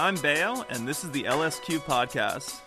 I'm 0.00 0.16
Baio, 0.18 0.64
and 0.70 0.86
this 0.86 1.02
is 1.02 1.10
the 1.10 1.24
LSQ 1.24 1.80
podcast. 1.80 2.60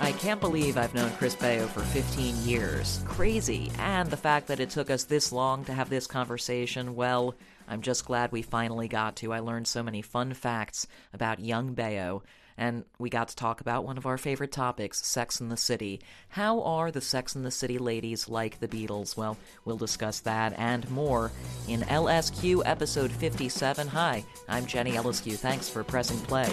I 0.00 0.12
can't 0.12 0.40
believe 0.40 0.78
I've 0.78 0.94
known 0.94 1.10
Chris 1.18 1.34
Baio 1.34 1.66
for 1.66 1.80
15 1.80 2.36
years. 2.44 3.02
Crazy. 3.04 3.72
And 3.80 4.08
the 4.08 4.16
fact 4.16 4.46
that 4.46 4.60
it 4.60 4.70
took 4.70 4.90
us 4.90 5.02
this 5.02 5.32
long 5.32 5.64
to 5.64 5.72
have 5.72 5.90
this 5.90 6.06
conversation, 6.06 6.94
well, 6.94 7.34
I'm 7.66 7.82
just 7.82 8.04
glad 8.04 8.30
we 8.30 8.42
finally 8.42 8.86
got 8.86 9.16
to. 9.16 9.32
I 9.32 9.40
learned 9.40 9.66
so 9.66 9.82
many 9.82 10.02
fun 10.02 10.34
facts 10.34 10.86
about 11.12 11.40
young 11.40 11.74
Baio, 11.74 12.22
and 12.56 12.84
we 12.98 13.10
got 13.10 13.28
to 13.28 13.36
talk 13.36 13.60
about 13.60 13.84
one 13.84 13.98
of 13.98 14.06
our 14.06 14.18
favorite 14.18 14.52
topics, 14.52 15.06
Sex 15.06 15.40
in 15.40 15.48
the 15.48 15.56
City. 15.56 16.00
How 16.28 16.62
are 16.62 16.90
the 16.90 17.00
Sex 17.00 17.34
in 17.34 17.42
the 17.42 17.50
City 17.50 17.78
ladies 17.78 18.28
like 18.28 18.60
the 18.60 18.68
Beatles? 18.68 19.16
Well, 19.16 19.36
we'll 19.64 19.76
discuss 19.76 20.20
that 20.20 20.54
and 20.58 20.88
more 20.90 21.32
in 21.68 21.80
LSQ 21.82 22.62
episode 22.64 23.12
57. 23.12 23.88
Hi, 23.88 24.24
I'm 24.48 24.66
Jenny 24.66 24.92
Eliscu. 24.92 25.36
Thanks 25.36 25.68
for 25.68 25.84
pressing 25.84 26.18
play. 26.20 26.52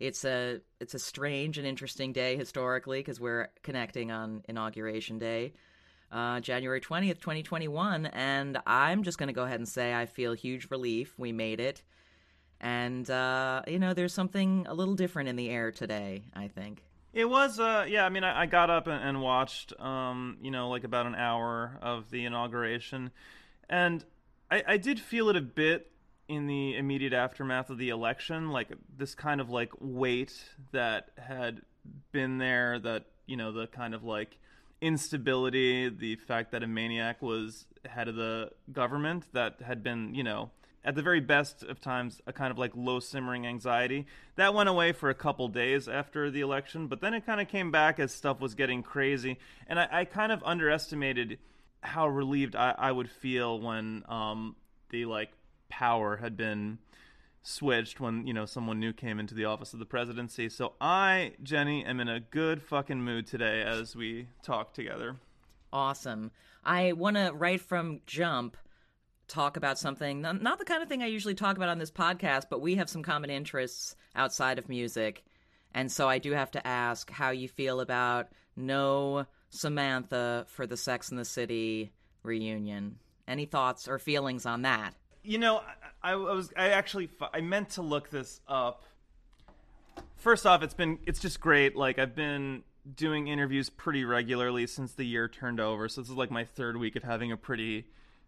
It's 0.00 0.24
a 0.24 0.60
it's 0.80 0.94
a 0.94 0.98
strange 0.98 1.56
and 1.56 1.66
interesting 1.66 2.12
day 2.12 2.36
historically 2.36 2.98
because 2.98 3.20
we're 3.20 3.48
connecting 3.62 4.10
on 4.10 4.42
inauguration 4.48 5.18
day, 5.18 5.52
uh, 6.10 6.40
January 6.40 6.80
twentieth, 6.80 7.20
twenty 7.20 7.42
twenty 7.42 7.68
one, 7.68 8.06
and 8.06 8.58
I'm 8.66 9.04
just 9.04 9.18
going 9.18 9.28
to 9.28 9.32
go 9.32 9.44
ahead 9.44 9.60
and 9.60 9.68
say 9.68 9.94
I 9.94 10.06
feel 10.06 10.32
huge 10.32 10.70
relief 10.70 11.14
we 11.16 11.32
made 11.32 11.60
it, 11.60 11.82
and 12.60 13.08
uh, 13.08 13.62
you 13.68 13.78
know 13.78 13.94
there's 13.94 14.12
something 14.12 14.66
a 14.68 14.74
little 14.74 14.94
different 14.94 15.28
in 15.28 15.36
the 15.36 15.48
air 15.48 15.70
today. 15.70 16.24
I 16.34 16.48
think. 16.48 16.82
It 17.12 17.30
was, 17.30 17.60
uh, 17.60 17.86
yeah. 17.88 18.04
I 18.04 18.08
mean, 18.08 18.24
I, 18.24 18.42
I 18.42 18.46
got 18.46 18.70
up 18.70 18.88
and, 18.88 19.00
and 19.00 19.22
watched, 19.22 19.72
um, 19.78 20.36
you 20.42 20.50
know, 20.50 20.68
like 20.68 20.82
about 20.82 21.06
an 21.06 21.14
hour 21.14 21.78
of 21.80 22.10
the 22.10 22.24
inauguration, 22.24 23.12
and 23.70 24.04
I, 24.50 24.64
I 24.66 24.76
did 24.78 24.98
feel 24.98 25.28
it 25.28 25.36
a 25.36 25.40
bit 25.40 25.92
in 26.28 26.46
the 26.46 26.76
immediate 26.76 27.12
aftermath 27.12 27.70
of 27.70 27.78
the 27.78 27.90
election, 27.90 28.50
like 28.50 28.68
this 28.96 29.14
kind 29.14 29.40
of 29.40 29.50
like 29.50 29.70
weight 29.80 30.32
that 30.72 31.10
had 31.18 31.62
been 32.12 32.38
there, 32.38 32.78
that 32.78 33.04
you 33.26 33.36
know, 33.36 33.52
the 33.52 33.66
kind 33.66 33.94
of 33.94 34.04
like 34.04 34.38
instability, 34.80 35.88
the 35.88 36.16
fact 36.16 36.52
that 36.52 36.62
a 36.62 36.66
maniac 36.66 37.22
was 37.22 37.66
head 37.86 38.08
of 38.08 38.16
the 38.16 38.50
government, 38.72 39.24
that 39.32 39.60
had 39.64 39.82
been, 39.82 40.14
you 40.14 40.22
know, 40.22 40.50
at 40.84 40.94
the 40.94 41.02
very 41.02 41.20
best 41.20 41.62
of 41.62 41.80
times, 41.80 42.20
a 42.26 42.32
kind 42.32 42.50
of 42.50 42.58
like 42.58 42.72
low 42.74 43.00
simmering 43.00 43.46
anxiety. 43.46 44.06
That 44.36 44.52
went 44.52 44.68
away 44.68 44.92
for 44.92 45.08
a 45.08 45.14
couple 45.14 45.48
days 45.48 45.88
after 45.88 46.30
the 46.30 46.42
election, 46.42 46.88
but 46.88 47.00
then 47.00 47.14
it 47.14 47.24
kind 47.24 47.40
of 47.40 47.48
came 47.48 47.70
back 47.70 47.98
as 47.98 48.12
stuff 48.12 48.40
was 48.40 48.54
getting 48.54 48.82
crazy. 48.82 49.38
And 49.66 49.80
I, 49.80 49.88
I 49.90 50.04
kind 50.04 50.30
of 50.30 50.42
underestimated 50.44 51.38
how 51.80 52.08
relieved 52.08 52.54
I, 52.56 52.74
I 52.76 52.92
would 52.92 53.10
feel 53.10 53.60
when 53.60 54.04
um, 54.08 54.56
the 54.90 55.06
like 55.06 55.30
power 55.68 56.16
had 56.16 56.36
been 56.36 56.78
switched 57.42 58.00
when 58.00 58.26
you 58.26 58.32
know 58.32 58.46
someone 58.46 58.80
new 58.80 58.92
came 58.92 59.20
into 59.20 59.34
the 59.34 59.44
office 59.44 59.72
of 59.72 59.78
the 59.78 59.86
presidency. 59.86 60.48
So 60.48 60.72
I, 60.80 61.32
Jenny, 61.42 61.84
am 61.84 62.00
in 62.00 62.08
a 62.08 62.20
good 62.20 62.62
fucking 62.62 63.02
mood 63.02 63.26
today 63.26 63.62
as 63.62 63.94
we 63.94 64.28
talk 64.42 64.72
together. 64.72 65.16
Awesome. 65.72 66.30
I 66.64 66.92
want 66.92 67.16
to 67.16 67.32
right 67.34 67.60
from 67.60 68.00
jump 68.06 68.56
talk 69.28 69.56
about 69.56 69.78
something 69.78 70.20
not, 70.20 70.58
the 70.58 70.64
kind 70.64 70.82
of 70.82 70.88
thing 70.88 71.02
I 71.02 71.06
usually 71.06 71.34
talk 71.34 71.56
about 71.56 71.68
on 71.68 71.78
this 71.78 71.90
podcast, 71.90 72.44
but 72.50 72.60
we 72.60 72.76
have 72.76 72.88
some 72.88 73.02
common 73.02 73.30
interests 73.30 73.96
outside 74.14 74.58
of 74.58 74.68
music. 74.68 75.24
And 75.74 75.90
so 75.90 76.08
I 76.08 76.18
do 76.18 76.32
have 76.32 76.52
to 76.52 76.66
ask 76.66 77.10
how 77.10 77.30
you 77.30 77.48
feel 77.48 77.80
about 77.80 78.28
no 78.56 79.26
Samantha 79.50 80.46
for 80.48 80.66
the 80.66 80.76
Sex 80.76 81.10
in 81.10 81.16
the 81.16 81.24
City 81.24 81.92
reunion. 82.22 82.98
Any 83.26 83.46
thoughts 83.46 83.88
or 83.88 83.98
feelings 83.98 84.46
on 84.46 84.62
that? 84.62 84.94
You 85.24 85.38
know, 85.38 85.62
I, 86.02 86.12
I 86.12 86.14
was 86.16 86.52
I 86.54 86.68
actually 86.68 87.08
I 87.32 87.40
meant 87.40 87.70
to 87.70 87.82
look 87.82 88.10
this 88.10 88.40
up. 88.46 88.84
First 90.16 90.46
off, 90.46 90.62
it's 90.62 90.74
been 90.74 90.98
it's 91.06 91.18
just 91.18 91.40
great. 91.40 91.74
Like 91.74 91.98
I've 91.98 92.14
been 92.14 92.62
doing 92.94 93.28
interviews 93.28 93.70
pretty 93.70 94.04
regularly 94.04 94.66
since 94.66 94.92
the 94.92 95.04
year 95.04 95.26
turned 95.26 95.60
over. 95.60 95.88
So 95.88 96.02
this 96.02 96.10
is 96.10 96.16
like 96.16 96.30
my 96.30 96.44
third 96.44 96.76
week 96.76 96.94
of 96.94 97.02
having 97.02 97.32
a 97.32 97.38
pretty 97.38 97.86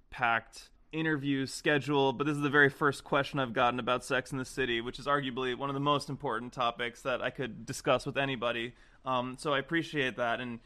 packed 0.09 0.71
interview 0.91 1.45
schedule. 1.45 2.15
But 2.15 2.27
this 2.27 2.37
is 2.37 2.43
the 2.43 2.49
very 2.49 2.71
first 2.71 3.05
question 3.05 3.39
I've 3.39 3.53
gotten 3.53 3.79
about 3.79 4.03
Sex 4.03 4.33
in 4.33 4.39
the 4.39 4.47
City, 4.47 4.81
which 4.81 4.99
is 4.99 5.06
arguably 5.06 5.55
one 5.56 5.69
of 5.69 5.75
the 5.75 5.81
most 5.81 6.09
important 6.09 6.55
topics 6.55 7.03
that 7.03 7.21
I 7.21 7.29
could 7.29 7.67
discuss 7.67 8.06
with 8.06 8.17
anybody. 8.17 8.73
Um, 9.05 9.37
so 9.39 9.53
I 9.53 9.59
appreciate 9.59 10.17
that. 10.17 10.41
And 10.41 10.61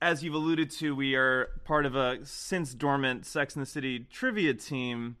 as 0.00 0.22
you've 0.22 0.34
alluded 0.34 0.70
to, 0.70 0.94
we 0.94 1.16
are 1.16 1.48
part 1.64 1.84
of 1.84 1.96
a 1.96 2.24
since 2.24 2.74
dormant 2.74 3.26
Sex 3.26 3.56
in 3.56 3.60
the 3.60 3.66
City 3.66 4.06
trivia 4.12 4.54
team 4.54 5.16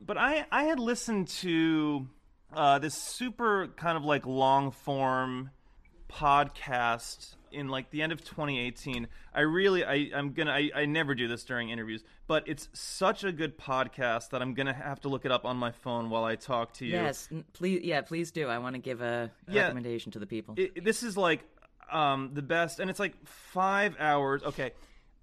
but 0.00 0.16
I 0.18 0.46
I 0.50 0.64
had 0.64 0.78
listened 0.78 1.28
to 1.40 2.08
uh, 2.52 2.78
this 2.78 2.94
super 2.94 3.68
kind 3.76 3.96
of 3.96 4.04
like 4.04 4.26
long 4.26 4.70
form 4.70 5.50
podcast 6.08 7.34
in 7.52 7.68
like 7.68 7.90
the 7.90 8.00
end 8.02 8.12
of 8.12 8.22
2018 8.24 9.08
i 9.34 9.40
really 9.40 9.84
i 9.84 10.08
i'm 10.14 10.32
gonna 10.32 10.50
I, 10.52 10.70
I 10.74 10.84
never 10.86 11.14
do 11.14 11.26
this 11.28 11.42
during 11.44 11.70
interviews 11.70 12.04
but 12.26 12.46
it's 12.46 12.68
such 12.72 13.24
a 13.24 13.32
good 13.32 13.58
podcast 13.58 14.30
that 14.30 14.40
i'm 14.42 14.54
gonna 14.54 14.72
have 14.72 15.00
to 15.02 15.08
look 15.08 15.24
it 15.24 15.32
up 15.32 15.44
on 15.44 15.56
my 15.56 15.72
phone 15.72 16.08
while 16.10 16.24
i 16.24 16.36
talk 16.36 16.72
to 16.74 16.84
you 16.86 16.92
Yes, 16.92 17.28
please. 17.52 17.82
Yeah, 17.82 18.00
please 18.02 18.30
do. 18.30 18.46
I 18.48 18.58
want 18.58 18.74
to 18.74 18.80
give 18.80 19.00
a 19.00 19.30
Yeah. 19.48 19.62
recommendation 19.62 20.12
to 20.12 20.18
the 20.18 20.26
people. 20.26 20.54
it, 20.56 20.84
this 20.84 21.02
is 21.02 21.16
like 21.16 21.44
um 21.90 22.30
the 22.34 22.42
best 22.42 22.78
and 22.80 22.88
it's 22.90 23.00
like 23.00 23.14
five 23.26 23.94
hours 23.98 24.42
okay 24.42 24.72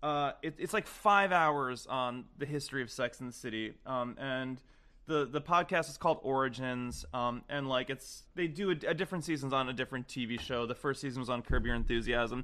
uh 0.03 0.33
it, 0.43 0.55
it's 0.59 0.73
like 0.73 0.85
five 0.85 1.31
hours 1.31 1.87
on 1.87 2.25
the 2.37 2.45
history 2.45 2.83
of 2.83 2.91
sex 2.91 3.21
in 3.21 3.25
the 3.25 3.33
city 3.33 3.73
um 3.85 4.15
and 4.19 4.61
the 5.07 5.25
the 5.25 5.41
podcast 5.41 5.89
is 5.89 5.97
called 5.97 6.19
origins 6.21 7.05
um 7.13 7.41
and 7.49 7.67
like 7.67 7.89
it's 7.89 8.23
they 8.35 8.45
do 8.47 8.69
a, 8.69 8.75
a 8.89 8.93
different 8.93 9.23
seasons 9.23 9.53
on 9.53 9.69
a 9.69 9.73
different 9.73 10.07
tv 10.07 10.39
show 10.39 10.65
the 10.65 10.75
first 10.75 11.01
season 11.01 11.21
was 11.21 11.29
on 11.29 11.41
curb 11.41 11.65
your 11.65 11.73
enthusiasm 11.73 12.43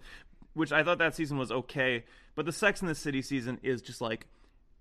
which 0.53 0.71
i 0.71 0.81
thought 0.81 0.97
that 0.97 1.15
season 1.15 1.37
was 1.37 1.51
okay 1.51 2.05
but 2.33 2.45
the 2.45 2.51
sex 2.51 2.81
in 2.81 2.87
the 2.87 2.95
city 2.95 3.21
season 3.21 3.59
is 3.61 3.81
just 3.81 3.99
like 3.99 4.25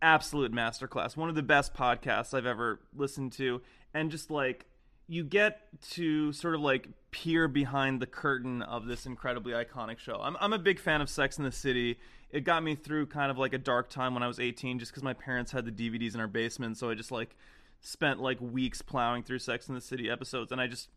absolute 0.01 0.53
masterclass 0.53 1.17
one 1.17 1.29
of 1.29 1.35
the 1.35 1.43
best 1.43 1.75
podcasts 1.75 2.33
i've 2.33 2.47
ever 2.47 2.81
listened 2.97 3.33
to 3.33 3.61
and 3.93 4.13
just 4.13 4.31
like 4.31 4.67
you 5.09 5.25
get 5.25 5.63
to 5.81 6.33
sort 6.33 6.55
of 6.55 6.61
like 6.61 6.89
peer 7.11 7.49
behind 7.49 8.01
the 8.01 8.07
curtain 8.07 8.63
of 8.63 8.87
this 8.87 9.07
incredibly 9.07 9.53
iconic 9.53 9.99
show. 9.99 10.21
I'm 10.23 10.37
I'm 10.39 10.53
a 10.53 10.59
big 10.59 10.79
fan 10.79 11.01
of 11.01 11.09
Sex 11.09 11.39
in 11.39 11.45
the 11.45 11.53
City. 11.53 11.99
It 12.31 12.45
got 12.45 12.63
me 12.63 12.75
through 12.75 13.07
kind 13.07 13.31
of 13.31 13.39
like 13.39 13.53
a 13.53 13.59
dark 13.59 13.89
time 13.89 14.15
when 14.15 14.23
I 14.23 14.27
was 14.27 14.39
18 14.39 14.79
just 14.79 14.93
cuz 14.93 15.03
my 15.03 15.15
parents 15.15 15.53
had 15.53 15.65
the 15.65 15.73
DVDs 15.73 16.15
in 16.15 16.21
our 16.21 16.27
basement, 16.27 16.77
so 16.77 16.91
I 16.91 16.95
just 16.95 17.11
like 17.11 17.37
spent 17.81 18.21
like 18.21 18.41
weeks 18.41 18.83
plowing 18.83 19.23
through 19.23 19.39
Sex 19.39 19.69
in 19.69 19.75
the 19.75 19.81
City 19.81 20.11
episodes 20.11 20.53
and 20.53 20.61
I 20.61 20.67
just 20.67 20.91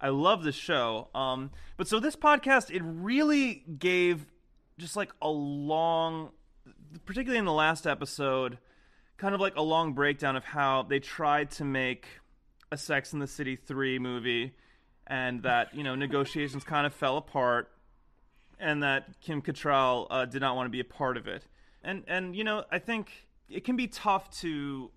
I 0.00 0.08
love 0.08 0.42
the 0.42 0.52
show. 0.52 1.08
Um 1.14 1.50
but 1.76 1.88
so 1.88 2.00
this 2.00 2.16
podcast 2.16 2.70
it 2.70 2.82
really 2.82 3.64
gave 3.78 4.26
just 4.78 4.96
like 4.96 5.12
a 5.20 5.28
long 5.28 6.30
particularly 7.04 7.38
in 7.38 7.44
the 7.44 7.52
last 7.52 7.86
episode 7.86 8.58
kind 9.18 9.34
of 9.34 9.40
like 9.40 9.54
a 9.56 9.62
long 9.62 9.92
breakdown 9.92 10.34
of 10.34 10.44
how 10.44 10.82
they 10.82 10.98
tried 10.98 11.50
to 11.50 11.64
make 11.64 12.06
a 12.72 12.76
Sex 12.76 13.12
in 13.12 13.18
the 13.18 13.26
City 13.26 13.54
3 13.54 13.98
movie 13.98 14.54
and 15.06 15.42
that, 15.42 15.74
you 15.74 15.82
know, 15.82 15.94
negotiations 15.94 16.64
kind 16.64 16.86
of 16.86 16.94
fell 16.94 17.18
apart 17.18 17.70
and 18.60 18.82
that 18.82 19.20
Kim 19.20 19.42
Cattrall 19.42 20.06
uh, 20.10 20.24
did 20.24 20.40
not 20.40 20.56
want 20.56 20.66
to 20.66 20.70
be 20.70 20.80
a 20.80 20.84
part 20.84 21.16
of 21.16 21.26
it. 21.26 21.46
And 21.82 22.04
and 22.06 22.36
you 22.36 22.44
know, 22.44 22.64
I 22.70 22.78
think 22.78 23.10
it 23.48 23.64
can 23.64 23.76
be 23.76 23.86
tough 23.86 24.30
to 24.40 24.90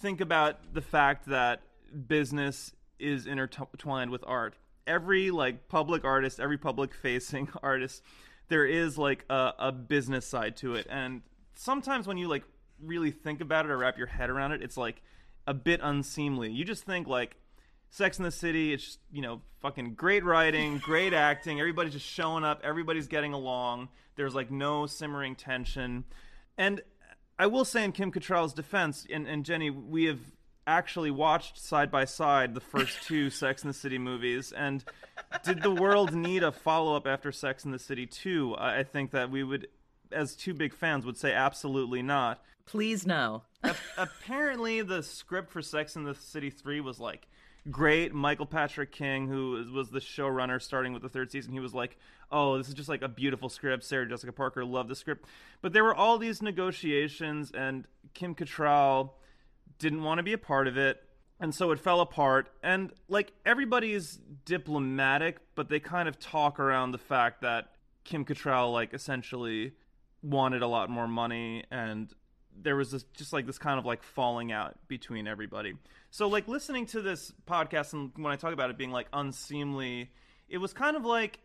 think 0.00 0.20
about 0.20 0.74
the 0.74 0.82
fact 0.82 1.26
that 1.26 1.62
business 2.06 2.72
is 2.98 3.26
intertwined 3.26 4.10
with 4.10 4.24
art. 4.26 4.54
Every 4.86 5.30
like 5.30 5.68
public 5.68 6.04
artist, 6.04 6.40
every 6.40 6.58
public 6.58 6.94
facing 6.94 7.48
artist, 7.62 8.02
there 8.48 8.66
is 8.66 8.98
like 8.98 9.24
a, 9.30 9.52
a 9.58 9.72
business 9.72 10.26
side 10.26 10.56
to 10.58 10.74
it. 10.74 10.86
And 10.90 11.22
sometimes 11.54 12.06
when 12.06 12.18
you 12.18 12.28
like 12.28 12.44
really 12.82 13.10
think 13.10 13.40
about 13.40 13.64
it 13.64 13.70
or 13.70 13.78
wrap 13.78 13.96
your 13.96 14.06
head 14.06 14.30
around 14.30 14.52
it, 14.52 14.62
it's 14.62 14.76
like 14.76 15.02
a 15.46 15.54
bit 15.54 15.80
unseemly. 15.82 16.50
You 16.50 16.64
just 16.64 16.84
think 16.84 17.06
like 17.06 17.36
Sex 17.94 18.18
in 18.18 18.24
the 18.24 18.32
City, 18.32 18.72
it's 18.72 18.84
just, 18.84 18.98
you 19.12 19.22
know, 19.22 19.40
fucking 19.60 19.94
great 19.94 20.24
writing, 20.24 20.78
great 20.78 21.14
acting. 21.14 21.60
Everybody's 21.60 21.92
just 21.92 22.04
showing 22.04 22.42
up. 22.42 22.60
Everybody's 22.64 23.06
getting 23.06 23.32
along. 23.32 23.88
There's 24.16 24.34
like 24.34 24.50
no 24.50 24.86
simmering 24.86 25.36
tension. 25.36 26.02
And 26.58 26.80
I 27.38 27.46
will 27.46 27.64
say 27.64 27.84
in 27.84 27.92
Kim 27.92 28.10
Cattrall's 28.10 28.52
defense, 28.52 29.06
and, 29.08 29.28
and 29.28 29.44
Jenny, 29.44 29.70
we 29.70 30.06
have 30.06 30.18
actually 30.66 31.12
watched 31.12 31.56
side 31.56 31.92
by 31.92 32.04
side 32.04 32.52
the 32.54 32.60
first 32.60 33.00
two 33.04 33.30
Sex 33.42 33.62
in 33.62 33.68
the 33.68 33.74
City 33.74 33.98
movies. 33.98 34.50
And 34.50 34.84
did 35.44 35.62
the 35.62 35.70
world 35.70 36.12
need 36.12 36.42
a 36.42 36.50
follow 36.50 36.96
up 36.96 37.06
after 37.06 37.30
Sex 37.30 37.64
in 37.64 37.70
the 37.70 37.78
City 37.78 38.06
2? 38.06 38.56
I 38.58 38.82
think 38.82 39.12
that 39.12 39.30
we 39.30 39.44
would, 39.44 39.68
as 40.10 40.34
two 40.34 40.52
big 40.52 40.74
fans, 40.74 41.06
would 41.06 41.16
say 41.16 41.32
absolutely 41.32 42.02
not. 42.02 42.42
Please 42.66 43.06
no. 43.06 43.44
A- 43.62 43.76
apparently 43.96 44.82
the 44.82 45.04
script 45.04 45.52
for 45.52 45.62
Sex 45.62 45.94
in 45.94 46.02
the 46.02 46.16
City 46.16 46.50
3 46.50 46.80
was 46.80 46.98
like 46.98 47.28
great. 47.70 48.14
Michael 48.14 48.46
Patrick 48.46 48.92
King, 48.92 49.28
who 49.28 49.66
was 49.72 49.90
the 49.90 50.00
showrunner 50.00 50.60
starting 50.60 50.92
with 50.92 51.02
the 51.02 51.08
third 51.08 51.30
season, 51.30 51.52
he 51.52 51.60
was 51.60 51.74
like, 51.74 51.96
"Oh, 52.30 52.58
this 52.58 52.68
is 52.68 52.74
just 52.74 52.88
like 52.88 53.02
a 53.02 53.08
beautiful 53.08 53.48
script." 53.48 53.84
Sarah 53.84 54.08
Jessica 54.08 54.32
Parker 54.32 54.64
loved 54.64 54.88
the 54.88 54.96
script, 54.96 55.26
but 55.62 55.72
there 55.72 55.84
were 55.84 55.94
all 55.94 56.18
these 56.18 56.42
negotiations, 56.42 57.50
and 57.50 57.86
Kim 58.12 58.34
Cattrall 58.34 59.12
didn't 59.78 60.02
want 60.02 60.18
to 60.18 60.22
be 60.22 60.32
a 60.32 60.38
part 60.38 60.68
of 60.68 60.76
it. 60.76 61.02
And 61.40 61.54
so 61.54 61.72
it 61.72 61.80
fell 61.80 62.00
apart. 62.00 62.48
And 62.62 62.92
like 63.08 63.32
everybody's 63.44 64.20
diplomatic, 64.44 65.38
but 65.54 65.68
they 65.68 65.80
kind 65.80 66.08
of 66.08 66.18
talk 66.18 66.60
around 66.60 66.92
the 66.92 66.98
fact 66.98 67.42
that 67.42 67.72
Kim 68.04 68.24
Cattrall 68.24 68.72
like 68.72 68.94
essentially 68.94 69.72
wanted 70.22 70.62
a 70.62 70.66
lot 70.66 70.88
more 70.88 71.08
money 71.08 71.64
and 71.70 72.12
there 72.60 72.76
was 72.76 72.90
this 72.90 73.04
just 73.14 73.32
like 73.32 73.46
this 73.46 73.58
kind 73.58 73.78
of 73.78 73.84
like 73.84 74.02
falling 74.02 74.52
out 74.52 74.76
between 74.88 75.26
everybody. 75.26 75.74
So 76.10 76.28
like 76.28 76.48
listening 76.48 76.86
to 76.86 77.02
this 77.02 77.32
podcast 77.46 77.92
and 77.92 78.12
when 78.16 78.32
I 78.32 78.36
talk 78.36 78.52
about 78.52 78.70
it 78.70 78.78
being 78.78 78.92
like 78.92 79.08
unseemly, 79.12 80.10
it 80.48 80.58
was 80.58 80.72
kind 80.72 80.96
of 80.96 81.04
like 81.04 81.40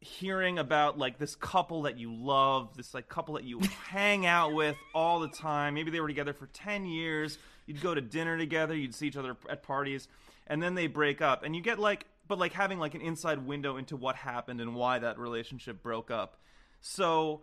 hearing 0.00 0.58
about 0.58 0.98
like 0.98 1.18
this 1.18 1.34
couple 1.34 1.82
that 1.82 1.98
you 1.98 2.14
love, 2.14 2.76
this 2.76 2.94
like 2.94 3.08
couple 3.08 3.34
that 3.34 3.44
you 3.44 3.60
hang 3.88 4.26
out 4.26 4.54
with 4.54 4.76
all 4.94 5.20
the 5.20 5.28
time. 5.28 5.74
Maybe 5.74 5.90
they 5.90 6.00
were 6.00 6.08
together 6.08 6.32
for 6.32 6.46
10 6.46 6.86
years. 6.86 7.38
You'd 7.66 7.80
go 7.80 7.94
to 7.94 8.00
dinner 8.00 8.38
together, 8.38 8.74
you'd 8.74 8.94
see 8.94 9.08
each 9.08 9.16
other 9.16 9.36
at 9.48 9.62
parties, 9.62 10.08
and 10.46 10.62
then 10.62 10.74
they 10.74 10.86
break 10.86 11.20
up. 11.20 11.42
And 11.42 11.54
you 11.54 11.62
get 11.62 11.78
like 11.78 12.06
but 12.28 12.38
like 12.38 12.52
having 12.52 12.78
like 12.78 12.94
an 12.94 13.00
inside 13.00 13.46
window 13.46 13.78
into 13.78 13.96
what 13.96 14.14
happened 14.14 14.60
and 14.60 14.74
why 14.74 14.98
that 14.98 15.18
relationship 15.18 15.82
broke 15.82 16.10
up. 16.10 16.36
So 16.80 17.42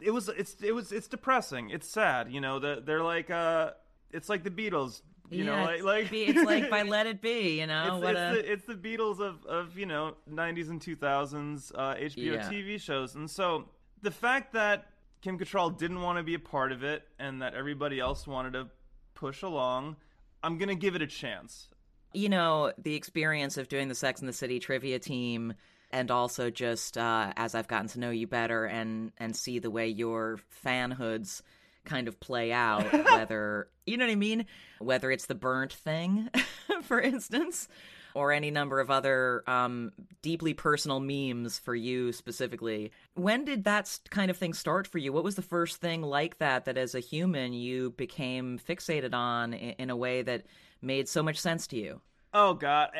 it 0.00 0.10
was 0.10 0.28
it's 0.28 0.56
it 0.62 0.72
was 0.72 0.92
it's 0.92 1.08
depressing. 1.08 1.70
It's 1.70 1.88
sad, 1.88 2.30
you 2.32 2.40
know. 2.40 2.58
The, 2.58 2.82
they're 2.84 3.02
like 3.02 3.30
uh 3.30 3.72
it's 4.10 4.28
like 4.28 4.42
the 4.44 4.50
Beatles, 4.50 5.02
you 5.30 5.44
know, 5.44 5.64
like 5.64 5.76
it's, 5.76 5.84
like 5.84 6.12
it's 6.12 6.44
like 6.44 6.70
by 6.70 6.82
Let 6.82 7.06
It 7.06 7.20
Be, 7.22 7.60
you 7.60 7.66
know. 7.72 7.96
it's, 7.96 8.04
what 8.04 8.16
it's 8.16 8.38
a 8.38 8.42
the, 8.42 8.52
it's 8.52 8.64
the 8.66 8.74
Beatles 8.74 9.20
of, 9.20 9.44
of 9.46 9.78
you 9.78 9.86
know 9.86 10.16
90s 10.30 10.68
and 10.70 10.80
2000s 10.80 11.72
uh, 11.74 11.94
HBO 11.94 12.16
Yeah. 12.34 12.48
TV 12.50 12.80
shows, 12.80 13.14
and 13.14 13.30
so 13.30 13.68
the 14.02 14.10
fact 14.10 14.52
that 14.54 14.86
Kim 15.22 15.38
Cattrall 15.38 15.76
didn't 15.76 16.00
want 16.00 16.16
to 16.18 16.22
be 16.24 16.34
a 16.34 16.38
part 16.38 16.72
of 16.72 16.82
it, 16.82 17.02
and 17.18 17.42
that 17.42 17.54
everybody 17.54 18.00
else 18.00 18.26
wanted 18.26 18.54
to 18.54 18.68
push 19.14 19.42
along, 19.42 19.96
I'm 20.42 20.56
gonna 20.58 20.74
give 20.74 20.94
it 20.96 21.02
a 21.02 21.06
chance. 21.06 21.68
you 22.12 22.28
know, 22.28 22.72
the 22.78 22.94
experience 22.96 23.56
of 23.56 23.68
doing 23.68 23.86
the 23.88 23.94
Sex 23.94 24.20
and 24.20 24.28
the 24.28 24.32
City 24.32 24.58
trivia 24.58 24.98
team 24.98 25.52
and 25.90 26.10
also 26.10 26.50
just 26.50 26.96
uh, 26.96 27.32
as 27.36 27.54
I've 27.54 27.68
gotten 27.68 27.88
to 27.88 28.00
know 28.00 28.10
you 28.10 28.26
better 28.26 28.64
and 28.64 29.12
and 29.18 29.34
see 29.34 29.58
the 29.58 29.70
way 29.70 29.88
your 29.88 30.38
fanhoods 30.64 31.42
kind 31.84 32.08
of 32.08 32.20
play 32.20 32.52
out, 32.52 32.92
whether 33.12 33.68
you 33.86 33.96
know 33.96 34.06
what 34.06 34.12
I 34.12 34.16
mean, 34.16 34.46
whether 34.78 35.10
it's 35.10 35.26
the 35.26 35.34
burnt 35.34 35.72
thing, 35.72 36.28
for 36.82 37.00
instance, 37.00 37.68
or 38.14 38.32
any 38.32 38.50
number 38.50 38.80
of 38.80 38.90
other 38.90 39.42
um, 39.46 39.92
deeply 40.22 40.54
personal 40.54 41.00
memes 41.00 41.58
for 41.58 41.74
you 41.74 42.12
specifically. 42.12 42.92
When 43.14 43.44
did 43.44 43.64
that 43.64 43.98
kind 44.10 44.30
of 44.30 44.36
thing 44.36 44.54
start 44.54 44.86
for 44.86 44.98
you? 44.98 45.12
What 45.12 45.24
was 45.24 45.36
the 45.36 45.42
first 45.42 45.78
thing 45.78 46.02
like 46.02 46.38
that 46.38 46.64
that, 46.64 46.78
as 46.78 46.94
a 46.94 47.00
human, 47.00 47.52
you 47.52 47.90
became 47.90 48.58
fixated 48.58 49.14
on 49.14 49.52
in, 49.54 49.90
a 49.90 49.96
way 49.96 50.22
that 50.22 50.46
made 50.82 51.08
so 51.08 51.22
much 51.22 51.38
sense 51.38 51.66
to 51.68 51.76
you? 51.76 52.00
Oh 52.32 52.54
God, 52.54 52.90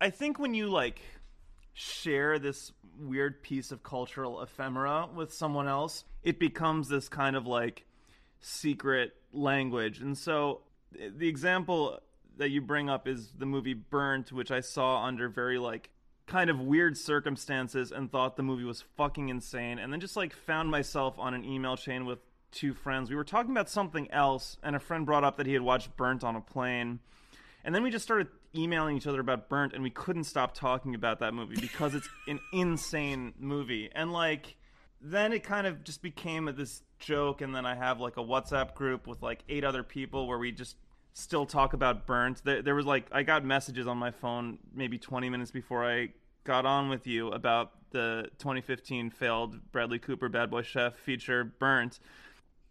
I 0.00 0.10
think 0.10 0.38
when 0.38 0.54
you 0.54 0.68
like 0.68 1.00
share 1.74 2.38
this 2.38 2.72
weird 2.98 3.42
piece 3.42 3.72
of 3.72 3.82
cultural 3.82 4.40
ephemera 4.40 5.08
with 5.12 5.32
someone 5.32 5.68
else, 5.68 6.04
it 6.22 6.38
becomes 6.38 6.88
this 6.88 7.08
kind 7.08 7.36
of 7.36 7.46
like 7.46 7.84
secret 8.40 9.12
language. 9.32 9.98
And 10.00 10.16
so 10.16 10.60
the 10.92 11.28
example 11.28 11.98
that 12.36 12.50
you 12.50 12.60
bring 12.60 12.88
up 12.88 13.06
is 13.08 13.32
the 13.36 13.46
movie 13.46 13.74
Burnt, 13.74 14.32
which 14.32 14.50
I 14.50 14.60
saw 14.60 15.04
under 15.04 15.28
very 15.28 15.58
like 15.58 15.90
kind 16.26 16.48
of 16.48 16.60
weird 16.60 16.96
circumstances 16.96 17.92
and 17.92 18.10
thought 18.10 18.36
the 18.36 18.42
movie 18.42 18.64
was 18.64 18.82
fucking 18.96 19.28
insane 19.28 19.78
and 19.78 19.92
then 19.92 20.00
just 20.00 20.16
like 20.16 20.32
found 20.32 20.70
myself 20.70 21.18
on 21.18 21.34
an 21.34 21.44
email 21.44 21.76
chain 21.76 22.06
with 22.06 22.18
two 22.50 22.72
friends. 22.72 23.10
We 23.10 23.16
were 23.16 23.24
talking 23.24 23.50
about 23.50 23.68
something 23.68 24.10
else 24.10 24.56
and 24.62 24.76
a 24.76 24.78
friend 24.78 25.04
brought 25.04 25.24
up 25.24 25.36
that 25.36 25.46
he 25.46 25.52
had 25.52 25.62
watched 25.62 25.96
Burnt 25.96 26.22
on 26.22 26.36
a 26.36 26.40
plane. 26.40 27.00
And 27.64 27.74
then 27.74 27.82
we 27.82 27.90
just 27.90 28.04
started 28.04 28.28
emailing 28.54 28.96
each 28.96 29.06
other 29.06 29.20
about 29.20 29.48
Burnt, 29.48 29.72
and 29.72 29.82
we 29.82 29.90
couldn't 29.90 30.24
stop 30.24 30.54
talking 30.54 30.94
about 30.94 31.20
that 31.20 31.34
movie 31.34 31.56
because 31.60 31.94
it's 31.94 32.08
an 32.28 32.40
insane 32.52 33.34
movie. 33.38 33.90
And 33.94 34.12
like, 34.12 34.56
then 35.00 35.32
it 35.32 35.44
kind 35.44 35.66
of 35.66 35.84
just 35.84 36.02
became 36.02 36.52
this 36.56 36.82
joke. 36.98 37.40
And 37.40 37.54
then 37.54 37.66
I 37.66 37.74
have 37.74 38.00
like 38.00 38.16
a 38.16 38.22
WhatsApp 38.22 38.74
group 38.74 39.06
with 39.06 39.22
like 39.22 39.42
eight 39.48 39.64
other 39.64 39.82
people 39.82 40.26
where 40.26 40.38
we 40.38 40.52
just 40.52 40.76
still 41.12 41.46
talk 41.46 41.72
about 41.74 42.06
Burnt. 42.06 42.42
There, 42.44 42.62
there 42.62 42.74
was 42.74 42.86
like, 42.86 43.06
I 43.12 43.22
got 43.22 43.44
messages 43.44 43.86
on 43.86 43.98
my 43.98 44.10
phone 44.10 44.58
maybe 44.74 44.98
20 44.98 45.28
minutes 45.30 45.50
before 45.50 45.84
I 45.84 46.08
got 46.44 46.66
on 46.66 46.88
with 46.88 47.06
you 47.06 47.28
about 47.28 47.72
the 47.90 48.28
2015 48.38 49.10
failed 49.10 49.56
Bradley 49.72 49.98
Cooper 49.98 50.28
Bad 50.28 50.50
Boy 50.50 50.62
Chef 50.62 50.96
feature 50.96 51.44
Burnt 51.44 52.00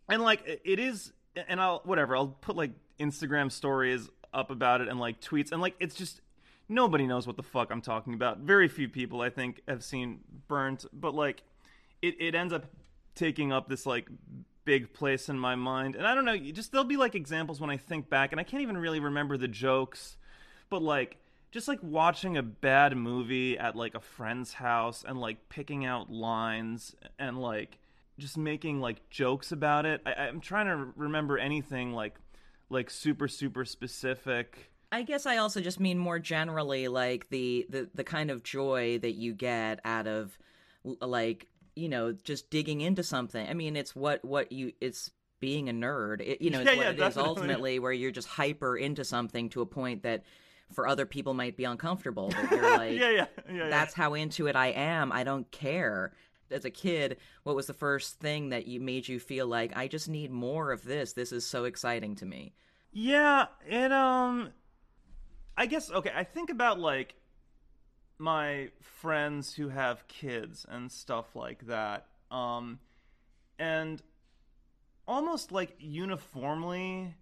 and 0.10 0.22
like 0.22 0.46
it- 0.46 0.62
it 0.66 0.80
is 0.80 1.14
and 1.48 1.62
i'll 1.62 1.82
whatever 1.86 2.14
i'll 2.16 2.28
put 2.28 2.56
like 2.58 2.72
instagram 3.00 3.50
stories 3.50 4.10
up 4.34 4.52
about 4.52 4.82
it 4.82 4.88
and 4.88 5.00
like 5.00 5.20
tweets 5.20 5.52
and 5.52 5.62
like 5.62 5.76
it's 5.80 5.96
just 5.96 6.22
nobody 6.70 7.06
knows 7.06 7.28
what 7.28 7.38
the 7.38 7.44
fuck 7.44 7.72
i'm 7.72 7.82
talking 7.82 8.14
about 8.14 8.40
very 8.40 8.68
few 8.68 8.88
people 8.88 9.22
i 9.22 9.30
think 9.30 9.62
have 9.68 9.84
seen 9.84 10.20
burnt 10.48 10.86
but 10.94 11.14
like 11.14 11.44
it, 12.02 12.16
it 12.20 12.36
ends 12.36 12.54
up 12.54 12.66
taking 13.16 13.52
up 13.52 13.70
this 13.70 13.86
like 13.86 14.08
big 14.66 14.94
place 14.94 15.30
in 15.30 15.38
my 15.38 15.56
mind 15.56 15.96
and 15.96 16.08
i 16.08 16.16
don't 16.16 16.26
know 16.26 16.38
just 16.38 16.72
there'll 16.72 16.86
be 16.86 16.98
like 16.98 17.16
examples 17.16 17.60
when 17.60 17.70
i 17.70 17.78
think 17.78 18.10
back 18.10 18.32
and 18.32 18.40
i 18.40 18.44
can't 18.44 18.62
even 18.62 18.78
really 18.78 19.00
remember 19.00 19.38
the 19.38 19.48
jokes 19.48 20.18
but 20.70 20.82
like 20.82 21.18
just 21.54 21.68
like 21.68 21.80
watching 21.84 22.36
a 22.36 22.42
bad 22.42 22.98
movie 22.98 23.60
at 23.60 23.76
like 23.76 23.94
a 23.94 24.00
friend's 24.00 24.54
house 24.54 25.06
and 25.08 25.22
like 25.22 25.50
picking 25.50 25.86
out 25.86 26.12
lines 26.12 26.96
and 27.20 27.40
like 27.40 27.78
just 28.18 28.38
making 28.38 28.82
like 28.82 29.10
jokes 29.12 29.52
about 29.52 29.86
it. 29.86 30.02
I, 30.04 30.14
I'm 30.14 30.40
trying 30.40 30.66
to 30.66 30.92
remember 30.96 31.38
anything 31.38 31.94
like 31.94 32.16
like 32.70 32.90
super 32.90 33.28
super 33.28 33.66
specific. 33.66 34.72
I 34.92 35.02
guess 35.02 35.26
I 35.26 35.38
also 35.38 35.60
just 35.60 35.80
mean 35.80 35.98
more 35.98 36.20
generally, 36.20 36.88
like 36.88 37.30
the 37.30 37.66
the 37.70 37.90
the 37.94 38.04
kind 38.04 38.30
of 38.30 38.44
joy 38.44 39.00
that 39.00 39.14
you 39.14 39.34
get 39.34 39.80
out 39.84 40.08
of, 40.08 40.38
like 40.84 41.48
you 41.76 41.90
know, 41.90 42.12
just 42.12 42.50
digging 42.50 42.82
into 42.82 43.04
something. 43.04 43.48
I 43.48 43.54
mean, 43.54 43.76
it's 43.76 43.96
what 43.96 44.24
what 44.24 44.52
you 44.52 44.74
it's 44.80 45.12
being 45.40 45.68
a 45.68 45.74
nerd. 45.74 46.22
It, 46.22 46.42
you 46.42 46.52
know, 46.52 46.62
it's 46.62 46.70
what 46.70 46.78
yeah, 46.78 46.90
it 46.90 46.94
is 46.94 47.00
definitely. 47.00 47.30
ultimately, 47.30 47.80
where 47.80 47.92
you're 47.92 48.12
just 48.12 48.28
hyper 48.28 48.78
into 48.78 49.04
something 49.04 49.50
to 49.50 49.62
a 49.62 49.66
point 49.66 50.04
that 50.04 50.24
for 50.72 50.88
other 50.88 51.06
people 51.06 51.34
might 51.34 51.58
be 51.58 51.64
uncomfortable. 51.66 52.32
But 52.32 52.52
you're 52.52 52.62
like, 52.78 52.98
yeah, 52.98 53.10
yeah, 53.10 53.26
yeah, 53.50 53.54
yeah. 53.54 53.70
that's 53.70 53.94
how 53.94 54.14
into 54.14 54.48
it 54.48 54.56
I 54.56 54.68
am. 54.68 55.12
I 55.12 55.24
don't 55.24 55.50
care. 55.52 56.14
As 56.52 56.66
a 56.66 56.70
kid, 56.70 57.18
what 57.44 57.56
was 57.56 57.68
the 57.68 57.74
first 57.74 58.20
thing 58.20 58.50
that 58.50 58.68
you 58.68 58.80
made 58.80 59.08
you 59.08 59.20
feel 59.20 59.48
like 59.48 59.76
I 59.76 59.88
just 59.88 60.10
need 60.10 60.32
more 60.32 60.72
of 60.72 60.84
this? 60.84 61.14
This 61.14 61.32
is 61.32 61.46
so 61.46 61.64
exciting 61.64 62.16
to 62.18 62.26
me. 62.26 62.54
Yeah, 62.92 63.48
and 63.68 63.92
um 63.92 64.50
I 65.58 65.66
guess 65.66 65.92
okay, 65.92 66.12
I 66.16 66.24
think 66.24 66.50
about 66.50 66.80
like 66.80 67.16
my 68.18 68.70
friends 68.82 69.56
who 69.56 69.70
have 69.70 70.08
kids 70.08 70.66
and 70.70 70.92
stuff 70.92 71.36
like 71.36 71.68
that. 71.68 72.06
Um 72.30 72.80
and 73.58 74.02
almost 75.08 75.52
like 75.52 75.76
uniformly 75.80 77.16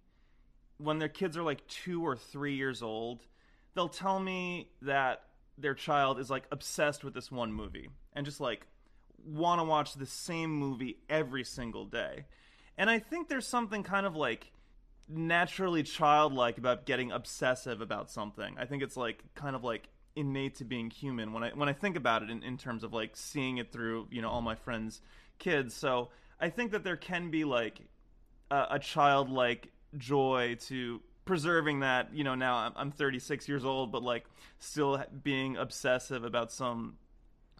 when 0.78 0.98
their 0.98 1.08
kids 1.08 1.36
are 1.36 1.42
like 1.42 1.66
2 1.68 2.04
or 2.04 2.16
3 2.16 2.54
years 2.54 2.82
old, 2.82 3.24
they'll 3.74 3.88
tell 3.88 4.18
me 4.18 4.68
that 4.82 5.22
their 5.58 5.74
child 5.74 6.18
is 6.18 6.30
like 6.30 6.44
obsessed 6.50 7.04
with 7.04 7.14
this 7.14 7.30
one 7.30 7.52
movie 7.52 7.88
and 8.14 8.26
just 8.26 8.40
like 8.40 8.66
want 9.24 9.60
to 9.60 9.64
watch 9.64 9.94
the 9.94 10.06
same 10.06 10.50
movie 10.50 10.98
every 11.08 11.44
single 11.44 11.84
day. 11.84 12.26
And 12.76 12.88
I 12.90 12.98
think 12.98 13.28
there's 13.28 13.46
something 13.46 13.82
kind 13.82 14.06
of 14.06 14.16
like 14.16 14.52
naturally 15.08 15.82
childlike 15.82 16.58
about 16.58 16.86
getting 16.86 17.12
obsessive 17.12 17.80
about 17.80 18.10
something. 18.10 18.56
I 18.58 18.64
think 18.64 18.82
it's 18.82 18.96
like 18.96 19.22
kind 19.34 19.54
of 19.54 19.64
like 19.64 19.88
innate 20.14 20.56
to 20.56 20.64
being 20.64 20.90
human 20.90 21.32
when 21.32 21.42
I 21.42 21.50
when 21.50 21.68
I 21.68 21.72
think 21.72 21.96
about 21.96 22.22
it 22.22 22.30
in, 22.30 22.42
in 22.42 22.58
terms 22.58 22.84
of 22.84 22.92
like 22.92 23.16
seeing 23.16 23.58
it 23.58 23.72
through, 23.72 24.08
you 24.10 24.22
know, 24.22 24.30
all 24.30 24.42
my 24.42 24.54
friends' 24.54 25.00
kids. 25.38 25.74
So 25.74 26.10
I 26.40 26.48
think 26.48 26.72
that 26.72 26.84
there 26.84 26.96
can 26.96 27.30
be 27.30 27.44
like 27.44 27.80
a, 28.50 28.66
a 28.72 28.78
childlike 28.78 29.70
joy 29.96 30.56
to 30.66 31.00
preserving 31.24 31.80
that. 31.80 32.14
You 32.14 32.24
know, 32.24 32.34
now 32.34 32.56
I'm, 32.56 32.72
I'm 32.76 32.90
36 32.90 33.48
years 33.48 33.64
old, 33.64 33.92
but 33.92 34.02
like 34.02 34.24
still 34.58 35.02
being 35.22 35.56
obsessive 35.56 36.24
about 36.24 36.52
some 36.52 36.96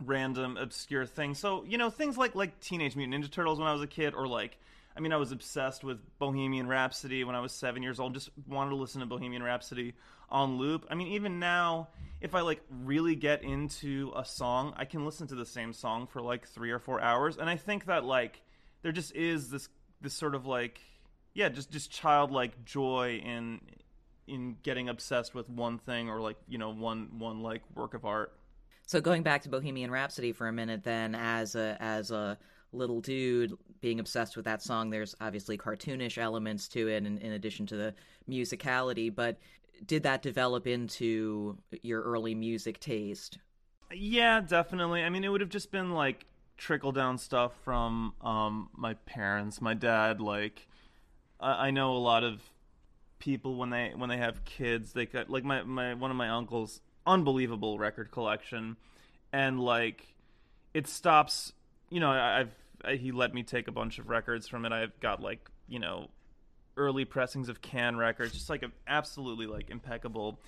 random 0.06 0.56
obscure 0.56 1.06
thing. 1.06 1.34
So 1.34 1.64
you 1.64 1.78
know, 1.78 1.90
things 1.90 2.16
like 2.16 2.34
like 2.34 2.60
Teenage 2.60 2.96
Mutant 2.96 3.24
Ninja 3.24 3.30
Turtles 3.30 3.58
when 3.58 3.68
I 3.68 3.72
was 3.72 3.82
a 3.82 3.86
kid, 3.86 4.14
or 4.14 4.26
like 4.26 4.58
I 4.96 5.00
mean, 5.00 5.12
I 5.12 5.16
was 5.16 5.32
obsessed 5.32 5.84
with 5.84 5.98
Bohemian 6.18 6.66
Rhapsody 6.66 7.24
when 7.24 7.34
I 7.34 7.40
was 7.40 7.52
seven 7.52 7.82
years 7.82 7.98
old. 7.98 8.14
Just 8.14 8.30
wanted 8.46 8.70
to 8.70 8.76
listen 8.76 9.00
to 9.00 9.06
Bohemian 9.06 9.42
Rhapsody 9.42 9.94
on 10.28 10.58
loop. 10.58 10.86
I 10.90 10.94
mean, 10.94 11.08
even 11.08 11.38
now, 11.38 11.88
if 12.20 12.34
I 12.34 12.40
like 12.40 12.62
really 12.70 13.14
get 13.14 13.42
into 13.42 14.12
a 14.14 14.24
song, 14.24 14.74
I 14.76 14.84
can 14.84 15.04
listen 15.04 15.26
to 15.28 15.34
the 15.34 15.46
same 15.46 15.72
song 15.72 16.06
for 16.06 16.20
like 16.20 16.46
three 16.48 16.70
or 16.70 16.78
four 16.78 17.00
hours. 17.00 17.36
And 17.38 17.48
I 17.48 17.56
think 17.56 17.86
that 17.86 18.04
like 18.04 18.42
there 18.82 18.92
just 18.92 19.14
is 19.14 19.50
this 19.50 19.68
this 20.00 20.14
sort 20.14 20.34
of 20.34 20.46
like 20.46 20.80
yeah, 21.34 21.48
just 21.48 21.70
just 21.70 21.90
childlike 21.90 22.64
joy 22.64 23.20
in 23.24 23.60
in 24.26 24.56
getting 24.62 24.88
obsessed 24.88 25.34
with 25.34 25.48
one 25.48 25.78
thing 25.78 26.08
or 26.08 26.20
like 26.20 26.36
you 26.48 26.58
know 26.58 26.70
one 26.70 27.18
one 27.18 27.42
like 27.42 27.62
work 27.74 27.94
of 27.94 28.04
art. 28.04 28.34
So 28.92 29.00
going 29.00 29.22
back 29.22 29.40
to 29.44 29.48
Bohemian 29.48 29.90
Rhapsody 29.90 30.32
for 30.32 30.48
a 30.48 30.52
minute, 30.52 30.84
then 30.84 31.14
as 31.14 31.54
a 31.54 31.78
as 31.80 32.10
a 32.10 32.36
little 32.74 33.00
dude 33.00 33.54
being 33.80 34.00
obsessed 34.00 34.36
with 34.36 34.44
that 34.44 34.60
song, 34.60 34.90
there's 34.90 35.14
obviously 35.18 35.56
cartoonish 35.56 36.18
elements 36.18 36.68
to 36.68 36.88
it, 36.88 37.06
in, 37.06 37.16
in 37.16 37.32
addition 37.32 37.64
to 37.68 37.76
the 37.76 37.94
musicality. 38.28 39.08
But 39.14 39.38
did 39.86 40.02
that 40.02 40.20
develop 40.20 40.66
into 40.66 41.56
your 41.80 42.02
early 42.02 42.34
music 42.34 42.80
taste? 42.80 43.38
Yeah, 43.90 44.42
definitely. 44.42 45.02
I 45.02 45.08
mean, 45.08 45.24
it 45.24 45.30
would 45.30 45.40
have 45.40 45.48
just 45.48 45.70
been 45.70 45.92
like 45.92 46.26
trickle 46.58 46.92
down 46.92 47.16
stuff 47.16 47.52
from 47.64 48.12
um, 48.20 48.68
my 48.76 48.92
parents, 48.92 49.62
my 49.62 49.72
dad. 49.72 50.20
Like, 50.20 50.68
I, 51.40 51.68
I 51.68 51.70
know 51.70 51.92
a 51.92 51.96
lot 51.96 52.24
of 52.24 52.42
people 53.18 53.56
when 53.56 53.70
they 53.70 53.92
when 53.96 54.10
they 54.10 54.18
have 54.18 54.44
kids, 54.44 54.92
they 54.92 55.06
got 55.06 55.30
like 55.30 55.44
my 55.44 55.62
my 55.62 55.94
one 55.94 56.10
of 56.10 56.16
my 56.18 56.28
uncles 56.28 56.82
unbelievable 57.06 57.78
record 57.78 58.10
collection, 58.10 58.76
and 59.32 59.60
like 59.60 60.06
it 60.74 60.86
stops. 60.86 61.52
You 61.90 62.00
know, 62.00 62.10
I've 62.10 62.50
I, 62.84 62.96
he 62.96 63.12
let 63.12 63.34
me 63.34 63.42
take 63.42 63.68
a 63.68 63.72
bunch 63.72 63.98
of 63.98 64.08
records 64.08 64.48
from 64.48 64.64
it. 64.64 64.72
I've 64.72 64.98
got 65.00 65.20
like 65.20 65.48
you 65.68 65.78
know 65.78 66.08
early 66.76 67.04
pressings 67.04 67.48
of 67.48 67.60
Can 67.60 67.96
records, 67.96 68.32
just 68.32 68.50
like 68.50 68.62
an 68.62 68.72
absolutely 68.86 69.46
like 69.46 69.70
impeccable 69.70 70.38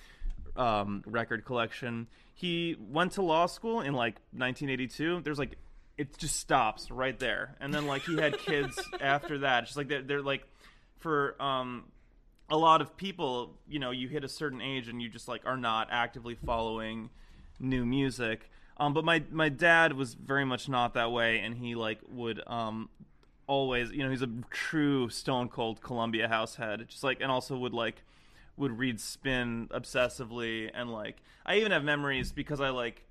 um, 0.55 1.03
record 1.05 1.45
collection. 1.45 2.07
He 2.33 2.75
went 2.79 3.13
to 3.13 3.21
law 3.21 3.45
school 3.45 3.81
in 3.81 3.93
like 3.93 4.15
1982. 4.31 5.21
There's 5.23 5.39
like 5.39 5.57
it 5.97 6.17
just 6.17 6.37
stops 6.37 6.91
right 6.91 7.17
there, 7.17 7.55
and 7.59 7.73
then 7.73 7.87
like 7.87 8.03
he 8.03 8.17
had 8.17 8.37
kids 8.37 8.79
after 8.99 9.39
that. 9.39 9.65
Just 9.65 9.77
like 9.77 9.87
they're, 9.87 10.01
they're 10.01 10.21
like 10.21 10.43
for 10.97 11.41
um 11.41 11.83
a 12.49 12.57
lot 12.57 12.81
of 12.81 12.95
people, 12.95 13.57
you 13.67 13.79
know, 13.79 13.91
you 13.91 14.07
hit 14.07 14.23
a 14.23 14.29
certain 14.29 14.61
age 14.61 14.87
and 14.87 15.01
you 15.01 15.09
just 15.09 15.27
like 15.27 15.41
are 15.45 15.57
not 15.57 15.87
actively 15.91 16.35
following 16.35 17.09
new 17.59 17.85
music. 17.85 18.49
Um, 18.77 18.93
but 18.93 19.05
my 19.05 19.23
my 19.31 19.49
dad 19.49 19.93
was 19.93 20.13
very 20.13 20.45
much 20.45 20.67
not 20.67 20.93
that 20.95 21.11
way, 21.11 21.39
and 21.39 21.55
he 21.55 21.75
like 21.75 21.99
would 22.11 22.45
um 22.47 22.89
always, 23.47 23.91
you 23.91 24.03
know, 24.03 24.09
he's 24.09 24.21
a 24.21 24.29
true 24.49 25.09
stone 25.09 25.49
cold 25.49 25.81
Columbia 25.81 26.27
house 26.27 26.55
head, 26.55 26.85
just 26.89 27.03
like, 27.03 27.21
and 27.21 27.31
also 27.31 27.57
would 27.57 27.73
like 27.73 28.03
would 28.57 28.77
read 28.77 28.99
spin 28.99 29.69
obsessively, 29.71 30.69
and 30.73 30.91
like 30.91 31.17
I 31.45 31.57
even 31.57 31.71
have 31.71 31.83
memories 31.83 32.31
because 32.31 32.59
I 32.59 32.69
like 32.69 33.03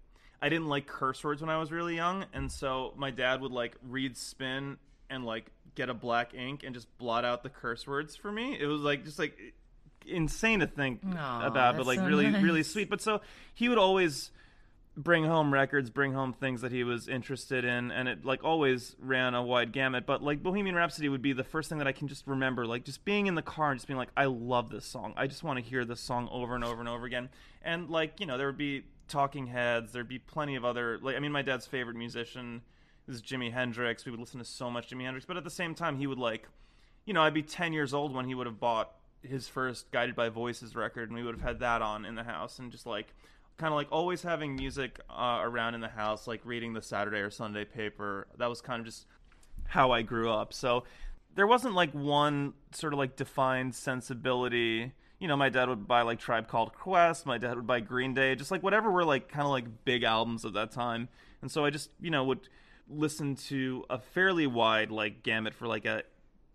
I 0.42 0.48
didn't 0.48 0.68
like 0.68 0.86
curse 0.86 1.24
words 1.24 1.40
when 1.40 1.50
I 1.50 1.58
was 1.58 1.72
really 1.72 1.96
young, 1.96 2.26
and 2.34 2.52
so 2.52 2.92
my 2.96 3.10
dad 3.10 3.40
would 3.40 3.52
like 3.52 3.76
read 3.82 4.16
spin 4.16 4.76
and 5.08 5.24
like 5.24 5.50
get 5.74 5.88
a 5.88 5.94
black 5.94 6.34
ink 6.34 6.62
and 6.64 6.74
just 6.74 6.86
blot 6.98 7.24
out 7.24 7.42
the 7.42 7.50
curse 7.50 7.86
words 7.86 8.16
for 8.16 8.30
me. 8.30 8.56
It 8.58 8.66
was 8.66 8.80
like 8.80 9.04
just 9.04 9.18
like 9.18 9.36
insane 10.06 10.60
to 10.60 10.66
think 10.66 11.00
Aw, 11.16 11.46
about, 11.46 11.76
but 11.76 11.86
like 11.86 11.98
so 11.98 12.06
really 12.06 12.28
nice. 12.28 12.42
really 12.42 12.62
sweet. 12.62 12.90
But 12.90 13.00
so 13.00 13.20
he 13.54 13.68
would 13.68 13.78
always 13.78 14.30
bring 14.96 15.24
home 15.24 15.52
records, 15.52 15.90
bring 15.90 16.12
home 16.12 16.32
things 16.32 16.60
that 16.60 16.70
he 16.70 16.84
was 16.84 17.08
interested 17.08 17.64
in, 17.64 17.90
and 17.90 18.08
it 18.08 18.24
like 18.24 18.44
always 18.44 18.94
ran 19.00 19.34
a 19.34 19.42
wide 19.42 19.72
gamut. 19.72 20.06
But 20.06 20.22
like 20.22 20.42
Bohemian 20.42 20.76
Rhapsody 20.76 21.08
would 21.08 21.22
be 21.22 21.32
the 21.32 21.44
first 21.44 21.68
thing 21.68 21.78
that 21.78 21.88
I 21.88 21.92
can 21.92 22.08
just 22.08 22.26
remember, 22.26 22.66
like 22.66 22.84
just 22.84 23.04
being 23.04 23.26
in 23.26 23.34
the 23.34 23.42
car 23.42 23.70
and 23.70 23.78
just 23.78 23.88
being 23.88 23.98
like, 23.98 24.10
I 24.16 24.26
love 24.26 24.70
this 24.70 24.84
song. 24.84 25.14
I 25.16 25.26
just 25.26 25.42
want 25.42 25.58
to 25.58 25.64
hear 25.64 25.84
this 25.84 26.00
song 26.00 26.28
over 26.30 26.54
and 26.54 26.64
over 26.64 26.80
and 26.80 26.88
over 26.88 27.06
again. 27.06 27.28
And 27.62 27.90
like 27.90 28.20
you 28.20 28.26
know, 28.26 28.38
there 28.38 28.46
would 28.46 28.58
be 28.58 28.84
Talking 29.08 29.46
Heads, 29.46 29.92
there'd 29.92 30.08
be 30.08 30.18
plenty 30.18 30.56
of 30.56 30.64
other 30.64 30.98
like 31.02 31.16
I 31.16 31.18
mean, 31.18 31.32
my 31.32 31.42
dad's 31.42 31.66
favorite 31.66 31.96
musician 31.96 32.62
is 33.08 33.22
Jimi 33.22 33.52
Hendrix. 33.52 34.04
We 34.04 34.10
would 34.10 34.20
listen 34.20 34.38
to 34.38 34.44
so 34.44 34.70
much 34.70 34.90
Jimi 34.90 35.04
Hendrix, 35.04 35.26
but 35.26 35.36
at 35.36 35.44
the 35.44 35.50
same 35.50 35.74
time, 35.74 35.98
he 35.98 36.06
would 36.06 36.18
like, 36.18 36.48
you 37.04 37.14
know, 37.14 37.22
I'd 37.22 37.34
be 37.34 37.42
ten 37.42 37.72
years 37.72 37.94
old 37.94 38.14
when 38.14 38.26
he 38.26 38.34
would 38.34 38.46
have 38.46 38.60
bought 38.60 38.92
his 39.22 39.48
first 39.48 39.90
Guided 39.90 40.14
by 40.14 40.28
Voices 40.28 40.74
record, 40.76 41.10
and 41.10 41.18
we 41.18 41.24
would 41.24 41.34
have 41.34 41.42
had 41.42 41.60
that 41.60 41.82
on 41.82 42.04
in 42.04 42.14
the 42.14 42.24
house, 42.24 42.58
and 42.58 42.70
just 42.70 42.86
like, 42.86 43.14
kind 43.56 43.72
of 43.72 43.76
like 43.76 43.88
always 43.90 44.22
having 44.22 44.56
music 44.56 45.00
uh, 45.10 45.40
around 45.42 45.74
in 45.74 45.80
the 45.80 45.88
house, 45.88 46.26
like 46.26 46.40
reading 46.44 46.72
the 46.72 46.82
Saturday 46.82 47.18
or 47.18 47.30
Sunday 47.30 47.64
paper. 47.64 48.26
That 48.38 48.48
was 48.48 48.60
kind 48.60 48.80
of 48.80 48.86
just 48.86 49.06
how 49.66 49.92
I 49.92 50.02
grew 50.02 50.30
up. 50.30 50.52
So 50.52 50.84
there 51.34 51.46
wasn't 51.46 51.74
like 51.74 51.92
one 51.92 52.54
sort 52.72 52.92
of 52.92 52.98
like 52.98 53.16
defined 53.16 53.74
sensibility. 53.74 54.92
You 55.18 55.28
know, 55.28 55.36
my 55.36 55.48
dad 55.48 55.68
would 55.68 55.86
buy 55.86 56.02
like 56.02 56.18
Tribe 56.18 56.48
Called 56.48 56.74
Quest. 56.74 57.26
My 57.26 57.38
dad 57.38 57.56
would 57.56 57.66
buy 57.66 57.80
Green 57.80 58.14
Day, 58.14 58.34
just 58.34 58.50
like 58.50 58.62
whatever 58.62 58.90
were 58.90 59.04
like 59.04 59.28
kind 59.28 59.44
of 59.44 59.50
like 59.50 59.84
big 59.84 60.02
albums 60.02 60.44
of 60.44 60.52
that 60.54 60.72
time. 60.72 61.08
And 61.40 61.50
so 61.50 61.64
I 61.64 61.70
just 61.70 61.90
you 62.00 62.10
know 62.10 62.24
would 62.24 62.48
listen 62.88 63.36
to 63.36 63.84
a 63.90 63.98
fairly 63.98 64.46
wide 64.46 64.90
like 64.90 65.22
gamut 65.22 65.54
for 65.54 65.66
like 65.66 65.84
a 65.84 66.02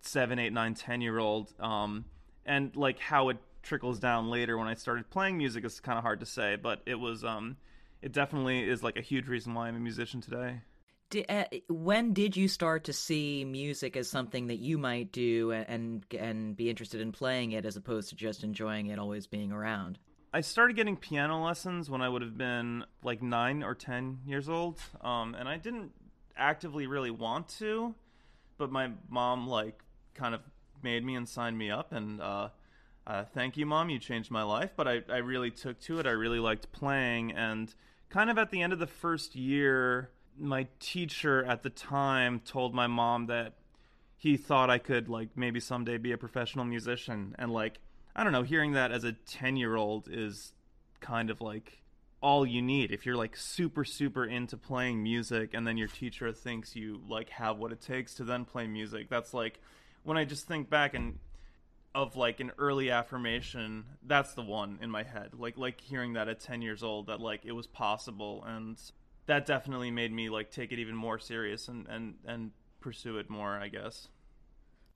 seven, 0.02 0.38
eight, 0.38 0.52
nine, 0.52 0.74
ten 0.74 1.00
year 1.00 1.18
old. 1.18 1.52
Um, 1.58 2.04
and 2.46 2.74
like 2.76 2.98
how 2.98 3.28
it 3.28 3.38
trickles 3.62 3.98
down 3.98 4.30
later 4.30 4.56
when 4.56 4.68
I 4.68 4.74
started 4.74 5.10
playing 5.10 5.38
music 5.38 5.64
is 5.64 5.80
kind 5.80 5.98
of 5.98 6.04
hard 6.04 6.20
to 6.20 6.26
say, 6.26 6.56
but 6.56 6.82
it 6.86 6.94
was 6.94 7.24
um, 7.24 7.56
it 8.02 8.12
definitely 8.12 8.68
is 8.68 8.82
like 8.82 8.96
a 8.96 9.02
huge 9.02 9.28
reason 9.28 9.54
why 9.54 9.68
I'm 9.68 9.76
a 9.76 9.80
musician 9.80 10.20
today. 10.20 10.60
Uh, 11.28 11.44
when 11.68 12.12
did 12.12 12.36
you 12.36 12.46
start 12.46 12.84
to 12.84 12.92
see 12.92 13.44
music 13.44 13.96
as 13.96 14.08
something 14.08 14.46
that 14.46 14.58
you 14.60 14.78
might 14.78 15.10
do 15.10 15.50
and, 15.50 15.66
and 15.68 16.20
and 16.20 16.56
be 16.56 16.70
interested 16.70 17.00
in 17.00 17.10
playing 17.10 17.52
it 17.52 17.64
as 17.64 17.76
opposed 17.76 18.10
to 18.10 18.14
just 18.14 18.44
enjoying 18.44 18.86
it 18.86 18.98
always 18.98 19.26
being 19.26 19.50
around? 19.50 19.98
I 20.32 20.42
started 20.42 20.76
getting 20.76 20.96
piano 20.96 21.44
lessons 21.44 21.90
when 21.90 22.00
I 22.00 22.08
would 22.08 22.22
have 22.22 22.38
been 22.38 22.84
like 23.02 23.20
nine 23.20 23.64
or 23.64 23.74
ten 23.74 24.18
years 24.24 24.48
old, 24.48 24.78
um, 25.00 25.34
and 25.34 25.48
I 25.48 25.56
didn't 25.56 25.90
actively 26.40 26.86
really 26.86 27.10
want 27.10 27.48
to, 27.60 27.94
but 28.58 28.72
my 28.72 28.90
mom 29.08 29.46
like 29.46 29.82
kind 30.14 30.34
of 30.34 30.40
made 30.82 31.04
me 31.04 31.14
and 31.14 31.28
signed 31.28 31.56
me 31.56 31.70
up, 31.70 31.92
and 31.92 32.20
uh, 32.20 32.48
uh, 33.06 33.24
thank 33.34 33.56
you, 33.56 33.66
mom, 33.66 33.90
you 33.90 33.98
changed 33.98 34.30
my 34.30 34.42
life. 34.42 34.70
But 34.76 34.88
I, 34.88 35.02
I 35.08 35.18
really 35.18 35.50
took 35.50 35.78
to 35.82 36.00
it. 36.00 36.06
I 36.06 36.10
really 36.10 36.40
liked 36.40 36.72
playing, 36.72 37.32
and 37.32 37.72
kind 38.08 38.30
of 38.30 38.38
at 38.38 38.50
the 38.50 38.62
end 38.62 38.72
of 38.72 38.78
the 38.78 38.86
first 38.86 39.36
year, 39.36 40.10
my 40.36 40.66
teacher 40.80 41.44
at 41.44 41.62
the 41.62 41.70
time 41.70 42.40
told 42.40 42.74
my 42.74 42.86
mom 42.86 43.26
that 43.26 43.54
he 44.16 44.36
thought 44.36 44.68
I 44.68 44.78
could 44.78 45.08
like 45.08 45.30
maybe 45.34 45.60
someday 45.60 45.96
be 45.96 46.12
a 46.12 46.18
professional 46.18 46.64
musician 46.64 47.34
and 47.38 47.50
like 47.50 47.78
I 48.14 48.22
don't 48.22 48.32
know 48.32 48.42
hearing 48.42 48.72
that 48.72 48.92
as 48.92 49.04
a 49.04 49.12
10 49.12 49.56
year 49.56 49.76
old 49.76 50.08
is 50.10 50.52
kind 51.00 51.30
of 51.30 51.40
like 51.40 51.80
all 52.22 52.44
you 52.44 52.60
need 52.60 52.92
if 52.92 53.06
you're 53.06 53.16
like 53.16 53.36
super 53.36 53.84
super 53.84 54.24
into 54.24 54.56
playing 54.56 55.02
music 55.02 55.54
and 55.54 55.66
then 55.66 55.76
your 55.76 55.88
teacher 55.88 56.32
thinks 56.32 56.76
you 56.76 57.00
like 57.08 57.30
have 57.30 57.58
what 57.58 57.72
it 57.72 57.80
takes 57.80 58.14
to 58.14 58.24
then 58.24 58.44
play 58.44 58.66
music 58.66 59.08
that's 59.08 59.32
like 59.32 59.58
when 60.02 60.16
I 60.16 60.24
just 60.24 60.46
think 60.46 60.68
back 60.68 60.94
and 60.94 61.18
of 61.94 62.16
like 62.16 62.40
an 62.40 62.52
early 62.58 62.90
affirmation 62.90 63.84
that's 64.06 64.34
the 64.34 64.42
one 64.42 64.78
in 64.82 64.90
my 64.90 65.02
head 65.02 65.30
like 65.38 65.56
like 65.56 65.80
hearing 65.80 66.12
that 66.12 66.28
at 66.28 66.40
10 66.40 66.62
years 66.62 66.82
old 66.82 67.06
that 67.06 67.20
like 67.20 67.44
it 67.44 67.52
was 67.52 67.66
possible 67.66 68.44
and 68.46 68.78
that 69.26 69.46
definitely 69.46 69.90
made 69.90 70.12
me 70.12 70.28
like 70.28 70.50
take 70.50 70.72
it 70.72 70.78
even 70.78 70.94
more 70.94 71.18
serious 71.18 71.68
and 71.68 71.86
and 71.88 72.14
and 72.26 72.50
pursue 72.80 73.16
it 73.16 73.28
more 73.28 73.56
i 73.56 73.68
guess 73.68 74.08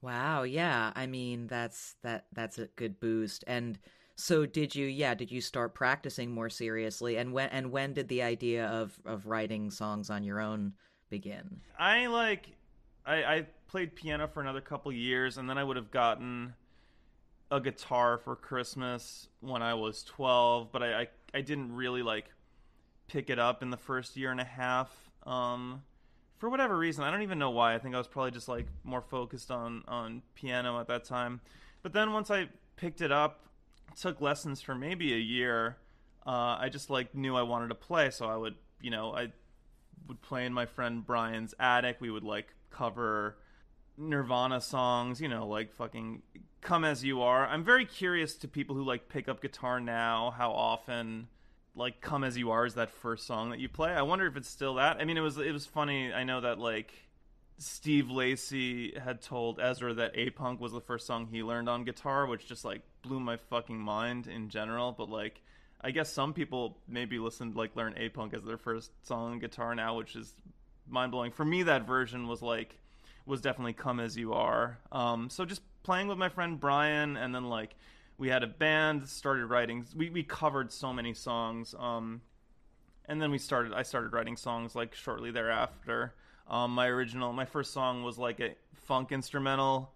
Wow, 0.05 0.43
yeah. 0.43 0.93
I 0.95 1.07
mean, 1.07 1.47
that's 1.47 1.97
that 2.03 2.27
that's 2.35 2.59
a 2.59 2.67
good 2.77 3.01
boost. 3.01 3.43
And 3.47 3.79
so 4.17 4.47
did 4.47 4.75
you 4.75 4.87
yeah, 4.87 5.15
did 5.15 5.31
you 5.31 5.41
start 5.41 5.75
practicing 5.75 6.31
more 6.31 6.49
seriously? 6.49 7.17
And 7.17 7.33
when 7.33 7.49
and 7.51 7.71
when 7.71 7.95
did 7.95 8.09
the 8.09 8.23
idea 8.23 8.67
of 8.67 8.99
of 9.05 9.27
writing 9.27 9.71
songs 9.71 10.11
on 10.11 10.23
your 10.23 10.41
own 10.41 10.75
begin? 11.11 11.61
i 11.79 12.07
like 12.07 12.57
i 13.07 13.25
i 13.25 13.47
played 13.69 13.95
piano 13.95 14.27
for 14.27 14.41
another 14.41 14.61
couple 14.61 14.91
years 14.91 15.39
and 15.39 15.49
then 15.49 15.59
i 15.59 15.65
would 15.65 15.77
have 15.77 15.91
gotten 15.91 16.55
a 17.51 17.61
guitar 17.61 18.19
for 18.19 18.35
christmas 18.35 19.29
when 19.41 19.63
i 19.63 19.75
was 19.75 20.03
12 20.05 20.73
but 20.73 20.83
i 20.83 21.03
i, 21.03 21.09
I 21.35 21.41
didn't 21.41 21.75
really 21.75 22.03
like 22.03 22.27
pick 23.07 23.31
it 23.31 23.39
up 23.39 23.63
in 23.63 23.71
the 23.71 23.77
first 23.77 24.17
year 24.17 24.31
and 24.31 24.41
a 24.41 24.45
half 24.45 24.91
um 25.25 25.83
for 26.39 26.51
whatever 26.51 26.77
reason. 26.77 27.05
I 27.05 27.11
don't 27.11 27.23
even 27.23 27.39
know 27.39 27.51
why. 27.51 27.75
I 27.75 27.79
think 27.79 27.95
i 27.95 27.99
was 27.99 28.09
probably 28.09 28.33
just 28.33 28.49
like 28.49 28.67
more 28.83 29.01
focused 29.01 29.51
on 29.51 29.83
on 29.89 30.21
piano 30.35 30.79
at 30.81 30.89
that 30.89 31.05
time. 31.05 31.41
But 31.83 31.93
then 31.93 32.13
once 32.13 32.31
i 32.31 32.49
picked 32.77 33.01
it 33.01 33.13
up 33.13 33.47
took 33.97 34.21
lessons 34.21 34.61
for 34.61 34.75
maybe 34.75 35.13
a 35.13 35.19
year 35.19 35.77
uh, 36.27 36.57
i 36.59 36.69
just 36.71 36.91
like 36.91 37.15
knew 37.15 37.37
i 37.37 37.43
wanted 37.43 37.69
to 37.69 37.75
play 37.75 38.11
so 38.11 38.27
i 38.27 38.37
would 38.37 38.55
you 38.81 38.91
know 38.91 39.15
i 39.15 39.29
would 40.07 40.21
play 40.23 40.45
in 40.45 40.53
my 40.53 40.67
friend 40.67 41.07
brian's 41.07 41.55
attic 41.59 41.97
we 42.01 42.11
would 42.11 42.25
like 42.25 42.49
cover 42.71 43.37
nirvana 43.97 44.61
songs 44.61 45.21
you 45.21 45.29
know 45.29 45.47
like 45.47 45.73
fucking 45.73 46.23
Come 46.65 46.83
As 46.83 47.05
You 47.05 47.21
Are. 47.21 47.47
I'm 47.47 47.63
very 47.63 47.85
curious 47.85 48.37
to 48.37 48.49
people 48.49 48.75
who 48.75 48.85
like 48.85 49.11
pick 49.11 49.29
up 49.29 49.43
guitar 49.43 49.81
now, 49.81 50.35
how 50.37 50.51
often 50.51 51.29
like 51.77 52.01
Come 52.01 52.25
As 52.25 52.39
You 52.39 52.51
Are 52.53 52.65
is 52.65 52.75
that 52.75 52.91
first 52.91 53.27
song 53.27 53.51
that 53.51 53.61
you 53.61 53.69
play. 53.69 53.93
I 53.93 54.01
wonder 54.01 54.27
if 54.27 54.35
it's 54.35 54.49
still 54.49 54.77
that. 54.77 54.97
I 54.99 55.05
mean, 55.05 55.19
it 55.19 55.21
was 55.21 55.37
it 55.37 55.53
was 55.53 55.67
funny. 55.67 56.11
I 56.13 56.25
know 56.25 56.41
that 56.41 56.59
like 56.59 56.95
Steve 57.59 58.11
Lacy 58.11 58.99
had 58.99 59.23
told 59.23 59.61
Ezra 59.61 59.95
that 59.95 60.13
A 60.15 60.31
Punk 60.31 60.61
was 60.61 60.73
the 60.73 60.81
first 60.81 61.07
song 61.07 61.29
he 61.31 61.43
learned 61.43 61.69
on 61.69 61.85
guitar, 61.85 62.27
which 62.27 62.47
just 62.47 62.65
like 62.65 62.83
blew 63.03 63.21
my 63.21 63.37
fucking 63.37 63.79
mind 63.79 64.27
in 64.27 64.49
general, 64.49 64.93
but 64.93 65.09
like 65.09 65.41
I 65.81 65.91
guess 65.91 66.11
some 66.11 66.33
people 66.33 66.79
maybe 66.89 67.19
listened 67.19 67.57
like 67.57 67.77
learn 67.77 67.95
A 67.97 68.09
Punk 68.09 68.35
as 68.35 68.43
their 68.43 68.57
first 68.57 68.91
song 69.07 69.33
on 69.33 69.39
guitar 69.39 69.75
now, 69.75 69.97
which 69.97 70.17
is 70.17 70.35
mind 70.89 71.13
blowing. 71.13 71.31
For 71.31 71.45
me 71.45 71.63
that 71.65 71.87
version 71.87 72.27
was 72.27 72.43
like 72.43 72.79
was 73.27 73.41
definitely 73.41 73.73
Come 73.73 74.01
As 74.01 74.17
You 74.17 74.33
Are. 74.33 74.79
Um, 74.93 75.31
so 75.31 75.45
just 75.45 75.63
playing 75.83 76.09
with 76.09 76.19
my 76.19 76.29
friend 76.29 76.59
Brian, 76.59 77.17
and 77.17 77.35
then 77.35 77.45
like 77.45 77.77
we 78.19 78.29
had 78.29 78.43
a 78.43 78.47
band, 78.47 79.09
started 79.09 79.47
writing. 79.47 79.87
We 79.95 80.11
we 80.11 80.23
covered 80.23 80.73
so 80.73 80.93
many 80.93 81.15
songs, 81.15 81.75
um, 81.79 82.23
and 83.07 83.23
then 83.23 83.31
we 83.31 83.39
started. 83.39 83.73
I 83.73 83.83
started 83.83 84.13
writing 84.13 84.37
songs 84.37 84.75
like 84.75 84.95
shortly 84.95 85.31
thereafter. 85.31 86.15
Um, 86.49 86.73
my 86.73 86.87
original, 86.87 87.33
my 87.33 87.47
first 87.47 87.73
song 87.73 88.03
was 88.03 88.19
like 88.19 88.41
a 88.41 88.55
funk 88.87 89.13
instrumental 89.13 89.93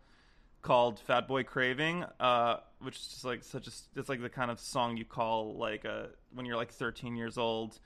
called 0.63 0.99
"Fat 1.01 1.29
Boy 1.29 1.45
Craving," 1.45 2.05
uh, 2.19 2.57
which 2.81 2.97
is 2.97 3.09
just 3.09 3.25
like 3.25 3.45
such 3.45 3.67
a. 3.67 3.71
It's 3.97 4.09
like 4.09 4.23
the 4.23 4.29
kind 4.29 4.51
of 4.51 4.59
song 4.61 4.97
you 4.97 5.05
call 5.05 5.55
like 5.57 5.85
a 5.85 6.09
when 6.35 6.47
you're 6.47 6.57
like 6.57 6.73
13 6.73 7.17
years 7.17 7.39
old 7.39 7.79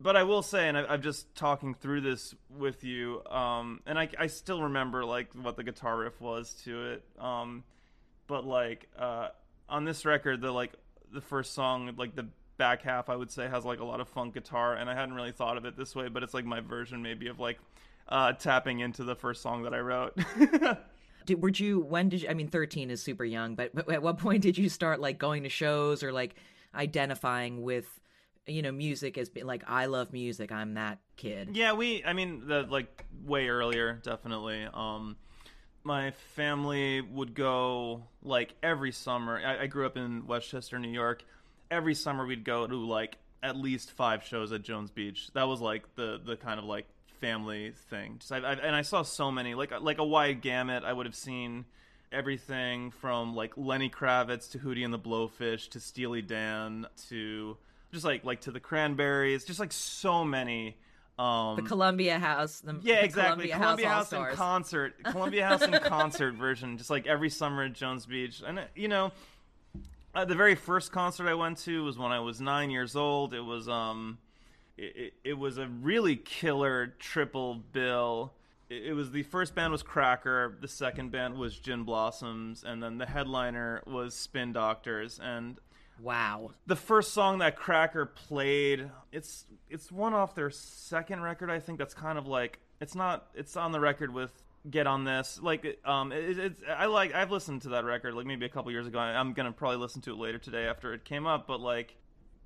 but 0.00 0.16
I 0.16 0.22
will 0.22 0.42
say, 0.42 0.66
and 0.66 0.78
I, 0.78 0.94
am 0.94 1.02
just 1.02 1.34
talking 1.34 1.74
through 1.74 2.00
this 2.00 2.34
with 2.48 2.84
you, 2.84 3.22
um, 3.26 3.80
and 3.86 3.98
I, 3.98 4.08
I, 4.18 4.28
still 4.28 4.62
remember 4.62 5.04
like 5.04 5.28
what 5.34 5.56
the 5.56 5.62
guitar 5.62 5.98
riff 5.98 6.18
was 6.20 6.54
to 6.64 6.92
it. 6.92 7.04
Um, 7.18 7.64
but 8.26 8.46
like 8.46 8.88
uh, 8.98 9.28
on 9.68 9.84
this 9.84 10.06
record, 10.06 10.40
the 10.40 10.52
like 10.52 10.72
the 11.12 11.20
first 11.20 11.52
song, 11.52 11.92
like 11.98 12.16
the 12.16 12.26
back 12.56 12.82
half, 12.82 13.10
I 13.10 13.16
would 13.16 13.30
say 13.30 13.46
has 13.46 13.64
like 13.66 13.80
a 13.80 13.84
lot 13.84 14.00
of 14.00 14.08
funk 14.08 14.32
guitar, 14.32 14.74
and 14.74 14.88
I 14.88 14.94
hadn't 14.94 15.14
really 15.14 15.32
thought 15.32 15.58
of 15.58 15.66
it 15.66 15.76
this 15.76 15.94
way, 15.94 16.08
but 16.08 16.22
it's 16.22 16.32
like 16.32 16.46
my 16.46 16.60
version 16.60 17.02
maybe 17.02 17.26
of 17.26 17.38
like 17.38 17.58
uh, 18.10 18.32
tapping 18.32 18.80
into 18.80 19.04
the 19.04 19.14
first 19.14 19.42
song 19.42 19.62
that 19.62 19.74
I 19.74 19.80
wrote. 19.80 20.18
did, 21.26 21.42
were 21.42 21.50
you 21.50 21.80
when 21.80 22.08
did 22.08 22.22
you, 22.22 22.28
I 22.28 22.34
mean 22.34 22.48
13 22.48 22.90
is 22.90 23.02
super 23.02 23.24
young, 23.24 23.54
but, 23.54 23.74
but 23.74 23.90
at 23.90 24.02
what 24.02 24.18
point 24.18 24.42
did 24.42 24.58
you 24.58 24.68
start 24.68 25.00
like 25.00 25.18
going 25.18 25.44
to 25.44 25.48
shows 25.48 26.02
or 26.02 26.12
like 26.12 26.34
identifying 26.74 27.62
with 27.62 27.86
you 28.46 28.62
know 28.62 28.72
music 28.72 29.16
as 29.18 29.28
being 29.28 29.46
like 29.46 29.62
I 29.66 29.86
love 29.86 30.12
music. 30.12 30.52
I'm 30.52 30.74
that 30.74 30.98
kid. 31.16 31.50
Yeah, 31.52 31.72
we. 31.72 32.04
I 32.04 32.12
mean, 32.12 32.46
the 32.46 32.62
like 32.62 33.04
way 33.24 33.48
earlier, 33.48 34.00
definitely. 34.02 34.66
Um, 34.72 35.16
my 35.82 36.10
family 36.34 37.00
would 37.00 37.34
go 37.34 38.04
like 38.22 38.54
every 38.62 38.92
summer. 38.92 39.40
I, 39.44 39.62
I 39.62 39.66
grew 39.66 39.86
up 39.86 39.96
in 39.96 40.26
Westchester, 40.26 40.78
New 40.78 40.90
York. 40.90 41.24
Every 41.70 41.94
summer 41.94 42.26
we'd 42.26 42.44
go 42.44 42.66
to 42.66 42.76
like 42.76 43.18
at 43.42 43.56
least 43.56 43.92
five 43.92 44.24
shows 44.24 44.52
at 44.52 44.62
Jones 44.62 44.90
Beach. 44.90 45.30
That 45.34 45.44
was 45.44 45.60
like 45.60 45.94
the 45.94 46.20
the 46.24 46.36
kind 46.36 46.58
of 46.58 46.64
like 46.64 46.86
family 47.20 47.72
thing. 47.90 48.16
Just, 48.18 48.32
I, 48.32 48.38
I, 48.38 48.52
and 48.54 48.74
I 48.74 48.82
saw 48.82 49.02
so 49.02 49.30
many 49.30 49.54
like 49.54 49.72
like 49.80 49.98
a 49.98 50.04
wide 50.04 50.40
gamut. 50.40 50.84
I 50.84 50.92
would 50.92 51.06
have 51.06 51.14
seen 51.14 51.64
everything 52.12 52.90
from 52.90 53.34
like 53.34 53.52
Lenny 53.56 53.88
Kravitz 53.88 54.50
to 54.52 54.58
Hootie 54.58 54.84
and 54.84 54.92
the 54.92 54.98
Blowfish 54.98 55.68
to 55.70 55.80
Steely 55.80 56.22
Dan 56.22 56.86
to 57.08 57.56
just 57.92 58.04
like 58.04 58.24
like 58.24 58.42
to 58.42 58.50
the 58.50 58.60
Cranberries, 58.60 59.44
just 59.44 59.60
like 59.60 59.72
so 59.72 60.24
many. 60.24 60.76
Um, 61.18 61.56
the 61.56 61.62
Columbia 61.62 62.18
House, 62.18 62.60
the, 62.60 62.78
yeah, 62.82 63.00
the 63.00 63.04
exactly. 63.04 63.48
Columbia, 63.48 63.56
Columbia 63.56 63.88
House, 63.88 64.10
House 64.10 64.30
in 64.30 64.36
concert, 64.36 64.94
Columbia 65.04 65.46
House 65.46 65.62
in 65.62 65.72
concert 65.72 66.34
version, 66.34 66.78
just 66.78 66.88
like 66.88 67.06
every 67.06 67.28
summer 67.28 67.64
at 67.64 67.74
Jones 67.74 68.06
Beach, 68.06 68.42
and 68.46 68.66
you 68.74 68.88
know, 68.88 69.12
uh, 70.14 70.24
the 70.24 70.34
very 70.34 70.54
first 70.54 70.92
concert 70.92 71.28
I 71.28 71.34
went 71.34 71.58
to 71.58 71.84
was 71.84 71.98
when 71.98 72.10
I 72.10 72.20
was 72.20 72.40
nine 72.40 72.70
years 72.70 72.96
old. 72.96 73.34
It 73.34 73.44
was 73.44 73.68
um, 73.68 74.16
it, 74.80 75.14
it, 75.24 75.34
was 75.38 75.58
a 75.58 75.66
really 75.66 76.16
killer 76.16 76.94
triple 76.98 77.54
bill. 77.72 78.32
It, 78.68 78.86
it 78.86 78.92
was 78.94 79.10
the 79.10 79.22
first 79.24 79.54
band 79.54 79.72
was 79.72 79.82
Cracker, 79.82 80.56
the 80.60 80.68
second 80.68 81.10
band 81.10 81.36
was 81.36 81.58
Gin 81.58 81.84
Blossoms, 81.84 82.64
and 82.64 82.82
then 82.82 82.98
the 82.98 83.06
headliner 83.06 83.82
was 83.86 84.14
Spin 84.14 84.52
Doctors, 84.52 85.20
and 85.22 85.58
Wow. 86.02 86.52
The 86.66 86.76
first 86.76 87.12
song 87.12 87.38
that 87.38 87.56
Cracker 87.56 88.06
played, 88.06 88.90
it's 89.12 89.46
it's 89.68 89.92
one 89.92 90.14
off 90.14 90.34
their 90.34 90.50
second 90.50 91.22
record, 91.22 91.50
I 91.50 91.60
think. 91.60 91.78
That's 91.78 91.94
kind 91.94 92.18
of 92.18 92.26
like 92.26 92.58
it's 92.80 92.94
not 92.94 93.26
it's 93.34 93.56
on 93.56 93.72
the 93.72 93.80
record 93.80 94.12
with 94.12 94.32
Get 94.68 94.86
on 94.86 95.04
This. 95.04 95.38
Like 95.42 95.78
um 95.84 96.12
it, 96.12 96.38
it's 96.38 96.62
I 96.68 96.86
like 96.86 97.14
I've 97.14 97.30
listened 97.30 97.62
to 97.62 97.70
that 97.70 97.84
record 97.84 98.14
like 98.14 98.26
maybe 98.26 98.46
a 98.46 98.48
couple 98.48 98.72
years 98.72 98.86
ago. 98.86 98.98
I'm 98.98 99.34
going 99.34 99.46
to 99.46 99.52
probably 99.52 99.78
listen 99.78 100.00
to 100.02 100.12
it 100.12 100.18
later 100.18 100.38
today 100.38 100.66
after 100.66 100.94
it 100.94 101.04
came 101.04 101.26
up, 101.26 101.46
but 101.46 101.60
like 101.60 101.96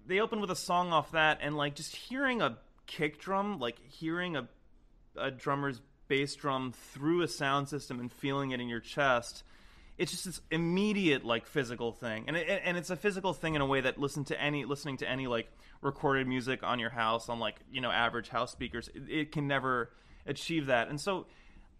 they 0.07 0.21
opened 0.21 0.41
with 0.41 0.51
a 0.51 0.57
song 0.57 0.93
off 0.93 1.13
that 1.13 1.39
and 1.41 1.57
like 1.57 1.75
just 1.75 1.95
hearing 1.95 2.43
a 2.43 2.59
kick 2.87 3.19
drum, 3.19 3.59
like 3.59 3.79
hearing 3.89 4.37
a 4.37 4.49
a 5.17 5.31
drummer's 5.31 5.81
bass 6.09 6.35
drum 6.35 6.73
through 6.93 7.23
a 7.23 7.29
sound 7.29 7.69
system 7.69 8.01
and 8.01 8.13
feeling 8.13 8.51
it 8.51 8.61
in 8.61 8.69
your 8.69 8.81
chest 8.81 9.45
it's 9.97 10.11
just 10.11 10.25
this 10.25 10.41
immediate 10.51 11.25
like 11.25 11.47
physical 11.47 11.93
thing. 11.93 12.25
And 12.27 12.37
it, 12.37 12.63
and 12.65 12.77
it's 12.77 12.91
a 12.91 12.97
physical 12.97 13.33
thing 13.33 13.55
in 13.55 13.61
a 13.61 13.67
way 13.67 13.81
that 13.81 13.99
listen 13.99 14.25
to 14.27 14.41
any 14.41 14.65
listening 14.65 14.97
to 14.99 15.09
any 15.09 15.27
like 15.27 15.49
recorded 15.83 16.27
music 16.27 16.63
on 16.63 16.79
your 16.79 16.91
house 16.91 17.29
on 17.29 17.39
like 17.39 17.57
you 17.71 17.81
know 17.81 17.91
average 17.91 18.29
house 18.29 18.51
speakers 18.51 18.89
it, 18.95 19.03
it, 19.09 19.33
can 19.33 19.47
never 19.47 19.91
achieve 20.27 20.67
that. 20.67 20.89
And 20.89 21.01
so 21.01 21.27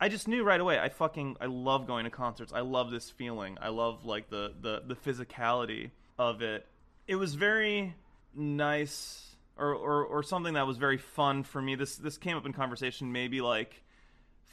i 0.01 0.09
just 0.09 0.27
knew 0.27 0.43
right 0.43 0.61
away 0.61 0.77
i 0.77 0.89
fucking 0.89 1.37
i 1.41 1.47
love 1.47 1.87
going 1.87 2.05
to 2.05 2.11
concerts. 2.11 2.53
I 2.53 2.61
love 2.61 2.91
this 2.91 3.11
feeling. 3.11 3.59
I 3.61 3.69
love 3.69 4.05
like 4.05 4.31
the 4.31 4.53
the 4.61 4.83
the 4.87 4.95
physicality 4.95 5.91
of 6.19 6.43
it. 6.43 6.67
It 7.09 7.17
was 7.17 7.35
very 7.35 7.95
nice 8.37 9.37
or 9.57 9.75
or, 9.75 10.05
or 10.05 10.23
something 10.23 10.55
that 10.55 10.67
was 10.67 10.77
very 10.77 10.99
fun 10.99 11.43
for 11.43 11.63
me 11.63 11.75
this 11.75 11.97
this 11.97 12.19
came 12.19 12.37
up 12.37 12.45
in 12.47 12.53
conversation 12.53 13.13
maybe 13.13 13.41
like 13.41 13.85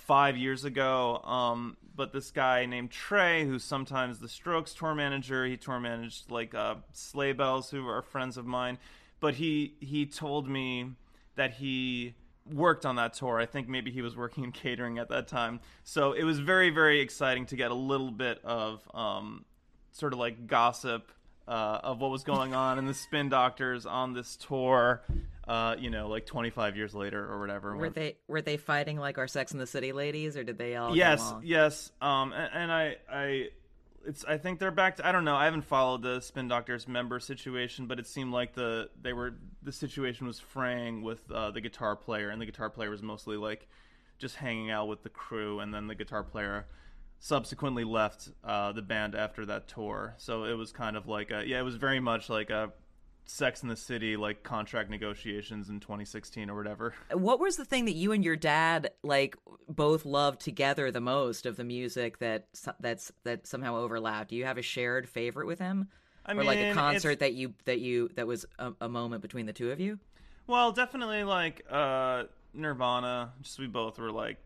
five 0.02 0.36
years 0.36 0.66
ago. 0.66 1.22
Um, 1.24 1.78
but 1.96 2.12
this 2.12 2.32
guy 2.32 2.66
named 2.66 2.92
Trey, 2.92 3.46
who's 3.46 3.64
sometimes 3.64 4.20
the 4.20 4.28
Strokes 4.28 4.74
tour 4.74 4.96
manager, 4.96 5.46
he 5.46 5.58
tour 5.58 5.80
managed 5.80 6.32
like 6.32 6.56
uh, 6.56 6.76
Sleigh 6.94 7.34
Bells, 7.34 7.70
who 7.70 7.88
are 7.88 8.02
friends 8.02 8.38
of 8.38 8.46
mine. 8.46 8.78
But 9.20 9.36
he 9.36 9.76
he 9.80 10.06
told 10.06 10.50
me 10.50 10.92
that 11.36 11.54
he 11.54 12.16
worked 12.52 12.86
on 12.86 12.96
that 12.96 13.14
tour. 13.14 13.40
I 13.40 13.46
think 13.46 13.68
maybe 13.70 13.92
he 13.92 14.02
was 14.02 14.16
working 14.16 14.44
in 14.44 14.52
catering 14.52 14.98
at 14.98 15.10
that 15.10 15.28
time. 15.28 15.60
So 15.84 16.14
it 16.14 16.24
was 16.24 16.40
very 16.40 16.72
very 16.72 17.00
exciting 17.00 17.46
to 17.48 17.56
get 17.56 17.72
a 17.72 17.76
little 17.76 18.12
bit 18.12 18.40
of 18.44 18.82
um, 18.94 19.46
sort 19.92 20.14
of 20.14 20.20
like 20.20 20.48
gossip 20.48 21.12
uh, 21.48 21.80
of 21.84 22.00
what 22.00 22.12
was 22.12 22.24
going 22.24 22.54
on 22.54 22.78
in 22.78 22.86
the 22.86 22.94
Spin 22.94 23.30
Doctors 23.30 23.86
on 23.86 24.14
this 24.14 24.36
tour 24.36 25.02
uh, 25.48 25.76
you 25.78 25.90
know, 25.90 26.08
like 26.08 26.26
25 26.26 26.78
years 26.78 26.94
later 26.94 27.30
or 27.30 27.40
whatever. 27.40 27.76
Were 27.76 27.90
they 27.90 28.16
were 28.28 28.42
they 28.42 28.58
fighting 28.58 28.98
like 28.98 29.18
our 29.18 29.28
Sex 29.28 29.52
in 29.52 29.60
the 29.60 29.68
City 29.68 29.92
ladies, 29.92 30.38
or 30.38 30.44
did 30.44 30.58
they 30.58 30.76
all? 30.76 30.96
Yes, 30.96 31.34
yes. 31.44 31.92
Um, 32.02 32.32
and, 32.32 32.50
and, 32.54 32.72
I, 32.72 32.96
I, 33.12 33.50
it's 34.06 34.24
I 34.24 34.38
think 34.38 34.60
they're 34.60 34.72
back 34.72 34.98
to. 34.98 35.08
I 35.08 35.12
don't 35.12 35.26
know. 35.26 35.36
I 35.36 35.46
haven't 35.46 35.64
followed 35.64 36.04
the 36.04 36.22
Spin 36.22 36.48
Doctors 36.48 36.88
member 36.88 37.20
situation, 37.20 37.88
but 37.88 38.00
it 38.00 38.08
seemed 38.08 38.32
like 38.32 38.54
the 38.54 38.90
they 39.02 39.14
were 39.14 39.34
the 39.64 39.72
situation 39.72 40.28
was 40.28 40.40
fraying 40.40 41.02
with 41.02 41.30
uh, 41.32 41.52
the 41.52 41.62
guitar 41.62 41.96
player, 41.96 42.30
and 42.30 42.42
the 42.42 42.46
guitar 42.46 42.70
player 42.70 42.90
was 42.90 43.02
mostly 43.02 43.36
like 43.36 43.68
just 44.20 44.36
hanging 44.36 44.70
out 44.70 44.88
with 44.88 45.02
the 45.02 45.10
crew, 45.10 45.60
and 45.60 45.74
then 45.74 45.88
the 45.88 45.96
guitar 45.96 46.24
player 46.24 46.66
subsequently 47.24 47.84
left 47.84 48.30
uh, 48.44 48.72
the 48.72 48.82
band 48.82 49.14
after 49.14 49.46
that 49.46 49.68
tour. 49.68 50.16
So 50.18 50.44
it 50.44 50.56
was 50.56 50.72
kind 50.72 50.98
of 50.98 51.08
like 51.08 51.30
a, 51.30 51.48
yeah, 51.48 51.60
it 51.60 51.64
was 51.64 51.76
very 51.76 52.00
much 52.00 52.30
like 52.30 52.50
a 52.50 52.74
Sex 53.26 53.62
in 53.62 53.70
the 53.70 53.76
City 53.76 54.18
like 54.18 54.42
contract 54.42 54.90
negotiations 54.90 55.70
in 55.70 55.80
2016 55.80 56.50
or 56.50 56.56
whatever. 56.56 56.96
What 57.14 57.40
was 57.40 57.56
the 57.56 57.64
thing 57.64 57.86
that 57.86 57.94
you 57.94 58.12
and 58.12 58.26
your 58.26 58.36
dad 58.36 58.92
like 59.04 59.38
both 59.70 60.04
loved 60.04 60.42
together 60.42 60.90
the 60.92 61.00
most 61.00 61.46
of 61.46 61.56
the 61.56 61.64
music 61.64 62.18
that 62.18 62.48
that's 62.80 63.12
that 63.24 63.46
somehow 63.46 63.78
overlapped? 63.78 64.32
Do 64.32 64.36
you 64.36 64.46
have 64.46 64.58
a 64.58 64.64
shared 64.64 65.08
favorite 65.08 65.46
with 65.46 65.60
him? 65.60 65.88
I 66.26 66.34
mean, 66.34 66.42
or 66.42 66.46
like 66.46 66.60
a 66.60 66.74
concert 66.74 67.20
that 67.20 67.34
you 67.34 67.54
that 67.66 67.80
you 67.80 68.10
that 68.16 68.26
was 68.26 68.46
a, 68.58 68.74
a, 68.82 68.90
moment 68.90 69.22
between 69.22 69.46
the 69.46 69.54
two 69.54 69.72
of 69.72 69.80
you? 69.80 70.00
Well, 70.48 70.72
definitely 70.72 71.24
like 71.24 71.64
uh 71.70 72.24
Nirvana. 72.54 73.34
Just 73.44 73.60
we 73.60 73.68
both 73.68 74.00
were 74.00 74.12
like 74.12 74.38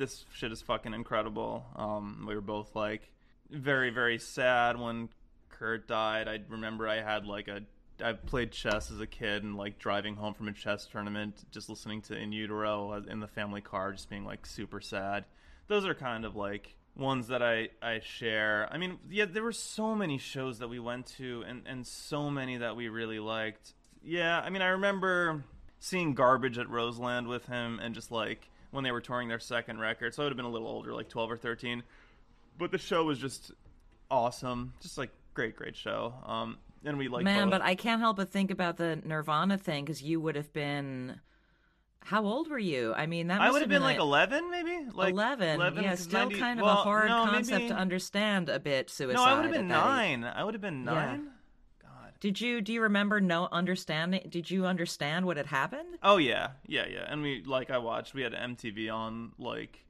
this 0.00 0.24
shit 0.32 0.50
is 0.50 0.62
fucking 0.62 0.94
incredible. 0.94 1.64
Um 1.76 2.24
we 2.26 2.34
were 2.34 2.40
both 2.40 2.74
like 2.74 3.10
very 3.50 3.90
very 3.90 4.18
sad 4.18 4.78
when 4.80 5.08
Kurt 5.48 5.86
died. 5.86 6.26
I 6.26 6.40
remember 6.48 6.88
I 6.88 7.02
had 7.02 7.26
like 7.26 7.48
a 7.48 7.62
I 8.02 8.14
played 8.14 8.50
chess 8.52 8.90
as 8.90 9.00
a 9.00 9.06
kid 9.06 9.42
and 9.42 9.56
like 9.56 9.78
driving 9.78 10.16
home 10.16 10.34
from 10.34 10.48
a 10.48 10.52
chess 10.52 10.86
tournament, 10.90 11.44
just 11.50 11.68
listening 11.68 12.02
to 12.02 12.16
In 12.16 12.32
Utero 12.32 12.94
in 13.08 13.20
the 13.20 13.28
family 13.28 13.60
car, 13.60 13.92
just 13.92 14.08
being 14.08 14.24
like 14.24 14.46
super 14.46 14.80
sad. 14.80 15.24
Those 15.68 15.86
are 15.86 15.94
kind 15.94 16.24
of 16.24 16.34
like 16.34 16.74
ones 16.96 17.28
that 17.28 17.42
I, 17.42 17.68
I 17.82 18.00
share. 18.00 18.68
I 18.70 18.78
mean, 18.78 18.98
yeah, 19.10 19.26
there 19.26 19.42
were 19.42 19.52
so 19.52 19.94
many 19.94 20.18
shows 20.18 20.58
that 20.58 20.68
we 20.68 20.78
went 20.78 21.06
to 21.18 21.44
and, 21.46 21.62
and 21.66 21.86
so 21.86 22.30
many 22.30 22.56
that 22.58 22.76
we 22.76 22.88
really 22.88 23.20
liked. 23.20 23.74
Yeah, 24.02 24.40
I 24.40 24.50
mean, 24.50 24.62
I 24.62 24.68
remember 24.68 25.44
seeing 25.78 26.14
Garbage 26.14 26.58
at 26.58 26.68
Roseland 26.68 27.28
with 27.28 27.46
him 27.46 27.78
and 27.80 27.94
just 27.94 28.10
like 28.10 28.49
when 28.70 28.84
they 28.84 28.92
were 28.92 29.00
touring 29.00 29.28
their 29.28 29.38
second 29.40 29.78
record. 29.80 30.14
So 30.14 30.22
I 30.22 30.26
would 30.26 30.32
have 30.32 30.36
been 30.36 30.46
a 30.46 30.50
little 30.50 30.68
older, 30.68 30.92
like 30.94 31.08
12 31.08 31.30
or 31.32 31.36
13. 31.36 31.82
But 32.58 32.70
the 32.70 32.78
show 32.78 33.04
was 33.04 33.18
just 33.18 33.52
awesome. 34.10 34.74
Just 34.80 34.98
like 34.98 35.10
great, 35.34 35.56
great 35.56 35.76
show. 35.76 36.14
Um, 36.26 36.58
and 36.84 36.96
we 36.98 37.08
like 37.08 37.24
Man, 37.24 37.46
both. 37.48 37.60
but 37.60 37.62
I 37.62 37.74
can't 37.74 38.00
help 38.00 38.16
but 38.16 38.30
think 38.30 38.50
about 38.50 38.76
the 38.76 39.00
Nirvana 39.04 39.58
thing 39.58 39.84
because 39.84 40.02
you 40.02 40.20
would 40.20 40.36
have 40.36 40.52
been. 40.52 41.20
How 42.02 42.24
old 42.24 42.48
were 42.48 42.58
you? 42.58 42.94
I 42.96 43.04
mean, 43.04 43.26
that 43.26 43.42
I 43.42 43.50
would 43.50 43.60
have 43.60 43.68
been 43.68 43.82
like 43.82 43.98
a- 43.98 44.00
11, 44.00 44.50
maybe. 44.50 44.86
Like 44.94 45.12
11. 45.12 45.60
Yeah, 45.82 45.94
still 45.96 46.20
90 46.30 46.38
kind 46.38 46.58
of 46.58 46.64
well, 46.64 46.78
a 46.78 46.82
hard 46.82 47.10
no, 47.10 47.26
concept 47.26 47.50
maybe- 47.50 47.68
to 47.68 47.74
understand 47.74 48.48
a 48.48 48.58
bit. 48.58 48.88
Suicide. 48.88 49.16
No, 49.20 49.24
I 49.24 49.34
would 49.34 49.44
have 49.44 49.52
been 49.52 49.68
nine. 49.68 50.24
I 50.24 50.42
would 50.42 50.54
have 50.54 50.62
been 50.62 50.84
nine. 50.84 51.24
God. 51.24 51.32
Did 52.20 52.40
you 52.40 52.60
do 52.60 52.72
you 52.72 52.82
remember 52.82 53.20
no 53.20 53.48
understanding? 53.50 54.26
Did 54.28 54.50
you 54.50 54.66
understand 54.66 55.26
what 55.26 55.36
had 55.36 55.46
happened? 55.46 55.98
Oh 56.02 56.18
yeah, 56.18 56.50
yeah, 56.66 56.86
yeah. 56.86 57.04
And 57.08 57.22
we 57.22 57.42
like 57.44 57.70
I 57.70 57.78
watched. 57.78 58.14
We 58.14 58.22
had 58.22 58.32
MTV 58.32 58.92
on 58.92 59.32
like 59.38 59.84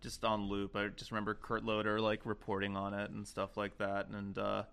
just 0.00 0.24
on 0.24 0.48
loop. 0.48 0.74
I 0.76 0.88
just 0.88 1.10
remember 1.10 1.34
Kurt 1.34 1.64
Loder 1.64 2.00
like 2.00 2.20
reporting 2.24 2.76
on 2.76 2.94
it 2.94 3.10
and 3.10 3.26
stuff 3.26 3.56
like 3.56 3.78
that. 3.78 4.08
And 4.08 4.36
uh 4.36 4.64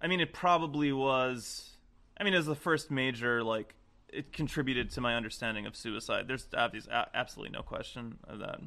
I 0.00 0.06
mean, 0.06 0.20
it 0.20 0.32
probably 0.32 0.92
was. 0.92 1.76
I 2.18 2.24
mean, 2.24 2.34
as 2.34 2.46
the 2.46 2.54
first 2.54 2.90
major 2.90 3.42
like. 3.42 3.74
It 4.14 4.30
contributed 4.30 4.90
to 4.90 5.00
my 5.00 5.14
understanding 5.14 5.64
of 5.64 5.74
suicide. 5.74 6.28
There's 6.28 6.46
obvious, 6.54 6.86
a- 6.86 7.08
absolutely 7.14 7.56
no 7.56 7.62
question 7.62 8.18
of 8.24 8.40
that. 8.40 8.60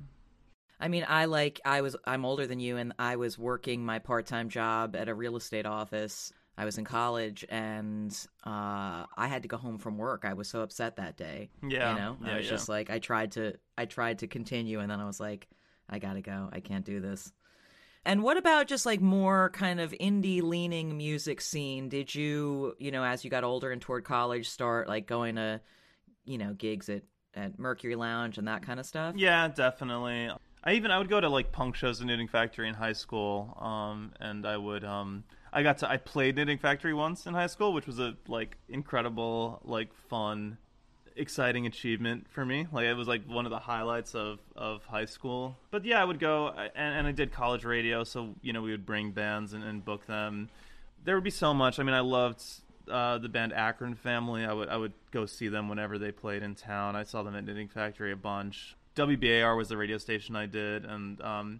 I 0.79 0.87
mean, 0.87 1.05
I 1.07 1.25
like 1.25 1.61
I 1.63 1.81
was 1.81 1.95
I'm 2.03 2.25
older 2.25 2.47
than 2.47 2.59
you, 2.59 2.77
and 2.77 2.93
I 2.97 3.15
was 3.17 3.37
working 3.37 3.85
my 3.85 3.99
part 3.99 4.25
time 4.25 4.49
job 4.49 4.95
at 4.95 5.07
a 5.07 5.13
real 5.13 5.35
estate 5.35 5.67
office. 5.67 6.33
I 6.57 6.65
was 6.65 6.77
in 6.77 6.85
college, 6.85 7.45
and 7.49 8.11
uh, 8.45 9.05
I 9.17 9.27
had 9.27 9.41
to 9.43 9.47
go 9.47 9.57
home 9.57 9.77
from 9.77 9.97
work. 9.97 10.23
I 10.25 10.33
was 10.33 10.47
so 10.47 10.61
upset 10.61 10.95
that 10.95 11.17
day. 11.17 11.49
Yeah, 11.67 11.93
you 11.93 11.99
know, 11.99 12.17
yeah, 12.23 12.33
I 12.33 12.37
was 12.37 12.45
yeah. 12.45 12.51
just 12.51 12.69
like 12.69 12.89
I 12.89 12.99
tried 12.99 13.33
to 13.33 13.55
I 13.77 13.85
tried 13.85 14.19
to 14.19 14.27
continue, 14.27 14.79
and 14.79 14.89
then 14.89 14.99
I 14.99 15.05
was 15.05 15.19
like, 15.19 15.47
I 15.89 15.99
gotta 15.99 16.21
go. 16.21 16.49
I 16.51 16.61
can't 16.61 16.85
do 16.85 16.99
this. 16.99 17.31
And 18.05 18.21
what 18.21 18.37
about 18.37 18.67
just 18.67 18.85
like 18.85 19.01
more 19.01 19.49
kind 19.49 19.79
of 19.79 19.91
indie 19.99 20.41
leaning 20.43 20.95
music 20.95 21.41
scene? 21.41 21.89
Did 21.89 22.13
you, 22.13 22.75
you 22.77 22.91
know, 22.91 23.03
as 23.03 23.23
you 23.23 23.31
got 23.31 23.43
older 23.43 23.71
and 23.71 23.81
toward 23.81 24.03
college, 24.03 24.47
start 24.47 24.87
like 24.87 25.07
going 25.07 25.35
to, 25.35 25.59
you 26.23 26.37
know, 26.37 26.53
gigs 26.53 26.87
at 26.87 27.01
at 27.33 27.57
Mercury 27.59 27.95
Lounge 27.95 28.37
and 28.37 28.47
that 28.47 28.61
kind 28.61 28.79
of 28.79 28.85
stuff? 28.85 29.15
Yeah, 29.17 29.47
definitely. 29.47 30.29
I 30.63 30.73
even 30.73 30.91
I 30.91 30.99
would 30.99 31.09
go 31.09 31.19
to 31.19 31.29
like 31.29 31.51
punk 31.51 31.75
shows 31.75 31.99
at 31.99 32.05
Knitting 32.05 32.27
Factory 32.27 32.69
in 32.69 32.75
high 32.75 32.93
school, 32.93 33.57
um, 33.59 34.13
and 34.19 34.45
I 34.45 34.57
would 34.57 34.83
um, 34.83 35.23
I 35.55 35.63
got 35.63 35.77
to 35.79 35.89
I 35.89 35.95
played 35.95 36.35
Knitting 36.35 36.57
Factory 36.57 36.93
once 36.93 37.25
in 37.25 37.33
high 37.33 37.47
school, 37.47 37.71
which 37.71 37.87
was 37.87 37.97
a 37.97 38.15
like 38.27 38.57
incredible, 38.67 39.61
like 39.63 39.93
fun, 40.09 40.57
exciting 41.15 41.65
achievement 41.65 42.27
for 42.29 42.45
me. 42.45 42.67
Like 42.73 42.87
it 42.87 42.93
was 42.93 43.07
like 43.07 43.25
one 43.25 43.45
of 43.45 43.51
the 43.51 43.59
highlights 43.59 44.15
of 44.15 44.39
of 44.57 44.83
high 44.83 45.05
school. 45.05 45.57
But 45.71 45.85
yeah, 45.85 46.01
I 46.01 46.03
would 46.03 46.19
go 46.19 46.49
and, 46.49 46.71
and 46.75 47.07
I 47.07 47.13
did 47.13 47.31
college 47.31 47.63
radio, 47.63 48.03
so 48.03 48.35
you 48.41 48.51
know 48.51 48.61
we 48.61 48.71
would 48.71 48.85
bring 48.85 49.11
bands 49.11 49.53
and, 49.53 49.63
and 49.63 49.83
book 49.83 50.05
them. 50.07 50.49
There 51.05 51.15
would 51.15 51.23
be 51.23 51.29
so 51.29 51.53
much. 51.53 51.79
I 51.79 51.83
mean, 51.83 51.95
I 51.95 52.01
loved 52.01 52.43
uh, 52.91 53.19
the 53.19 53.29
band 53.29 53.53
Akron 53.53 53.95
Family. 53.95 54.43
I 54.43 54.51
would 54.51 54.67
I 54.67 54.75
would 54.75 54.93
go 55.11 55.25
see 55.25 55.47
them 55.47 55.69
whenever 55.69 55.97
they 55.97 56.11
played 56.11 56.43
in 56.43 56.55
town. 56.55 56.97
I 56.97 57.03
saw 57.03 57.23
them 57.23 57.33
at 57.33 57.45
Knitting 57.45 57.69
Factory 57.69 58.11
a 58.11 58.17
bunch. 58.17 58.75
WBAR 58.97 59.55
was 59.55 59.69
the 59.69 59.77
radio 59.77 59.97
station 59.97 60.35
I 60.35 60.47
did, 60.47 60.83
and 60.83 61.21
um, 61.21 61.59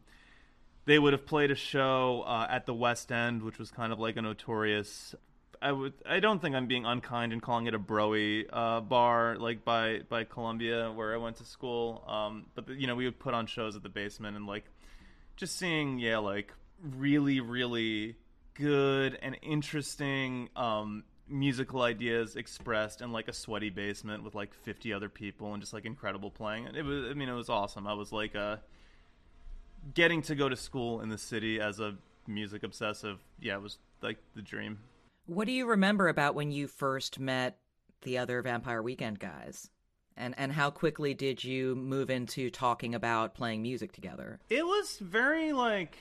they 0.86 1.00
would 1.00 1.14
have 1.14 1.26
played 1.26 1.52
a 1.52 1.56
show 1.56 2.24
uh, 2.26 2.48
at 2.50 2.66
the 2.66 2.74
West 2.74 3.12
End, 3.12 3.44
which 3.44 3.58
was 3.58 3.72
kind 3.72 3.92
of 3.92 4.00
like 4.00 4.18
a 4.18 4.22
notorious. 4.22 5.16
I 5.62 5.72
would. 5.72 5.94
I 6.08 6.20
don't 6.20 6.42
think 6.42 6.56
I'm 6.56 6.68
being 6.68 6.86
unkind 6.86 7.34
in 7.34 7.40
calling 7.40 7.68
it 7.68 7.74
a 7.74 7.80
broy 7.80 8.46
uh, 8.52 8.82
bar, 8.82 9.38
like 9.38 9.66
by 9.66 10.02
by 10.10 10.24
Columbia, 10.24 10.92
where 10.92 11.14
I 11.14 11.18
went 11.18 11.38
to 11.38 11.46
school. 11.46 12.04
Um, 12.08 12.46
but 12.56 12.70
you 12.70 12.88
know, 12.88 12.96
we 12.96 13.06
would 13.06 13.20
put 13.20 13.34
on 13.34 13.48
shows 13.48 13.76
at 13.76 13.84
the 13.84 13.90
basement, 13.90 14.38
and 14.38 14.46
like 14.46 14.66
just 15.36 15.58
seeing, 15.58 15.98
yeah, 16.00 16.18
like 16.20 16.54
really, 16.82 17.40
really 17.40 18.16
good 18.54 19.18
and 19.22 19.38
interesting 19.42 20.50
um, 20.56 21.04
musical 21.28 21.82
ideas 21.82 22.36
expressed 22.36 23.02
in 23.02 23.12
like 23.12 23.28
a 23.28 23.34
sweaty 23.34 23.70
basement 23.70 24.24
with 24.24 24.36
like 24.36 24.54
50 24.54 24.94
other 24.94 25.10
people 25.10 25.54
and 25.54 25.62
just 25.62 25.74
like 25.74 25.86
incredible 25.86 26.32
playing. 26.32 26.68
It 26.76 26.84
was, 26.84 27.06
I 27.10 27.14
mean, 27.14 27.30
it 27.30 27.34
was 27.34 27.50
awesome. 27.50 27.88
I 27.88 27.94
was 27.94 28.12
like, 28.12 28.36
uh, 28.36 28.58
getting 29.94 30.22
to 30.24 30.36
go 30.36 30.50
to 30.50 30.56
school 30.56 31.02
in 31.02 31.10
the 31.10 31.18
city 31.18 31.60
as 31.60 31.80
a 31.80 31.96
music 32.28 32.64
obsessive. 32.64 33.20
Yeah, 33.40 33.56
it 33.56 33.62
was 33.62 33.78
like 34.02 34.18
the 34.36 34.42
dream. 34.42 34.80
What 35.28 35.46
do 35.46 35.54
you 35.54 35.66
remember 35.66 36.08
about 36.08 36.36
when 36.36 36.52
you 36.52 36.68
first 36.68 37.20
met 37.20 37.58
the 38.02 38.18
other 38.18 38.42
Vampire 38.42 38.82
Weekend 38.82 39.20
guys? 39.20 39.70
And 40.18 40.34
and 40.38 40.52
how 40.52 40.70
quickly 40.70 41.14
did 41.14 41.44
you 41.44 41.76
move 41.76 42.10
into 42.10 42.50
talking 42.50 42.96
about 42.96 43.36
playing 43.36 43.62
music 43.62 43.92
together? 43.92 44.40
It 44.50 44.66
was 44.66 44.98
very 45.00 45.52
like 45.52 45.98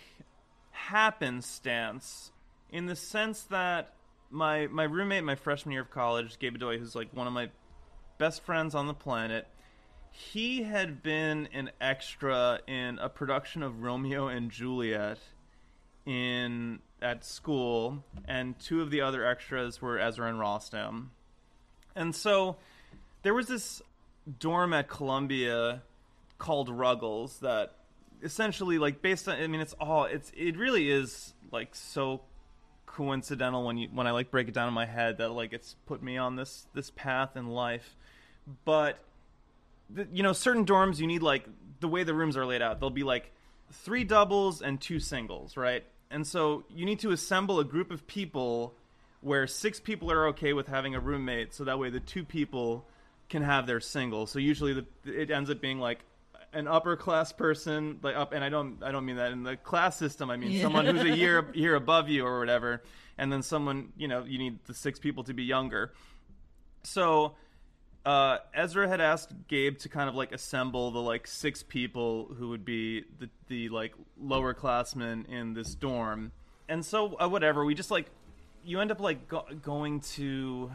happenstance 0.71 2.31
in 2.71 2.87
the 2.87 2.97
sense 2.97 3.43
that 3.45 3.95
my 4.31 4.67
my 4.69 4.85
roommate 4.85 5.25
my 5.25 5.35
freshman 5.35 5.73
year 5.73 5.83
of 5.83 5.91
college, 5.91 6.39
Gabe 6.39 6.57
Bedoy, 6.57 6.79
who's 6.79 6.95
like 6.95 7.13
one 7.13 7.27
of 7.27 7.33
my 7.33 7.51
best 8.19 8.45
friends 8.45 8.75
on 8.75 8.87
the 8.87 8.95
planet, 8.95 9.49
he 10.17 10.63
had 10.63 11.03
been 11.03 11.49
an 11.53 11.73
extra 11.81 12.61
in 12.69 13.01
a 13.01 13.09
production 13.09 13.65
of 13.65 13.83
Romeo 13.83 14.29
and 14.29 14.49
Juliet 14.49 15.19
in 16.07 16.79
at 17.03 17.25
school, 17.25 18.05
and 18.29 18.57
two 18.61 18.81
of 18.81 18.93
the 18.93 19.01
other 19.01 19.27
extras 19.27 19.83
were 19.83 19.99
Ezra 19.99 20.29
and 20.29 20.39
Rostam. 20.39 21.07
And 21.97 22.15
so 22.15 22.59
there 23.23 23.35
was 23.35 23.49
this 23.49 23.83
dorm 24.39 24.73
at 24.73 24.89
Columbia 24.89 25.83
called 26.39 26.69
Ruggles 26.69 27.41
that 27.41 27.75
essentially 28.23 28.79
like 28.79 29.03
based 29.03 29.29
on 29.29 29.35
I 29.37 29.49
mean 29.49 29.61
it's 29.61 29.75
all 29.81 30.05
it's 30.05 30.31
it 30.37 30.57
really 30.57 30.91
is 30.91 31.35
like 31.51 31.75
so 31.75 32.21
coincidental 32.87 33.67
when 33.67 33.79
you 33.79 33.89
when 33.93 34.07
I 34.07 34.13
like 34.13 34.31
break 34.31 34.47
it 34.47 34.55
down 34.55 34.69
in 34.69 34.75
my 34.75 34.87
head 34.87 35.19
that 35.19 35.31
like 35.31 35.53
it's 35.53 35.75
put 35.87 36.05
me 36.05 36.17
on 36.19 36.37
this 36.37 36.69
this 36.73 36.91
path 36.91 37.37
in 37.37 37.49
life. 37.49 37.97
But 38.65 38.99
you 40.13 40.23
know 40.23 40.33
certain 40.33 40.65
dorms 40.65 40.99
you 40.99 41.07
need 41.07 41.23
like 41.23 41.47
the 41.81 41.89
way 41.89 42.03
the 42.03 42.15
rooms 42.15 42.37
are 42.37 42.47
laid 42.47 42.63
out 42.63 42.81
they'll 42.81 42.91
be 42.91 43.03
like 43.03 43.33
three 43.73 44.05
doubles 44.05 44.63
and 44.63 44.81
two 44.81 45.01
singles 45.01 45.57
right? 45.57 45.85
And 46.11 46.27
so 46.27 46.65
you 46.71 46.85
need 46.85 47.01
to 47.01 47.11
assemble 47.11 47.59
a 47.59 47.65
group 47.65 47.91
of 47.91 48.07
people 48.07 48.75
where 49.21 49.47
six 49.47 49.81
people 49.81 50.13
are 50.13 50.29
okay 50.29 50.53
with 50.53 50.69
having 50.69 50.95
a 50.95 51.01
roommate 51.01 51.55
so 51.55 51.65
that 51.65 51.79
way 51.79 51.91
the 51.91 51.99
two 51.99 52.25
people 52.25 52.87
can 53.29 53.43
have 53.43 53.67
their 53.67 53.81
single. 53.81 54.27
So 54.27 54.39
usually 54.39 54.75
the, 54.75 54.87
it 55.05 55.31
ends 55.31 55.51
up 55.51 55.61
being 55.61 55.81
like 55.81 56.01
an 56.53 56.69
upper 56.69 56.95
class 56.95 57.33
person 57.33 57.99
like 58.01 58.15
up 58.15 58.33
and 58.33 58.45
i 58.45 58.49
don't 58.49 58.81
i 58.85 58.93
don't 58.93 59.05
mean 59.05 59.17
that 59.17 59.33
in 59.33 59.43
the 59.43 59.57
class 59.57 59.97
system 59.97 60.31
i 60.31 60.37
mean 60.37 60.63
someone 60.63 60.87
who's 60.87 61.03
a 61.03 61.17
year 61.17 61.51
year 61.53 61.75
above 61.75 62.09
you 62.09 62.25
or 62.25 62.39
whatever 62.39 62.81
and 63.19 63.33
then 63.33 63.43
someone 63.43 63.93
you 63.97 64.09
know 64.09 64.25
you 64.25 64.39
need 64.39 64.59
the 64.67 64.75
six 64.75 64.99
people 64.99 65.25
to 65.25 65.35
be 65.35 65.45
younger. 65.45 65.93
So 66.83 67.35
uh, 68.05 68.39
Ezra 68.53 68.89
had 68.89 69.01
asked 69.01 69.33
Gabe 69.49 69.79
to 69.79 69.89
kind 69.89 70.09
of 70.09 70.15
like 70.15 70.33
assemble 70.33 70.91
the 70.91 71.01
like 71.01 71.27
six 71.27 71.63
people 71.63 72.35
who 72.39 72.51
would 72.51 72.65
be 72.65 73.05
the 73.19 73.31
the 73.49 73.69
like 73.71 73.95
lower 74.21 74.53
classmen 74.53 75.27
in 75.27 75.55
this 75.55 75.75
dorm, 75.75 76.33
and 76.69 76.85
so 76.85 77.17
uh, 77.21 77.29
whatever 77.29 77.65
we 77.65 77.75
just 77.75 77.91
like 77.91 78.11
you 78.65 78.81
end 78.81 78.91
up 78.91 79.01
like 79.01 79.29
go- 79.29 79.47
going 79.63 80.01
to 80.01 80.71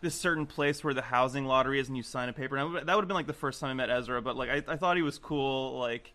this 0.00 0.14
certain 0.14 0.46
place 0.46 0.84
where 0.84 0.94
the 0.94 1.02
housing 1.02 1.44
lottery 1.44 1.80
is, 1.80 1.88
and 1.88 1.96
you 1.96 2.02
sign 2.02 2.28
a 2.28 2.32
paper. 2.32 2.56
And 2.56 2.74
that 2.74 2.94
would 2.94 3.02
have 3.02 3.08
been 3.08 3.16
like 3.16 3.26
the 3.26 3.32
first 3.32 3.60
time 3.60 3.70
I 3.70 3.74
met 3.74 3.90
Ezra, 3.90 4.22
but 4.22 4.36
like 4.36 4.50
I, 4.50 4.72
I 4.72 4.76
thought 4.76 4.96
he 4.96 5.02
was 5.02 5.18
cool, 5.18 5.78
like. 5.78 6.12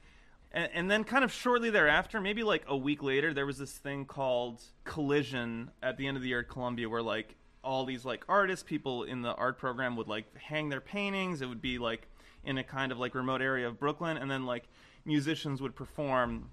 And, 0.52 0.70
and 0.74 0.90
then, 0.90 1.04
kind 1.04 1.24
of 1.24 1.32
shortly 1.32 1.70
thereafter, 1.70 2.20
maybe 2.20 2.42
like 2.42 2.64
a 2.68 2.76
week 2.76 3.04
later, 3.04 3.36
there 3.36 3.46
was 3.46 3.60
this 3.60 3.72
thing 3.72 4.06
called 4.06 4.64
Collision 4.84 5.70
at 5.84 5.98
the 5.98 6.08
end 6.08 6.18
of 6.18 6.24
the 6.24 6.30
year 6.30 6.40
at 6.40 6.50
Columbia, 6.50 6.90
where 6.90 7.04
like 7.04 7.36
all 7.64 7.86
these 7.86 8.06
like 8.06 8.24
artists, 8.30 8.64
people 8.64 9.04
in 9.04 9.22
the 9.22 9.34
art 9.34 9.58
program 9.58 9.96
would 9.96 10.08
like 10.08 10.26
hang 10.38 10.70
their 10.70 10.82
paintings. 10.82 11.42
It 11.42 11.48
would 11.48 11.62
be 11.62 11.78
like 11.78 12.08
in 12.44 12.58
a 12.58 12.64
kind 12.64 12.92
of 12.92 12.98
like 12.98 13.16
remote 13.16 13.42
area 13.42 13.68
of 13.68 13.80
Brooklyn, 13.80 14.18
and 14.18 14.30
then 14.30 14.46
like 14.46 14.64
musicians 15.06 15.62
would 15.62 15.76
perform. 15.76 16.50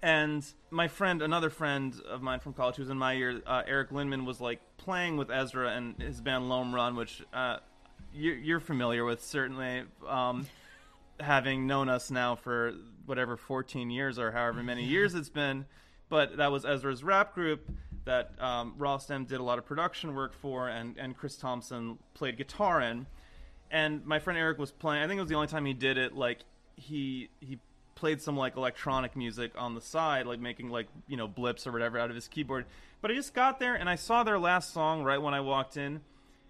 And 0.00 0.44
my 0.70 0.86
friend, 0.86 1.22
another 1.22 1.50
friend 1.50 1.94
of 2.08 2.22
mine 2.22 2.38
from 2.38 2.52
college, 2.52 2.76
who 2.76 2.82
was 2.82 2.90
in 2.90 2.98
my 2.98 3.14
year, 3.14 3.42
uh, 3.44 3.62
Eric 3.66 3.90
Lindman, 3.90 4.24
was 4.24 4.40
like 4.40 4.60
playing 4.76 5.16
with 5.16 5.28
Ezra 5.28 5.70
and 5.72 6.00
his 6.00 6.20
band 6.20 6.48
L'Homme 6.48 6.72
Run, 6.72 6.94
which 6.94 7.20
uh, 7.32 7.56
you're, 8.14 8.36
you're 8.36 8.60
familiar 8.60 9.04
with 9.04 9.24
certainly, 9.24 9.82
um, 10.06 10.46
having 11.18 11.66
known 11.66 11.88
us 11.88 12.12
now 12.12 12.36
for 12.36 12.74
whatever 13.06 13.36
14 13.36 13.90
years 13.90 14.20
or 14.20 14.30
however 14.30 14.62
many 14.62 14.84
years 14.84 15.14
it's 15.14 15.30
been. 15.30 15.66
But 16.08 16.36
that 16.36 16.52
was 16.52 16.64
Ezra's 16.64 17.02
rap 17.02 17.34
group 17.34 17.68
that 18.08 18.30
um, 18.40 18.74
Rostam 18.78 19.26
did 19.26 19.38
a 19.38 19.42
lot 19.42 19.58
of 19.58 19.66
production 19.66 20.14
work 20.14 20.32
for, 20.32 20.68
and, 20.68 20.96
and 20.98 21.14
Chris 21.14 21.36
Tomson 21.36 21.98
played 22.14 22.38
guitar 22.38 22.80
in. 22.80 23.06
And 23.70 24.04
my 24.06 24.18
friend 24.18 24.38
Eric 24.38 24.58
was 24.58 24.72
playing. 24.72 25.02
I 25.02 25.06
think 25.06 25.18
it 25.18 25.20
was 25.20 25.28
the 25.28 25.34
only 25.34 25.46
time 25.46 25.66
he 25.66 25.74
did 25.74 25.98
it. 25.98 26.14
Like 26.14 26.38
he 26.76 27.28
he 27.40 27.58
played 27.94 28.22
some 28.22 28.34
like 28.34 28.56
electronic 28.56 29.14
music 29.14 29.52
on 29.56 29.74
the 29.74 29.82
side, 29.82 30.26
like 30.26 30.40
making 30.40 30.70
like 30.70 30.86
you 31.06 31.18
know 31.18 31.28
blips 31.28 31.66
or 31.66 31.72
whatever 31.72 31.98
out 31.98 32.08
of 32.08 32.16
his 32.16 32.28
keyboard. 32.28 32.64
But 33.02 33.10
I 33.10 33.14
just 33.14 33.34
got 33.34 33.60
there 33.60 33.74
and 33.74 33.90
I 33.90 33.96
saw 33.96 34.24
their 34.24 34.38
last 34.38 34.72
song 34.72 35.04
right 35.04 35.20
when 35.20 35.34
I 35.34 35.40
walked 35.40 35.76
in, 35.76 36.00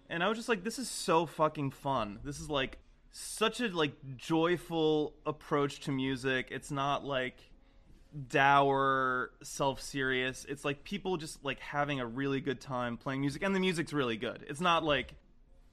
and 0.09 0.23
I 0.23 0.29
was 0.29 0.38
just 0.38 0.49
like, 0.49 0.62
this 0.62 0.79
is 0.79 0.88
so 0.88 1.27
fucking 1.27 1.73
fun. 1.73 2.21
This 2.23 2.38
is 2.38 2.49
like 2.49 2.79
such 3.11 3.61
a 3.61 3.66
like 3.66 3.94
joyful 4.16 5.12
approach 5.27 5.81
to 5.81 5.90
music. 5.90 6.49
It's 6.53 6.71
not 6.71 7.05
like 7.05 7.48
dour, 8.29 9.31
self-serious. 9.42 10.47
It's 10.49 10.64
like 10.64 10.85
people 10.85 11.16
just 11.16 11.44
like 11.44 11.61
having 11.61 12.01
a 12.01 12.07
really 12.07 12.40
good 12.40 12.61
time 12.61 12.97
playing 12.97 13.21
music, 13.21 13.42
and 13.42 13.55
the 13.55 13.61
music's 13.61 13.92
really 13.92 14.16
good. 14.16 14.44
It's 14.49 14.61
not 14.61 14.85
like 14.85 15.14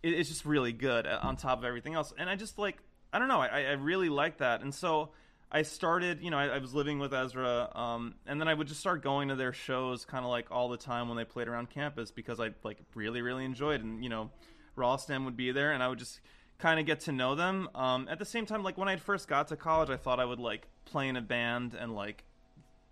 it's 0.04 0.30
just 0.30 0.46
really 0.46 0.74
good 0.74 1.08
uh, 1.08 1.20
on 1.22 1.38
top 1.38 1.60
of 1.60 1.66
everything 1.66 1.94
else. 1.94 2.14
And 2.18 2.30
I 2.30 2.36
just 2.36 2.58
like 2.58 2.78
I 3.14 3.20
don't 3.20 3.28
know, 3.28 3.42
I, 3.42 3.64
I 3.64 3.72
really 3.72 4.10
like 4.10 4.38
that, 4.38 4.62
and 4.62 4.74
so. 4.74 5.10
I 5.52 5.62
started, 5.62 6.22
you 6.22 6.32
know, 6.32 6.38
I, 6.38 6.48
I 6.48 6.58
was 6.58 6.74
living 6.74 6.98
with 7.00 7.14
Ezra, 7.14 7.70
um, 7.76 8.16
and 8.26 8.42
then 8.42 8.48
I 8.48 8.54
would 8.54 8.68
just 8.68 8.80
start 8.80 9.04
going 9.04 9.30
to 9.30 9.36
their 9.36 9.54
shows, 9.54 10.04
kind 10.04 10.26
of 10.26 10.32
like 10.32 10.48
all 10.50 10.68
the 10.70 10.76
time 10.76 11.08
when 11.08 11.16
they 11.18 11.24
played 11.24 11.48
around 11.48 11.70
campus, 11.70 12.12
because 12.12 12.40
I 12.42 12.50
like 12.64 12.80
really, 12.96 13.22
really 13.22 13.46
enjoyed, 13.46 13.82
and 13.82 14.04
you 14.04 14.10
know, 14.10 14.32
Rostam 14.76 15.24
would 15.24 15.38
be 15.38 15.52
there, 15.52 15.72
and 15.72 15.84
I 15.84 15.88
would 15.88 16.00
just 16.00 16.20
kind 16.58 16.80
of 16.80 16.86
get 16.86 17.02
to 17.02 17.12
know 17.12 17.36
them. 17.36 17.70
Um, 17.76 18.08
at 18.10 18.20
the 18.20 18.26
same 18.26 18.46
time, 18.46 18.64
like 18.64 18.78
when 18.78 18.88
I 18.88 18.96
first 18.96 19.28
got 19.28 19.48
to 19.50 19.56
college, 19.56 19.90
I 19.90 19.98
thought 19.98 20.20
I 20.20 20.26
would 20.26 20.40
like 20.40 20.68
play 20.86 21.08
in 21.08 21.16
a 21.16 21.22
band 21.22 21.74
and 21.74 21.94
like 21.94 22.24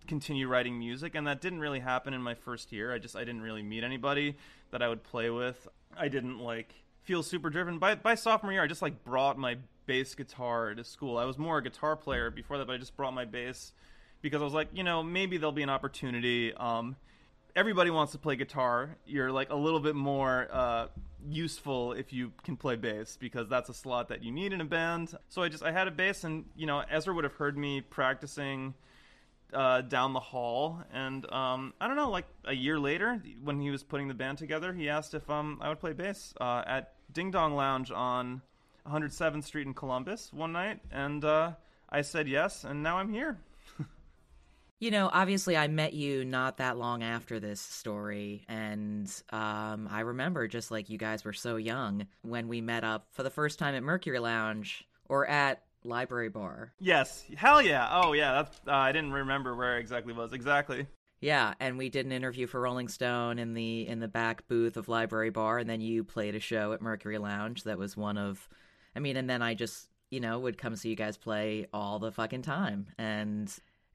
continue 0.06 0.48
writing 0.48 0.78
music, 0.78 1.14
and 1.14 1.26
that 1.26 1.40
didn't 1.40 1.60
really 1.60 1.80
happen 1.80 2.14
in 2.14 2.22
my 2.22 2.34
first 2.34 2.72
year. 2.72 2.92
I 2.92 2.98
just 2.98 3.16
I 3.16 3.20
didn't 3.20 3.42
really 3.42 3.62
meet 3.62 3.84
anybody 3.84 4.36
that 4.70 4.82
I 4.82 4.88
would 4.88 5.02
play 5.02 5.30
with. 5.30 5.66
I 5.96 6.08
didn't 6.08 6.38
like 6.38 6.74
feel 7.02 7.22
super 7.22 7.50
driven 7.50 7.78
by 7.78 7.94
by 7.94 8.14
sophomore 8.14 8.52
year. 8.52 8.62
I 8.62 8.66
just 8.66 8.82
like 8.82 9.04
brought 9.04 9.38
my 9.38 9.56
bass 9.86 10.14
guitar 10.14 10.74
to 10.74 10.84
school. 10.84 11.18
I 11.18 11.24
was 11.24 11.38
more 11.38 11.58
a 11.58 11.62
guitar 11.62 11.96
player 11.96 12.30
before 12.30 12.58
that, 12.58 12.66
but 12.66 12.74
I 12.74 12.78
just 12.78 12.96
brought 12.96 13.14
my 13.14 13.24
bass 13.24 13.72
because 14.22 14.40
I 14.40 14.44
was 14.44 14.54
like, 14.54 14.68
you 14.72 14.84
know, 14.84 15.02
maybe 15.02 15.36
there'll 15.36 15.52
be 15.52 15.62
an 15.62 15.70
opportunity. 15.70 16.52
Um, 16.54 16.96
everybody 17.56 17.90
wants 17.90 18.12
to 18.12 18.18
play 18.18 18.36
guitar. 18.36 18.96
You're 19.06 19.30
like 19.30 19.50
a 19.50 19.56
little 19.56 19.80
bit 19.80 19.94
more 19.94 20.48
uh, 20.50 20.86
useful 21.28 21.92
if 21.92 22.12
you 22.12 22.32
can 22.42 22.56
play 22.56 22.76
bass 22.76 23.16
because 23.18 23.48
that's 23.48 23.68
a 23.68 23.74
slot 23.74 24.08
that 24.08 24.22
you 24.22 24.32
need 24.32 24.52
in 24.52 24.60
a 24.60 24.64
band. 24.64 25.14
So 25.28 25.42
I 25.42 25.48
just 25.48 25.62
I 25.62 25.72
had 25.72 25.88
a 25.88 25.90
bass, 25.90 26.24
and 26.24 26.46
you 26.56 26.66
know, 26.66 26.82
Ezra 26.90 27.14
would 27.14 27.24
have 27.24 27.34
heard 27.34 27.56
me 27.56 27.80
practicing. 27.80 28.74
Uh, 29.52 29.82
down 29.82 30.14
the 30.14 30.20
hall, 30.20 30.82
and 30.92 31.30
um, 31.30 31.74
I 31.80 31.86
don't 31.86 31.94
know. 31.94 32.10
Like 32.10 32.24
a 32.44 32.52
year 32.52 32.76
later, 32.76 33.22
when 33.44 33.60
he 33.60 33.70
was 33.70 33.84
putting 33.84 34.08
the 34.08 34.14
band 34.14 34.38
together, 34.38 34.72
he 34.72 34.88
asked 34.88 35.14
if 35.14 35.30
um, 35.30 35.60
I 35.62 35.68
would 35.68 35.78
play 35.78 35.92
bass 35.92 36.34
uh, 36.40 36.64
at 36.66 36.94
Ding 37.12 37.30
Dong 37.30 37.54
Lounge 37.54 37.92
on 37.92 38.42
107th 38.84 39.44
Street 39.44 39.68
in 39.68 39.74
Columbus 39.74 40.32
one 40.32 40.50
night, 40.50 40.80
and 40.90 41.24
uh, 41.24 41.52
I 41.88 42.02
said 42.02 42.26
yes, 42.26 42.64
and 42.64 42.82
now 42.82 42.98
I'm 42.98 43.12
here. 43.12 43.38
You 44.80 44.90
know, 44.90 45.08
obviously, 45.12 45.56
I 45.56 45.68
met 45.68 45.94
you 45.94 46.24
not 46.24 46.58
that 46.58 46.76
long 46.76 47.02
after 47.02 47.40
this 47.40 47.60
story, 47.60 48.44
and 48.48 49.10
um, 49.30 49.88
I 49.90 50.00
remember 50.00 50.48
just 50.48 50.70
like 50.70 50.90
you 50.90 50.98
guys 50.98 51.24
were 51.24 51.32
so 51.32 51.56
young 51.56 52.06
when 52.22 52.48
we 52.48 52.60
met 52.60 52.84
up 52.84 53.06
for 53.12 53.22
the 53.22 53.30
first 53.30 53.58
time 53.58 53.74
at 53.74 53.82
Mercury 53.82 54.18
Lounge 54.18 54.84
or 55.08 55.26
at 55.26 55.62
Library 55.84 56.28
Bar. 56.28 56.72
Yes, 56.80 57.24
hell 57.36 57.62
yeah! 57.62 57.88
Oh 57.92 58.12
yeah, 58.14 58.32
that's 58.42 58.60
uh, 58.66 58.72
I 58.72 58.92
didn't 58.92 59.12
remember 59.12 59.54
where 59.54 59.78
exactly 59.78 60.12
was 60.12 60.32
exactly. 60.32 60.86
Yeah, 61.20 61.54
and 61.60 61.78
we 61.78 61.88
did 61.88 62.04
an 62.04 62.12
interview 62.12 62.46
for 62.46 62.60
Rolling 62.60 62.88
Stone 62.88 63.38
in 63.38 63.54
the 63.54 63.86
in 63.86 64.00
the 64.00 64.08
back 64.08 64.46
booth 64.48 64.76
of 64.76 64.88
Library 64.88 65.30
Bar, 65.30 65.58
and 65.58 65.70
then 65.70 65.80
you 65.80 66.04
played 66.04 66.34
a 66.34 66.40
show 66.40 66.72
at 66.72 66.82
Mercury 66.82 67.18
Lounge 67.18 67.62
that 67.64 67.78
was 67.78 67.96
one 67.96 68.18
of, 68.18 68.46
I 68.94 69.00
mean, 69.00 69.16
and 69.16 69.30
then 69.30 69.40
I 69.40 69.54
just 69.54 69.88
you 70.10 70.20
know 70.20 70.38
would 70.40 70.58
come 70.58 70.76
see 70.76 70.90
you 70.90 70.96
guys 70.96 71.16
play 71.16 71.66
all 71.72 71.98
the 71.98 72.12
fucking 72.12 72.42
time, 72.42 72.88
and 72.98 73.54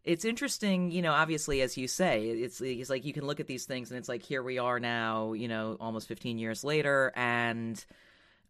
it's 0.09 0.25
interesting, 0.25 0.89
you 0.89 1.03
know, 1.03 1.13
obviously, 1.13 1.61
as 1.61 1.77
you 1.77 1.87
say, 1.87 2.29
it's, 2.29 2.59
it's 2.61 2.89
like 2.89 3.05
you 3.05 3.13
can 3.13 3.27
look 3.27 3.39
at 3.39 3.45
these 3.45 3.65
things 3.65 3.91
and 3.91 3.99
it's 3.99 4.09
like, 4.09 4.23
here 4.23 4.41
we 4.41 4.57
are 4.57 4.79
now, 4.79 5.33
you 5.33 5.47
know, 5.47 5.77
almost 5.79 6.07
15 6.07 6.39
years 6.39 6.63
later, 6.63 7.13
and 7.15 7.85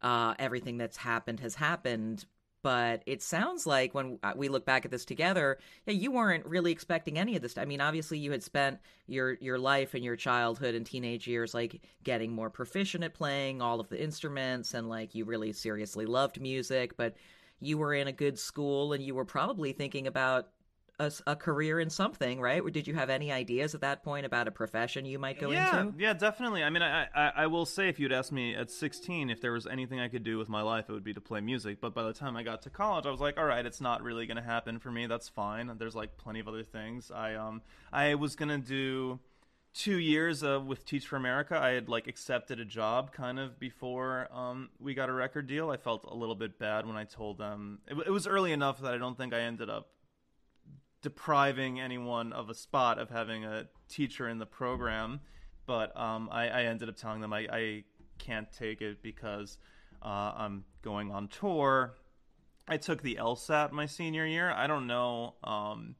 uh, 0.01 0.35
everything 0.39 0.77
that's 0.77 0.95
happened 0.95 1.41
has 1.41 1.55
happened. 1.55 2.23
But 2.61 3.03
it 3.05 3.21
sounds 3.21 3.67
like 3.67 3.93
when 3.93 4.19
uh, 4.23 4.31
we 4.37 4.47
look 4.47 4.65
back 4.65 4.85
at 4.85 4.91
this 4.91 5.03
together, 5.03 5.57
yeah, 5.85 5.93
you 5.93 6.11
weren't 6.11 6.45
really 6.45 6.71
expecting 6.71 7.19
any 7.19 7.35
of 7.35 7.41
this. 7.41 7.57
I 7.57 7.65
mean, 7.65 7.81
obviously, 7.81 8.19
you 8.19 8.31
had 8.31 8.43
spent 8.43 8.79
your 9.05 9.33
your 9.41 9.57
life 9.57 9.93
and 9.93 10.03
your 10.03 10.15
childhood 10.15 10.75
and 10.75 10.85
teenage 10.85 11.27
years 11.27 11.53
like 11.53 11.81
getting 12.05 12.31
more 12.31 12.49
proficient 12.49 13.03
at 13.03 13.13
playing 13.13 13.61
all 13.61 13.81
of 13.81 13.89
the 13.89 14.01
instruments, 14.01 14.73
and 14.73 14.87
like 14.87 15.13
you 15.13 15.25
really 15.25 15.51
seriously 15.51 16.05
loved 16.05 16.39
music. 16.39 16.95
But 16.95 17.15
you 17.59 17.77
were 17.77 17.93
in 17.93 18.07
a 18.07 18.13
good 18.13 18.39
school, 18.39 18.93
and 18.93 19.03
you 19.03 19.15
were 19.15 19.25
probably 19.25 19.73
thinking 19.73 20.07
about 20.07 20.47
a, 20.99 21.11
a, 21.25 21.35
career 21.35 21.79
in 21.79 21.89
something, 21.89 22.41
right? 22.41 22.61
Or 22.61 22.69
did 22.69 22.87
you 22.87 22.93
have 22.93 23.09
any 23.09 23.31
ideas 23.31 23.73
at 23.73 23.81
that 23.81 24.03
point 24.03 24.25
about 24.25 24.47
a 24.47 24.51
profession 24.51 25.05
you 25.05 25.17
might 25.17 25.39
go 25.39 25.49
yeah, 25.49 25.81
into? 25.81 25.93
Yeah, 25.97 26.13
definitely. 26.13 26.63
I 26.63 26.69
mean, 26.69 26.83
I, 26.83 27.07
I, 27.15 27.31
I 27.37 27.47
will 27.47 27.65
say 27.65 27.87
if 27.87 27.99
you'd 27.99 28.11
asked 28.11 28.31
me 28.31 28.53
at 28.53 28.69
16 28.69 29.29
if 29.29 29.41
there 29.41 29.53
was 29.53 29.65
anything 29.65 29.99
I 29.99 30.09
could 30.09 30.23
do 30.23 30.37
with 30.37 30.49
my 30.49 30.61
life, 30.61 30.89
it 30.89 30.91
would 30.91 31.03
be 31.03 31.13
to 31.13 31.21
play 31.21 31.41
music. 31.41 31.79
But 31.79 31.95
by 31.95 32.03
the 32.03 32.13
time 32.13 32.35
I 32.35 32.43
got 32.43 32.61
to 32.63 32.69
college, 32.69 33.05
I 33.05 33.11
was 33.11 33.21
like, 33.21 33.37
all 33.37 33.45
right, 33.45 33.65
it's 33.65 33.81
not 33.81 34.03
really 34.03 34.25
going 34.25 34.37
to 34.37 34.43
happen 34.43 34.79
for 34.79 34.91
me. 34.91 35.07
That's 35.07 35.29
fine. 35.29 35.71
There's 35.77 35.95
like 35.95 36.17
plenty 36.17 36.41
of 36.41 36.47
other 36.47 36.63
things. 36.63 37.11
I 37.11 37.35
um 37.35 37.61
I 37.93 38.15
was 38.15 38.35
going 38.35 38.49
to 38.49 38.57
do 38.57 39.19
two 39.73 39.97
years 39.97 40.43
uh, 40.43 40.59
with 40.59 40.85
Teach 40.85 41.07
for 41.07 41.15
America. 41.15 41.57
I 41.57 41.69
had 41.69 41.89
like 41.89 42.07
accepted 42.07 42.59
a 42.59 42.65
job 42.65 43.13
kind 43.13 43.39
of 43.39 43.59
before 43.59 44.27
um, 44.33 44.69
we 44.79 44.93
got 44.93 45.09
a 45.09 45.13
record 45.13 45.47
deal. 45.47 45.69
I 45.69 45.77
felt 45.77 46.05
a 46.09 46.15
little 46.15 46.35
bit 46.35 46.59
bad 46.59 46.85
when 46.85 46.97
I 46.97 47.05
told 47.05 47.37
them. 47.37 47.79
It, 47.87 47.97
it 48.07 48.11
was 48.11 48.27
early 48.27 48.51
enough 48.51 48.81
that 48.81 48.93
I 48.93 48.97
don't 48.97 49.17
think 49.17 49.33
I 49.33 49.41
ended 49.41 49.69
up 49.69 49.89
depriving 51.01 51.79
anyone 51.79 52.33
of 52.33 52.49
a 52.49 52.53
spot 52.53 52.99
of 52.99 53.09
having 53.09 53.45
a 53.45 53.67
teacher 53.87 54.27
in 54.27 54.37
the 54.37 54.45
program. 54.45 55.21
But 55.65 55.97
um, 55.99 56.29
I, 56.31 56.49
I, 56.49 56.63
ended 56.63 56.89
up 56.89 56.95
telling 56.95 57.21
them 57.21 57.31
I, 57.31 57.47
I 57.51 57.83
can't 58.17 58.51
take 58.51 58.81
it 58.81 59.03
because 59.03 59.57
uh, 60.01 60.33
I'm 60.35 60.63
going 60.81 61.11
on 61.11 61.27
tour. 61.27 61.93
I 62.67 62.77
took 62.77 63.01
the 63.01 63.17
LSAT 63.21 63.71
my 63.71 63.85
senior 63.85 64.25
year. 64.25 64.51
I 64.51 64.67
don't 64.67 64.87
know 64.87 65.35
um, 65.43 65.95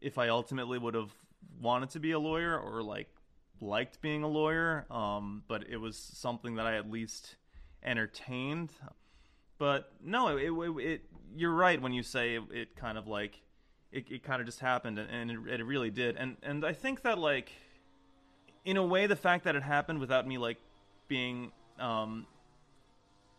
if 0.00 0.18
I 0.18 0.28
ultimately 0.28 0.78
would 0.78 0.94
have 0.94 1.12
wanted 1.60 1.90
to 1.90 2.00
be 2.00 2.12
a 2.12 2.18
lawyer 2.18 2.58
or 2.58 2.82
like 2.82 3.08
liked 3.60 4.00
being 4.00 4.22
a 4.22 4.28
lawyer, 4.28 4.86
um, 4.90 5.42
but 5.48 5.68
it 5.68 5.76
was 5.76 5.96
something 5.96 6.56
that 6.56 6.66
I 6.66 6.76
at 6.76 6.90
least 6.90 7.36
entertained. 7.82 8.72
But 9.58 9.92
no, 10.02 10.36
it, 10.36 10.50
it, 10.50 10.84
it 10.84 11.02
you're 11.34 11.54
right 11.54 11.80
when 11.80 11.92
you 11.92 12.02
say 12.02 12.34
it, 12.34 12.42
it 12.52 12.76
kind 12.76 12.98
of 12.98 13.06
like 13.06 13.40
it, 13.92 14.06
it 14.10 14.22
kind 14.22 14.40
of 14.40 14.46
just 14.46 14.60
happened, 14.60 14.98
and, 14.98 15.10
and 15.10 15.30
it, 15.30 15.60
it 15.60 15.64
really 15.64 15.90
did. 15.90 16.16
And 16.16 16.36
and 16.42 16.64
I 16.64 16.72
think 16.72 17.02
that 17.02 17.18
like, 17.18 17.52
in 18.64 18.76
a 18.76 18.84
way, 18.84 19.06
the 19.06 19.16
fact 19.16 19.44
that 19.44 19.54
it 19.54 19.62
happened 19.62 20.00
without 20.00 20.26
me 20.26 20.38
like 20.38 20.58
being 21.08 21.52
um, 21.78 22.26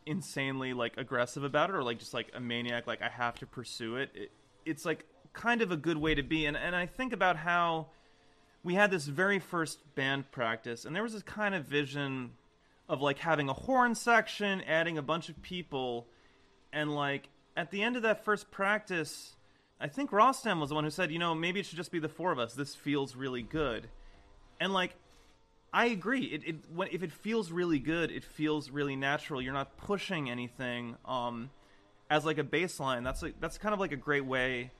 insanely 0.05 0.73
like 0.73 0.97
aggressive 0.97 1.43
about 1.43 1.69
it, 1.69 1.75
or 1.75 1.83
like 1.83 1.99
just 1.99 2.13
like 2.13 2.31
a 2.35 2.39
maniac, 2.39 2.87
like 2.87 3.01
I 3.01 3.09
have 3.09 3.39
to 3.39 3.45
pursue 3.45 3.97
it. 3.97 4.11
it 4.13 4.31
it's 4.65 4.85
like 4.85 5.05
kind 5.33 5.61
of 5.61 5.71
a 5.71 5.77
good 5.77 5.97
way 5.97 6.15
to 6.15 6.23
be. 6.23 6.45
And 6.45 6.55
and 6.55 6.75
I 6.75 6.85
think 6.85 7.13
about 7.13 7.35
how 7.35 7.87
we 8.63 8.75
had 8.75 8.91
this 8.91 9.05
very 9.05 9.39
first 9.39 9.79
band 9.95 10.31
practice, 10.31 10.85
and 10.85 10.95
there 10.95 11.03
was 11.03 11.13
this 11.13 11.23
kind 11.23 11.55
of 11.55 11.65
vision 11.65 12.31
of 12.87 13.01
like 13.01 13.17
having 13.17 13.49
a 13.49 13.53
horn 13.53 13.95
section, 13.95 14.61
adding 14.61 14.99
a 14.99 15.01
bunch 15.01 15.29
of 15.29 15.41
people, 15.41 16.05
and 16.71 16.93
like 16.93 17.29
at 17.57 17.71
the 17.71 17.81
end 17.81 17.95
of 17.95 18.03
that 18.03 18.23
first 18.23 18.51
practice 18.51 19.35
I 19.83 19.89
think 19.89 20.11
Rostam 20.11 20.61
was 20.61 20.69
the 20.69 20.75
one 20.75 20.85
who 20.85 20.89
said, 20.89 21.11
you 21.11 21.19
know, 21.19 21.35
maybe 21.35 21.59
it 21.59 21.65
should 21.65 21.75
just 21.75 21.91
be 21.91 21.99
the 21.99 22.07
four 22.07 22.31
of 22.31 22.39
us. 22.39 22.53
This 22.53 22.73
feels 22.73 23.17
really 23.17 23.41
good. 23.41 23.89
And 24.61 24.71
like, 24.71 24.95
I 25.73 25.87
agree. 25.87 26.23
It, 26.23 26.41
it 26.45 26.55
when, 26.73 26.87
if 26.93 27.03
it 27.03 27.11
feels 27.11 27.51
really 27.51 27.79
good, 27.79 28.09
it 28.09 28.23
feels 28.23 28.69
really 28.69 28.95
natural. 28.95 29.41
You're 29.41 29.51
not 29.51 29.75
pushing 29.75 30.29
anything 30.29 30.95
um, 31.03 31.49
as 32.09 32.23
like 32.23 32.37
a 32.37 32.45
baseline. 32.45 33.03
That's 33.03 33.21
like 33.21 33.41
that's 33.41 33.57
kind 33.57 33.73
of 33.73 33.79
like 33.81 33.91
a 33.91 33.97
great 33.97 34.23
way 34.23 34.71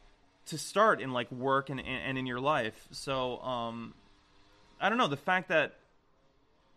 to 0.46 0.58
start 0.58 1.02
in 1.02 1.12
like 1.12 1.30
work 1.34 1.70
and 1.70 1.82
and 1.82 2.18
in 2.18 2.26
your 2.26 2.40
life. 2.40 2.88
So 2.92 3.40
um, 3.42 3.96
I 4.80 4.88
don't 4.88 4.98
know 4.98 5.08
the 5.08 5.18
fact 5.18 5.50
that 5.50 5.74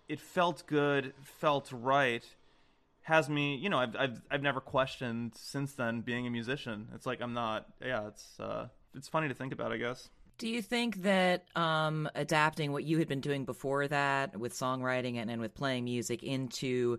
it 0.08 0.18
felt 0.18 0.64
good, 0.66 1.12
felt 1.38 1.70
right 1.70 2.24
has 3.06 3.28
me, 3.28 3.54
you 3.54 3.68
know, 3.68 3.78
I've, 3.78 3.94
I've, 3.94 4.20
I've 4.32 4.42
never 4.42 4.60
questioned 4.60 5.34
since 5.36 5.74
then 5.74 6.00
being 6.00 6.26
a 6.26 6.30
musician. 6.30 6.88
It's 6.92 7.06
like 7.06 7.22
I'm 7.22 7.34
not, 7.34 7.66
yeah, 7.80 8.08
it's, 8.08 8.40
uh, 8.40 8.66
it's 8.96 9.06
funny 9.06 9.28
to 9.28 9.34
think 9.34 9.52
about, 9.52 9.70
I 9.70 9.76
guess. 9.76 10.08
Do 10.38 10.48
you 10.48 10.60
think 10.60 11.02
that 11.02 11.44
um, 11.54 12.10
adapting 12.16 12.72
what 12.72 12.82
you 12.82 12.98
had 12.98 13.06
been 13.06 13.20
doing 13.20 13.44
before 13.44 13.86
that 13.86 14.36
with 14.36 14.54
songwriting 14.54 15.18
and, 15.18 15.30
and 15.30 15.40
with 15.40 15.54
playing 15.54 15.84
music 15.84 16.24
into, 16.24 16.98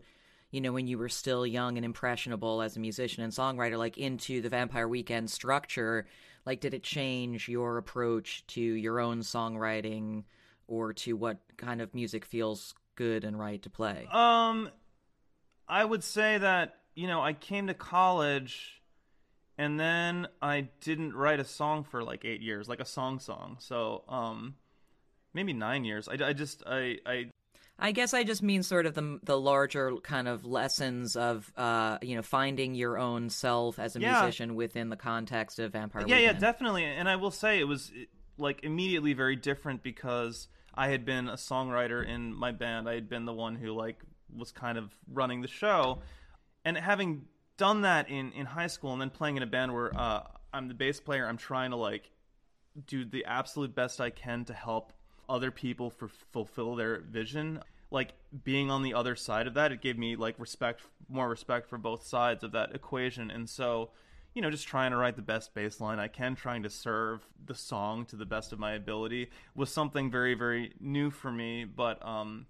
you 0.49 0.61
know, 0.61 0.71
when 0.71 0.87
you 0.87 0.97
were 0.97 1.09
still 1.09 1.45
young 1.45 1.75
and 1.75 1.83
impressionable 1.83 2.61
as 2.61 2.77
a 2.77 2.79
musician 2.79 3.21
and 3.21 3.33
songwriter, 3.33 3.77
like 3.77 3.97
into 3.97 4.39
the 4.39 4.47
Vampire 4.47 4.87
Weekend 4.87 5.29
structure, 5.29 6.07
like 6.45 6.61
did 6.61 6.73
it 6.73 6.83
change 6.83 7.49
your 7.49 7.77
approach 7.77 8.47
to 8.47 8.61
your 8.61 9.01
own 9.01 9.19
songwriting 9.19 10.23
or 10.69 10.93
to 10.93 11.17
what 11.17 11.39
kind 11.57 11.81
of 11.81 11.93
music 11.93 12.23
feels 12.23 12.73
good 12.95 13.25
and 13.25 13.37
right 13.37 13.61
to 13.63 13.69
play? 13.69 14.07
Um, 14.09 14.69
I 15.67 15.83
would 15.83 16.03
say 16.03 16.37
that 16.37 16.75
you 16.95 17.07
know 17.07 17.21
I 17.21 17.33
came 17.33 17.67
to 17.67 17.73
college, 17.73 18.81
and 19.57 19.79
then 19.79 20.27
I 20.41 20.69
didn't 20.81 21.13
write 21.13 21.39
a 21.39 21.45
song 21.45 21.83
for 21.83 22.03
like 22.03 22.25
eight 22.25 22.41
years, 22.41 22.67
like 22.67 22.79
a 22.79 22.85
song 22.85 23.19
song. 23.19 23.57
So 23.59 24.03
um, 24.07 24.55
maybe 25.33 25.53
nine 25.53 25.85
years. 25.85 26.07
I, 26.07 26.29
I 26.29 26.33
just 26.33 26.63
I 26.65 26.97
I. 27.05 27.29
I 27.79 27.91
guess 27.91 28.15
I 28.15 28.23
just 28.23 28.41
mean 28.41 28.63
sort 28.63 28.87
of 28.87 28.95
the 28.95 29.19
the 29.21 29.39
larger 29.39 29.97
kind 29.97 30.27
of 30.27 30.43
lessons 30.43 31.15
of 31.15 31.53
uh 31.55 31.99
you 32.01 32.15
know 32.15 32.23
finding 32.23 32.73
your 32.73 32.97
own 32.97 33.29
self 33.29 33.77
as 33.77 33.95
a 33.95 33.99
yeah. 33.99 34.21
musician 34.21 34.55
within 34.55 34.89
the 34.89 34.95
context 34.95 35.59
of 35.59 35.73
Vampire. 35.73 36.01
Yeah, 36.07 36.15
Weekend. 36.15 36.23
yeah, 36.23 36.39
definitely. 36.39 36.85
And 36.85 37.07
I 37.07 37.17
will 37.17 37.29
say 37.29 37.59
it 37.59 37.67
was 37.67 37.91
like 38.39 38.63
immediately 38.63 39.13
very 39.13 39.35
different 39.35 39.83
because 39.83 40.47
I 40.73 40.87
had 40.89 41.05
been 41.05 41.27
a 41.27 41.33
songwriter 41.33 42.07
in 42.07 42.33
my 42.33 42.51
band. 42.51 42.89
I 42.89 42.95
had 42.95 43.09
been 43.09 43.25
the 43.25 43.33
one 43.33 43.55
who 43.55 43.73
like 43.73 43.99
was 44.35 44.51
kind 44.51 44.77
of 44.77 44.95
running 45.11 45.41
the 45.41 45.47
show, 45.47 45.99
and 46.65 46.77
having 46.77 47.25
done 47.57 47.81
that 47.81 48.09
in 48.09 48.31
in 48.33 48.45
high 48.45 48.67
school 48.67 48.93
and 48.93 49.01
then 49.01 49.09
playing 49.09 49.37
in 49.37 49.43
a 49.43 49.47
band 49.47 49.73
where 49.73 49.95
uh, 49.97 50.23
I'm 50.53 50.67
the 50.67 50.73
bass 50.73 50.99
player, 50.99 51.27
I'm 51.27 51.37
trying 51.37 51.71
to 51.71 51.77
like 51.77 52.11
do 52.85 53.05
the 53.05 53.25
absolute 53.25 53.73
best 53.73 53.99
I 53.99 54.09
can 54.09 54.45
to 54.45 54.53
help 54.53 54.93
other 55.27 55.51
people 55.51 55.89
for 55.89 56.07
fulfill 56.07 56.75
their 56.75 56.99
vision. 56.99 57.61
Like 57.89 58.13
being 58.43 58.69
on 58.69 58.83
the 58.83 58.93
other 58.93 59.15
side 59.15 59.47
of 59.47 59.53
that, 59.53 59.71
it 59.71 59.81
gave 59.81 59.97
me 59.97 60.15
like 60.15 60.35
respect, 60.39 60.81
more 61.09 61.29
respect 61.29 61.69
for 61.69 61.77
both 61.77 62.05
sides 62.05 62.43
of 62.43 62.51
that 62.51 62.75
equation, 62.75 63.31
and 63.31 63.49
so 63.49 63.91
you 64.37 64.41
know, 64.41 64.51
just 64.51 64.67
trying 64.67 64.91
to 64.91 64.97
write 64.97 65.15
the 65.15 65.23
best 65.23 65.55
bass 65.55 65.81
line 65.81 65.97
I 65.97 66.09
can, 66.09 66.35
trying 66.35 66.61
to 66.61 66.69
serve 66.69 67.27
the 67.43 67.55
song 67.55 68.05
to 68.05 68.15
the 68.15 68.25
best 68.25 68.53
of 68.53 68.59
my 68.59 68.73
ability 68.73 69.31
was 69.55 69.71
something 69.71 70.11
very, 70.11 70.35
very 70.35 70.73
new 70.79 71.09
for 71.09 71.31
me. 71.31 71.65
But 71.65 72.05
um, 72.05 72.45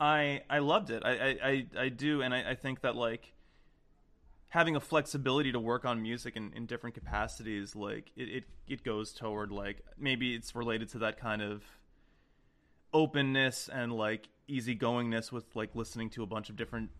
I 0.00 0.42
I 0.48 0.58
loved 0.58 0.90
it. 0.90 1.02
I 1.04 1.38
I, 1.42 1.66
I, 1.78 1.88
do, 1.88 2.22
and 2.22 2.32
I, 2.32 2.50
I 2.50 2.54
think 2.54 2.82
that 2.82 2.94
like 2.94 3.32
having 4.50 4.76
a 4.76 4.80
flexibility 4.80 5.52
to 5.52 5.60
work 5.60 5.84
on 5.84 6.00
music 6.00 6.36
in, 6.36 6.52
in 6.54 6.66
different 6.66 6.94
capacities, 6.94 7.74
like 7.74 8.10
it, 8.16 8.28
it 8.28 8.44
it 8.68 8.84
goes 8.84 9.12
toward 9.12 9.50
like 9.50 9.82
maybe 9.98 10.34
it's 10.34 10.54
related 10.54 10.88
to 10.90 10.98
that 10.98 11.18
kind 11.18 11.42
of 11.42 11.62
openness 12.92 13.68
and 13.72 13.92
like 13.92 14.28
easygoingness 14.48 15.30
with 15.30 15.44
like 15.54 15.74
listening 15.74 16.08
to 16.10 16.22
a 16.22 16.26
bunch 16.26 16.48
of 16.48 16.56
different 16.56 16.90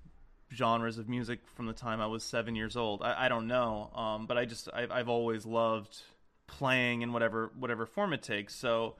genres 0.53 0.99
of 0.99 1.09
music 1.09 1.41
from 1.55 1.67
the 1.67 1.73
time 1.73 2.01
I 2.01 2.07
was 2.07 2.25
seven 2.25 2.55
years 2.55 2.77
old. 2.77 3.03
I, 3.03 3.27
I 3.27 3.29
don't 3.29 3.47
know, 3.47 3.91
um, 3.95 4.27
but 4.27 4.37
I 4.37 4.45
just 4.45 4.69
I, 4.75 4.87
I've 4.91 5.09
always 5.09 5.47
loved 5.47 6.03
playing 6.47 7.03
in 7.03 7.13
whatever 7.13 7.53
whatever 7.57 7.87
form 7.87 8.13
it 8.13 8.23
takes. 8.23 8.55
So, 8.55 8.97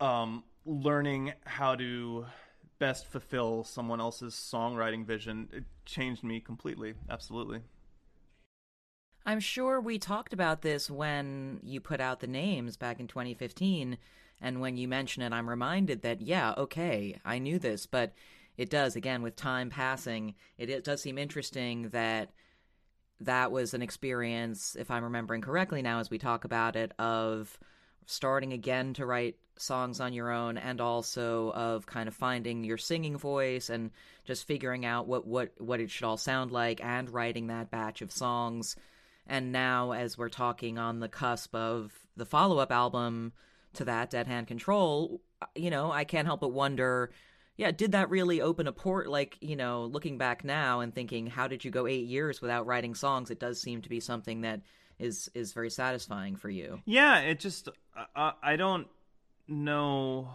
um, 0.00 0.44
learning 0.64 1.32
how 1.44 1.76
to 1.76 2.26
best 2.78 3.06
fulfill 3.06 3.64
someone 3.64 4.00
else's 4.00 4.34
songwriting 4.34 5.04
vision 5.04 5.48
it 5.52 5.64
changed 5.84 6.22
me 6.22 6.40
completely. 6.40 6.94
Absolutely. 7.08 7.60
I'm 9.24 9.40
sure 9.40 9.80
we 9.80 9.98
talked 9.98 10.32
about 10.32 10.62
this 10.62 10.90
when 10.90 11.58
you 11.62 11.80
put 11.80 12.00
out 12.00 12.20
the 12.20 12.28
names 12.28 12.76
back 12.76 13.00
in 13.00 13.08
2015. 13.08 13.98
And 14.40 14.60
when 14.60 14.76
you 14.76 14.86
mention 14.86 15.22
it, 15.22 15.32
I'm 15.32 15.48
reminded 15.48 16.02
that, 16.02 16.20
yeah, 16.20 16.54
okay, 16.56 17.18
I 17.24 17.38
knew 17.38 17.58
this, 17.58 17.86
but 17.86 18.12
it 18.56 18.70
does 18.70 18.96
again 18.96 19.22
with 19.22 19.36
time 19.36 19.70
passing 19.70 20.34
it, 20.58 20.70
it 20.70 20.84
does 20.84 21.02
seem 21.02 21.18
interesting 21.18 21.90
that 21.90 22.30
that 23.20 23.50
was 23.50 23.74
an 23.74 23.82
experience 23.82 24.76
if 24.78 24.90
i'm 24.90 25.04
remembering 25.04 25.40
correctly 25.40 25.82
now 25.82 26.00
as 26.00 26.10
we 26.10 26.18
talk 26.18 26.44
about 26.44 26.76
it 26.76 26.92
of 26.98 27.58
starting 28.06 28.52
again 28.52 28.94
to 28.94 29.06
write 29.06 29.36
songs 29.58 30.00
on 30.00 30.12
your 30.12 30.30
own 30.30 30.58
and 30.58 30.80
also 30.80 31.50
of 31.52 31.86
kind 31.86 32.08
of 32.08 32.14
finding 32.14 32.64
your 32.64 32.76
singing 32.76 33.16
voice 33.16 33.70
and 33.70 33.90
just 34.24 34.46
figuring 34.46 34.84
out 34.84 35.06
what 35.06 35.26
what 35.26 35.52
what 35.58 35.80
it 35.80 35.90
should 35.90 36.04
all 36.04 36.16
sound 36.16 36.50
like 36.50 36.82
and 36.84 37.10
writing 37.10 37.46
that 37.46 37.70
batch 37.70 38.02
of 38.02 38.12
songs 38.12 38.76
and 39.26 39.52
now 39.52 39.92
as 39.92 40.18
we're 40.18 40.28
talking 40.28 40.78
on 40.78 41.00
the 41.00 41.08
cusp 41.08 41.54
of 41.54 41.92
the 42.16 42.26
follow-up 42.26 42.70
album 42.70 43.32
to 43.72 43.84
that 43.84 44.10
dead 44.10 44.26
hand 44.26 44.46
control 44.46 45.20
you 45.54 45.70
know 45.70 45.90
i 45.90 46.04
can't 46.04 46.26
help 46.26 46.40
but 46.40 46.52
wonder 46.52 47.10
yeah, 47.56 47.70
did 47.70 47.92
that 47.92 48.10
really 48.10 48.40
open 48.40 48.66
a 48.66 48.72
port? 48.72 49.08
Like, 49.08 49.38
you 49.40 49.56
know, 49.56 49.86
looking 49.86 50.18
back 50.18 50.44
now 50.44 50.80
and 50.80 50.94
thinking, 50.94 51.26
how 51.26 51.48
did 51.48 51.64
you 51.64 51.70
go 51.70 51.86
eight 51.86 52.06
years 52.06 52.42
without 52.42 52.66
writing 52.66 52.94
songs? 52.94 53.30
It 53.30 53.40
does 53.40 53.60
seem 53.60 53.82
to 53.82 53.88
be 53.88 54.00
something 54.00 54.42
that 54.42 54.60
is 54.98 55.30
is 55.34 55.52
very 55.52 55.70
satisfying 55.70 56.36
for 56.36 56.50
you. 56.50 56.80
Yeah, 56.84 57.20
it 57.20 57.40
just 57.40 57.68
uh, 58.14 58.32
I 58.42 58.56
don't 58.56 58.86
know 59.48 60.30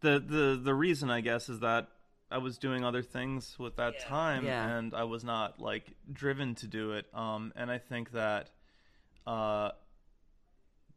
the 0.00 0.18
the 0.20 0.60
the 0.62 0.74
reason 0.74 1.10
I 1.10 1.20
guess 1.20 1.48
is 1.48 1.60
that 1.60 1.88
I 2.30 2.38
was 2.38 2.58
doing 2.58 2.84
other 2.84 3.02
things 3.02 3.56
with 3.58 3.76
that 3.76 3.94
yeah. 3.98 4.04
time 4.04 4.44
yeah. 4.44 4.76
and 4.76 4.94
I 4.94 5.04
was 5.04 5.24
not 5.24 5.60
like 5.60 5.94
driven 6.12 6.54
to 6.56 6.66
do 6.66 6.92
it. 6.92 7.06
Um, 7.14 7.52
and 7.56 7.70
I 7.70 7.78
think 7.78 8.12
that 8.12 8.50
uh, 9.26 9.70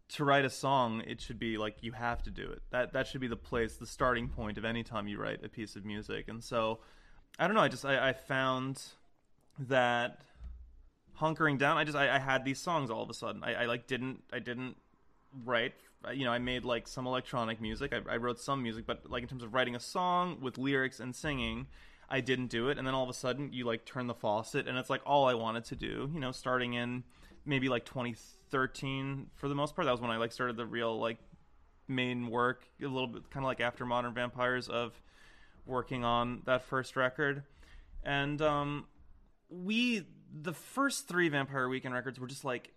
to 0.10 0.26
write 0.26 0.44
a 0.44 0.50
song, 0.50 1.04
it 1.08 1.22
should 1.22 1.40
be 1.40 1.58
like 1.58 1.78
you 1.82 1.94
have 1.94 2.22
to 2.24 2.32
do 2.32 2.44
it. 2.44 2.62
That 2.72 2.94
that 2.94 3.08
should 3.08 3.22
be 3.22 3.28
the 3.28 3.38
place, 3.38 3.78
the 3.78 3.88
starting 3.88 4.28
point 4.28 4.58
of 4.58 4.66
any 4.66 4.84
time 4.84 5.08
you 5.08 5.20
write 5.20 5.44
a 5.44 5.50
piece 5.50 5.76
of 5.76 5.86
music. 5.86 6.28
And 6.28 6.44
so, 6.44 6.80
I 7.40 7.48
don't 7.48 7.56
know. 7.56 7.62
I 7.62 7.70
just 7.70 7.86
I, 7.86 8.10
I 8.10 8.14
found 8.14 8.82
that 9.58 10.22
hunkering 11.20 11.58
down. 11.58 11.78
I 11.78 11.86
just 11.86 11.98
I, 11.98 12.16
I, 12.16 12.20
had 12.20 12.44
these 12.44 12.60
songs 12.60 12.90
all 12.90 13.04
of 13.04 13.10
a 13.10 13.14
sudden. 13.14 13.44
I, 13.44 13.54
I 13.54 13.66
like 13.66 13.88
didn't 13.88 14.24
I 14.34 14.40
didn't 14.40 14.76
write. 15.46 15.76
You 16.14 16.26
know, 16.26 16.32
I 16.32 16.40
made 16.40 16.66
like 16.66 16.88
some 16.88 17.06
electronic 17.06 17.62
music. 17.62 17.94
I, 17.94 18.14
I 18.14 18.18
wrote 18.18 18.40
some 18.40 18.64
music, 18.64 18.86
but 18.88 19.10
like 19.10 19.24
in 19.24 19.30
terms 19.30 19.44
of 19.44 19.54
writing 19.54 19.76
a 19.76 19.80
song 19.80 20.38
with 20.42 20.58
lyrics 20.58 21.00
and 21.00 21.16
singing, 21.16 21.68
I 22.10 22.22
didn't 22.22 22.48
do 22.48 22.70
it. 22.70 22.78
And 22.78 22.88
then 22.88 22.94
all 22.94 23.04
of 23.04 23.10
a 23.10 23.14
sudden, 23.14 23.54
you 23.54 23.66
like 23.66 23.86
turn 23.86 24.08
the 24.08 24.14
faucet, 24.14 24.68
and 24.68 24.78
it's 24.78 24.90
like 24.90 25.02
all 25.06 25.26
I 25.26 25.34
wanted 25.34 25.66
to 25.66 25.76
do. 25.76 26.10
You 26.14 26.20
know, 26.20 26.32
starting 26.32 26.74
in 26.74 27.04
maybe 27.46 27.70
like 27.70 27.86
2013 27.86 29.28
for 29.36 29.48
the 29.48 29.56
most 29.56 29.76
part. 29.76 29.86
That 29.86 29.92
was 29.92 30.02
when 30.02 30.12
I 30.12 30.18
like 30.18 30.32
started 30.32 30.58
the 30.58 30.66
real 30.66 31.00
like 31.00 31.18
main 31.88 32.28
work, 32.30 32.66
a 32.82 32.88
little 32.88 33.08
bit 33.08 33.30
kind 33.30 33.44
of 33.44 33.48
like 33.48 33.62
after 33.62 33.86
Modern 33.86 34.14
Vampires 34.14 34.68
of 34.68 35.00
working 35.66 36.04
on 36.04 36.42
that 36.46 36.64
first 36.64 36.96
record. 36.96 37.44
And 38.04 38.42
um, 38.42 38.86
we 39.50 40.06
the 40.34 40.54
first 40.54 41.08
three 41.08 41.30
Vampire 41.30 41.68
Weekend 41.68 41.94
records 41.94 42.20
were 42.20 42.28
just 42.28 42.46
like 42.46 42.74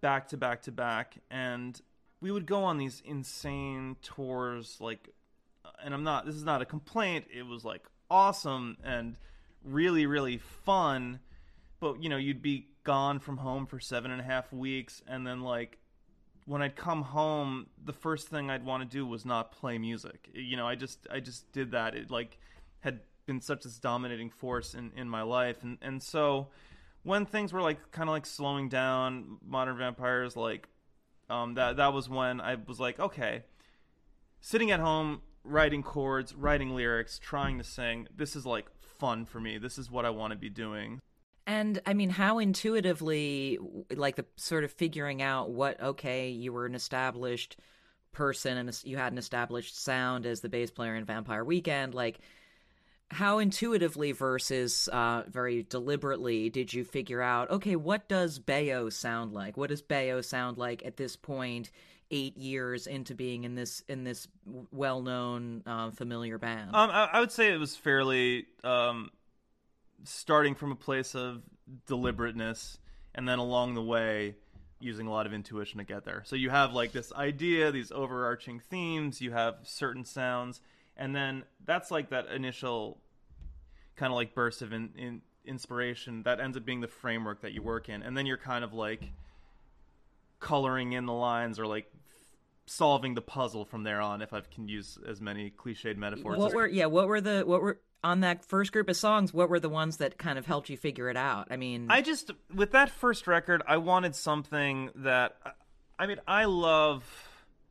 back 0.00 0.28
to 0.28 0.36
back 0.36 0.62
to 0.62 0.72
back, 0.72 1.16
and 1.30 1.80
we 2.22 2.30
would 2.30 2.46
go 2.46 2.62
on 2.64 2.78
these 2.78 3.02
insane 3.04 3.96
tours. 4.00 4.78
Like, 4.80 5.10
and 5.84 5.92
I'm 5.92 6.04
not. 6.04 6.24
This 6.24 6.36
is 6.36 6.44
not 6.44 6.62
a 6.62 6.64
complaint. 6.64 7.26
It 7.34 7.42
was 7.42 7.64
like 7.64 7.82
awesome 8.10 8.78
and 8.84 9.16
really 9.64 10.06
really 10.06 10.38
fun. 10.38 11.18
But 11.80 12.02
you 12.02 12.08
know, 12.08 12.16
you'd 12.16 12.40
be 12.40 12.68
gone 12.84 13.18
from 13.18 13.36
home 13.36 13.66
for 13.66 13.80
seven 13.80 14.12
and 14.12 14.20
a 14.20 14.24
half 14.24 14.52
weeks, 14.52 15.02
and 15.06 15.26
then 15.26 15.42
like 15.42 15.78
when 16.46 16.62
I'd 16.62 16.76
come 16.76 17.02
home, 17.02 17.66
the 17.84 17.92
first 17.92 18.28
thing 18.28 18.50
I'd 18.50 18.64
want 18.64 18.88
to 18.88 18.88
do 18.88 19.04
was 19.04 19.24
not 19.24 19.52
play 19.52 19.78
music. 19.78 20.28
You 20.32 20.56
know, 20.56 20.66
I 20.66 20.76
just 20.76 21.06
I 21.10 21.18
just 21.18 21.50
did 21.52 21.72
that. 21.72 21.96
It 21.96 22.10
like 22.10 22.38
had 22.80 23.00
been 23.26 23.40
such 23.40 23.64
this 23.64 23.78
dominating 23.78 24.30
force 24.30 24.74
in 24.74 24.92
in 24.96 25.08
my 25.08 25.22
life, 25.22 25.64
and 25.64 25.76
and 25.82 26.00
so 26.00 26.48
when 27.02 27.26
things 27.26 27.52
were 27.52 27.62
like 27.62 27.90
kind 27.90 28.08
of 28.08 28.12
like 28.12 28.26
slowing 28.26 28.68
down, 28.68 29.38
Modern 29.44 29.76
Vampires 29.76 30.36
like 30.36 30.68
um, 31.30 31.54
that 31.54 31.76
that 31.76 31.92
was 31.92 32.08
when 32.08 32.40
I 32.40 32.56
was 32.66 32.80
like, 32.80 32.98
okay, 32.98 33.44
sitting 34.40 34.70
at 34.70 34.80
home 34.80 35.22
writing 35.44 35.82
chords, 35.82 36.34
writing 36.34 36.74
lyrics, 36.74 37.18
trying 37.18 37.58
to 37.58 37.64
sing. 37.64 38.08
This 38.14 38.36
is 38.36 38.46
like 38.46 38.66
fun 38.80 39.24
for 39.24 39.40
me. 39.40 39.58
This 39.58 39.78
is 39.78 39.90
what 39.90 40.04
I 40.04 40.10
want 40.10 40.32
to 40.32 40.38
be 40.38 40.48
doing. 40.48 41.00
And 41.46 41.80
I 41.86 41.94
mean, 41.94 42.10
how 42.10 42.38
intuitively, 42.38 43.58
like 43.90 44.16
the 44.16 44.24
sort 44.36 44.62
of 44.62 44.70
figuring 44.70 45.22
out 45.22 45.50
what, 45.50 45.80
okay, 45.80 46.30
you 46.30 46.52
were 46.52 46.66
an 46.66 46.74
established 46.74 47.56
person 48.12 48.56
and 48.58 48.80
you 48.84 48.96
had 48.96 49.12
an 49.12 49.18
established 49.18 49.82
sound 49.82 50.24
as 50.24 50.40
the 50.40 50.48
bass 50.48 50.70
player 50.70 50.94
in 50.94 51.04
Vampire 51.04 51.44
Weekend, 51.44 51.94
like, 51.94 52.20
how 53.12 53.38
intuitively 53.38 54.12
versus 54.12 54.88
uh, 54.88 55.22
very 55.28 55.62
deliberately 55.64 56.48
did 56.48 56.72
you 56.72 56.82
figure 56.82 57.20
out, 57.20 57.50
okay, 57.50 57.76
what 57.76 58.08
does 58.08 58.38
Baio 58.38 58.90
sound 58.90 59.32
like? 59.32 59.56
What 59.56 59.68
does 59.68 59.82
Baio 59.82 60.24
sound 60.24 60.56
like 60.56 60.84
at 60.84 60.96
this 60.96 61.14
point, 61.14 61.70
eight 62.10 62.36
years 62.36 62.86
into 62.86 63.14
being 63.14 63.44
in 63.44 63.54
this 63.54 63.82
in 63.88 64.04
this 64.04 64.28
well 64.70 65.02
known, 65.02 65.62
uh, 65.66 65.90
familiar 65.90 66.38
band? 66.38 66.74
Um, 66.74 66.90
I, 66.90 67.10
I, 67.12 67.20
would 67.20 67.32
say 67.32 67.52
it 67.52 67.58
was 67.58 67.76
fairly 67.76 68.46
um, 68.64 69.10
starting 70.04 70.54
from 70.54 70.72
a 70.72 70.76
place 70.76 71.14
of 71.14 71.42
deliberateness 71.86 72.78
and 73.14 73.28
then 73.28 73.38
along 73.38 73.74
the 73.74 73.82
way 73.82 74.36
using 74.80 75.06
a 75.06 75.10
lot 75.10 75.26
of 75.26 75.32
intuition 75.32 75.78
to 75.78 75.84
get 75.84 76.04
there. 76.04 76.22
So 76.24 76.34
you 76.34 76.50
have 76.50 76.72
like 76.72 76.92
this 76.92 77.12
idea, 77.12 77.70
these 77.70 77.92
overarching 77.92 78.58
themes, 78.58 79.20
you 79.20 79.32
have 79.32 79.56
certain 79.62 80.04
sounds, 80.04 80.60
and 80.96 81.14
then 81.14 81.44
that's 81.64 81.90
like 81.90 82.10
that 82.10 82.26
initial 82.28 82.98
kind 83.96 84.12
of 84.12 84.16
like 84.16 84.34
burst 84.34 84.62
of 84.62 84.72
in, 84.72 84.90
in 84.96 85.22
inspiration 85.44 86.22
that 86.22 86.40
ends 86.40 86.56
up 86.56 86.64
being 86.64 86.80
the 86.80 86.88
framework 86.88 87.42
that 87.42 87.52
you 87.52 87.62
work 87.62 87.88
in. 87.88 88.02
And 88.02 88.16
then 88.16 88.26
you're 88.26 88.36
kind 88.36 88.64
of 88.64 88.72
like 88.72 89.02
coloring 90.40 90.92
in 90.92 91.06
the 91.06 91.12
lines 91.12 91.58
or 91.58 91.66
like 91.66 91.90
solving 92.66 93.14
the 93.14 93.22
puzzle 93.22 93.64
from 93.64 93.82
there 93.82 94.00
on 94.00 94.22
if 94.22 94.32
I 94.32 94.40
can 94.40 94.68
use 94.68 94.98
as 95.06 95.20
many 95.20 95.50
cliched 95.50 95.96
metaphors. 95.96 96.38
What 96.38 96.54
were 96.54 96.66
yeah, 96.66 96.86
what 96.86 97.08
were 97.08 97.20
the 97.20 97.42
what 97.46 97.62
were 97.62 97.80
on 98.04 98.20
that 98.20 98.44
first 98.44 98.72
group 98.72 98.88
of 98.88 98.96
songs, 98.96 99.32
what 99.32 99.48
were 99.48 99.60
the 99.60 99.68
ones 99.68 99.98
that 99.98 100.18
kind 100.18 100.38
of 100.38 100.46
helped 100.46 100.68
you 100.68 100.76
figure 100.76 101.08
it 101.08 101.16
out? 101.16 101.48
I 101.50 101.56
mean, 101.56 101.86
I 101.90 102.02
just 102.02 102.30
with 102.54 102.72
that 102.72 102.90
first 102.90 103.26
record, 103.26 103.62
I 103.66 103.76
wanted 103.76 104.14
something 104.14 104.90
that 104.96 105.36
I 105.98 106.06
mean, 106.06 106.20
I 106.26 106.46
love 106.46 107.04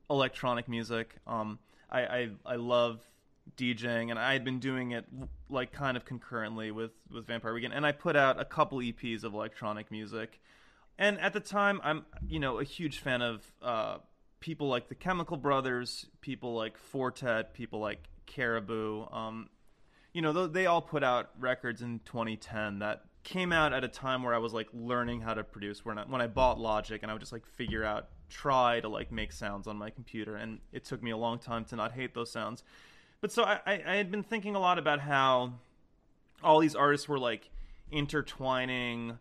electronic 0.09 0.67
music. 0.67 1.15
Um, 1.27 1.59
I, 1.89 2.01
I 2.01 2.29
I 2.45 2.55
love 2.55 3.01
DJing, 3.57 4.09
and 4.09 4.19
I 4.19 4.33
had 4.33 4.43
been 4.43 4.59
doing 4.59 4.91
it 4.91 5.05
like 5.49 5.71
kind 5.71 5.97
of 5.97 6.05
concurrently 6.05 6.71
with 6.71 6.91
with 7.11 7.27
Vampire 7.27 7.53
Weekend, 7.53 7.73
and 7.73 7.85
I 7.85 7.91
put 7.91 8.15
out 8.15 8.39
a 8.39 8.45
couple 8.45 8.79
EPs 8.79 9.23
of 9.23 9.33
electronic 9.33 9.91
music. 9.91 10.39
And 10.97 11.19
at 11.19 11.33
the 11.33 11.39
time, 11.39 11.81
I'm 11.83 12.05
you 12.27 12.39
know 12.39 12.59
a 12.59 12.63
huge 12.63 12.99
fan 12.99 13.21
of 13.21 13.43
uh, 13.61 13.97
people 14.39 14.67
like 14.67 14.89
the 14.89 14.95
Chemical 14.95 15.37
Brothers, 15.37 16.07
people 16.21 16.53
like 16.53 16.77
Four 16.77 17.11
Tet, 17.11 17.53
people 17.53 17.79
like 17.79 18.09
Caribou. 18.25 19.05
Um, 19.11 19.49
you 20.13 20.21
know, 20.21 20.47
they 20.47 20.65
all 20.65 20.81
put 20.81 21.03
out 21.03 21.29
records 21.39 21.81
in 21.81 22.01
2010 22.05 22.79
that 22.79 23.03
came 23.23 23.53
out 23.53 23.71
at 23.71 23.83
a 23.83 23.87
time 23.87 24.23
where 24.23 24.33
I 24.33 24.39
was 24.39 24.53
like 24.53 24.67
learning 24.73 25.21
how 25.21 25.33
to 25.33 25.43
produce. 25.43 25.85
When 25.85 25.97
I, 25.97 26.03
when 26.03 26.21
I 26.21 26.27
bought 26.27 26.59
Logic, 26.59 27.01
and 27.01 27.09
I 27.09 27.13
would 27.13 27.21
just 27.21 27.31
like 27.31 27.45
figure 27.45 27.83
out, 27.83 28.09
try 28.29 28.79
to 28.81 28.89
like 28.89 29.11
make 29.11 29.31
sounds 29.31 29.67
on 29.67 29.77
my 29.77 29.89
computer, 29.89 30.35
and 30.35 30.59
it 30.71 30.83
took 30.83 31.01
me 31.01 31.11
a 31.11 31.17
long 31.17 31.39
time 31.39 31.65
to 31.65 31.75
not 31.75 31.93
hate 31.93 32.13
those 32.13 32.31
sounds. 32.31 32.63
But 33.21 33.31
so 33.31 33.43
I, 33.43 33.59
I, 33.67 33.95
had 33.95 34.09
been 34.09 34.23
thinking 34.23 34.55
a 34.55 34.59
lot 34.59 34.79
about 34.79 34.99
how 34.99 35.53
all 36.43 36.59
these 36.59 36.75
artists 36.75 37.07
were 37.07 37.19
like 37.19 37.49
intertwining 37.91 39.19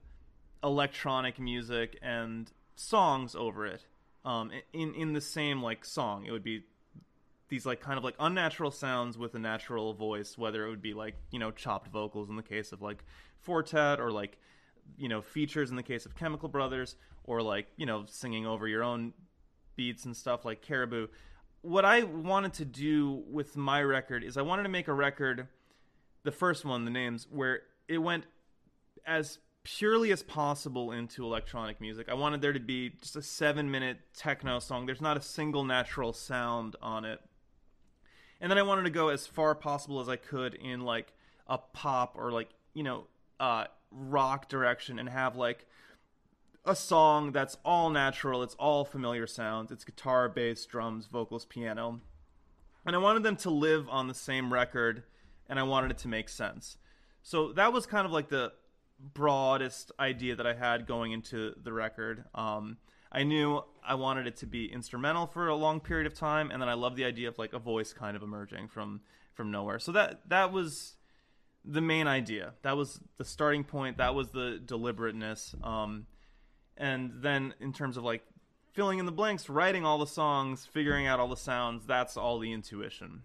electronic 0.64 1.38
music 1.38 1.98
and 2.02 2.50
songs 2.76 3.34
over 3.34 3.66
it 3.66 3.84
um, 4.24 4.50
in 4.72 4.94
in 4.94 5.12
the 5.12 5.20
same 5.20 5.62
like 5.62 5.84
song. 5.84 6.24
It 6.24 6.32
would 6.32 6.42
be 6.42 6.64
these 7.50 7.66
like 7.66 7.80
kind 7.80 7.98
of 7.98 8.04
like 8.04 8.14
unnatural 8.18 8.70
sounds 8.70 9.18
with 9.18 9.34
a 9.34 9.38
natural 9.38 9.92
voice, 9.92 10.38
whether 10.38 10.66
it 10.66 10.70
would 10.70 10.82
be 10.82 10.94
like 10.94 11.14
you 11.30 11.38
know 11.38 11.50
chopped 11.50 11.88
vocals 11.88 12.30
in 12.30 12.36
the 12.36 12.42
case 12.42 12.72
of 12.72 12.80
like 12.80 13.04
Four 13.40 13.62
Tet 13.62 14.00
or 14.00 14.10
like 14.10 14.38
you 14.96 15.08
know 15.08 15.20
features 15.20 15.70
in 15.70 15.76
the 15.76 15.82
case 15.82 16.06
of 16.06 16.16
Chemical 16.16 16.48
Brothers 16.48 16.96
or 17.24 17.42
like 17.42 17.66
you 17.76 17.84
know 17.86 18.04
singing 18.06 18.46
over 18.46 18.66
your 18.66 18.82
own 18.82 19.12
beats 19.76 20.04
and 20.06 20.16
stuff 20.16 20.44
like 20.44 20.62
Caribou. 20.62 21.08
What 21.62 21.84
I 21.84 22.04
wanted 22.04 22.54
to 22.54 22.64
do 22.64 23.22
with 23.30 23.56
my 23.56 23.82
record 23.82 24.24
is 24.24 24.36
I 24.36 24.42
wanted 24.42 24.62
to 24.62 24.68
make 24.70 24.88
a 24.88 24.94
record, 24.94 25.48
the 26.22 26.30
first 26.30 26.64
one, 26.64 26.84
the 26.84 26.90
names, 26.90 27.26
where 27.30 27.60
it 27.86 27.98
went 27.98 28.24
as 29.06 29.38
purely 29.62 30.10
as 30.10 30.22
possible 30.22 30.90
into 30.90 31.24
electronic 31.24 31.80
music. 31.80 32.08
I 32.08 32.14
wanted 32.14 32.40
there 32.40 32.52
to 32.54 32.60
be 32.60 32.90
just 33.00 33.16
a 33.16 33.22
seven 33.22 33.70
minute 33.70 33.98
techno 34.14 34.58
song. 34.58 34.86
There's 34.86 35.02
not 35.02 35.16
a 35.16 35.20
single 35.20 35.64
natural 35.64 36.12
sound 36.12 36.76
on 36.80 37.04
it. 37.04 37.20
And 38.40 38.50
then 38.50 38.56
I 38.56 38.62
wanted 38.62 38.84
to 38.84 38.90
go 38.90 39.08
as 39.08 39.26
far 39.26 39.54
possible 39.54 40.00
as 40.00 40.08
I 40.08 40.16
could 40.16 40.54
in 40.54 40.80
like 40.80 41.12
a 41.46 41.58
pop 41.58 42.14
or 42.16 42.32
like, 42.32 42.48
you 42.72 42.82
know, 42.82 43.04
uh, 43.38 43.64
rock 43.90 44.48
direction 44.48 44.98
and 44.98 45.08
have 45.08 45.36
like 45.36 45.66
a 46.64 46.76
song 46.76 47.32
that's 47.32 47.56
all 47.64 47.90
natural, 47.90 48.42
it's 48.42 48.54
all 48.54 48.84
familiar 48.84 49.26
sounds, 49.26 49.72
it's 49.72 49.84
guitar, 49.84 50.28
bass, 50.28 50.66
drums, 50.66 51.06
vocals, 51.06 51.44
piano. 51.44 52.00
And 52.84 52.94
I 52.94 52.98
wanted 52.98 53.22
them 53.22 53.36
to 53.36 53.50
live 53.50 53.88
on 53.88 54.08
the 54.08 54.14
same 54.14 54.52
record 54.52 55.02
and 55.48 55.58
I 55.58 55.62
wanted 55.64 55.90
it 55.90 55.98
to 55.98 56.08
make 56.08 56.28
sense. 56.28 56.76
So 57.22 57.52
that 57.52 57.72
was 57.72 57.86
kind 57.86 58.06
of 58.06 58.12
like 58.12 58.28
the 58.28 58.52
broadest 59.14 59.92
idea 59.98 60.36
that 60.36 60.46
I 60.46 60.54
had 60.54 60.86
going 60.86 61.12
into 61.12 61.54
the 61.62 61.72
record. 61.72 62.24
Um, 62.34 62.76
I 63.12 63.24
knew 63.24 63.62
I 63.86 63.94
wanted 63.94 64.26
it 64.26 64.36
to 64.38 64.46
be 64.46 64.70
instrumental 64.72 65.26
for 65.26 65.48
a 65.48 65.54
long 65.54 65.80
period 65.80 66.06
of 66.06 66.14
time, 66.14 66.50
and 66.50 66.62
then 66.62 66.68
I 66.68 66.74
love 66.74 66.96
the 66.96 67.04
idea 67.04 67.28
of 67.28 67.38
like 67.38 67.52
a 67.52 67.58
voice 67.58 67.92
kind 67.92 68.16
of 68.16 68.22
emerging 68.22 68.68
from 68.68 69.00
from 69.34 69.50
nowhere. 69.50 69.78
So 69.78 69.92
that 69.92 70.28
that 70.28 70.52
was 70.52 70.96
the 71.64 71.80
main 71.80 72.06
idea. 72.06 72.54
That 72.62 72.76
was 72.76 73.00
the 73.16 73.24
starting 73.24 73.64
point. 73.64 73.98
That 73.98 74.14
was 74.14 74.30
the 74.30 74.60
deliberateness. 74.64 75.54
Um, 75.62 76.06
and 76.80 77.12
then 77.22 77.54
in 77.60 77.72
terms 77.72 77.96
of 77.96 78.02
like 78.02 78.24
filling 78.72 78.98
in 78.98 79.06
the 79.06 79.12
blanks, 79.12 79.48
writing 79.48 79.84
all 79.84 79.98
the 79.98 80.06
songs, 80.06 80.66
figuring 80.72 81.06
out 81.06 81.20
all 81.20 81.28
the 81.28 81.36
sounds, 81.36 81.86
that's 81.86 82.16
all 82.16 82.38
the 82.38 82.52
intuition. 82.52 83.22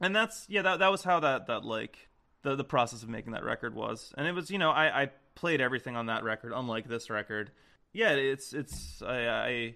And 0.00 0.14
that's 0.14 0.44
yeah, 0.48 0.62
that 0.62 0.80
that 0.80 0.90
was 0.90 1.04
how 1.04 1.20
that 1.20 1.46
that 1.46 1.64
like 1.64 2.08
the 2.42 2.56
the 2.56 2.64
process 2.64 3.02
of 3.02 3.08
making 3.08 3.32
that 3.32 3.44
record 3.44 3.74
was. 3.74 4.12
And 4.18 4.26
it 4.26 4.34
was, 4.34 4.50
you 4.50 4.58
know, 4.58 4.70
I, 4.70 5.02
I 5.02 5.10
played 5.34 5.60
everything 5.60 5.96
on 5.96 6.06
that 6.06 6.24
record, 6.24 6.52
unlike 6.54 6.88
this 6.88 7.08
record. 7.08 7.52
Yeah, 7.92 8.10
it's 8.10 8.52
it's 8.52 9.00
I, 9.00 9.28
I 9.28 9.74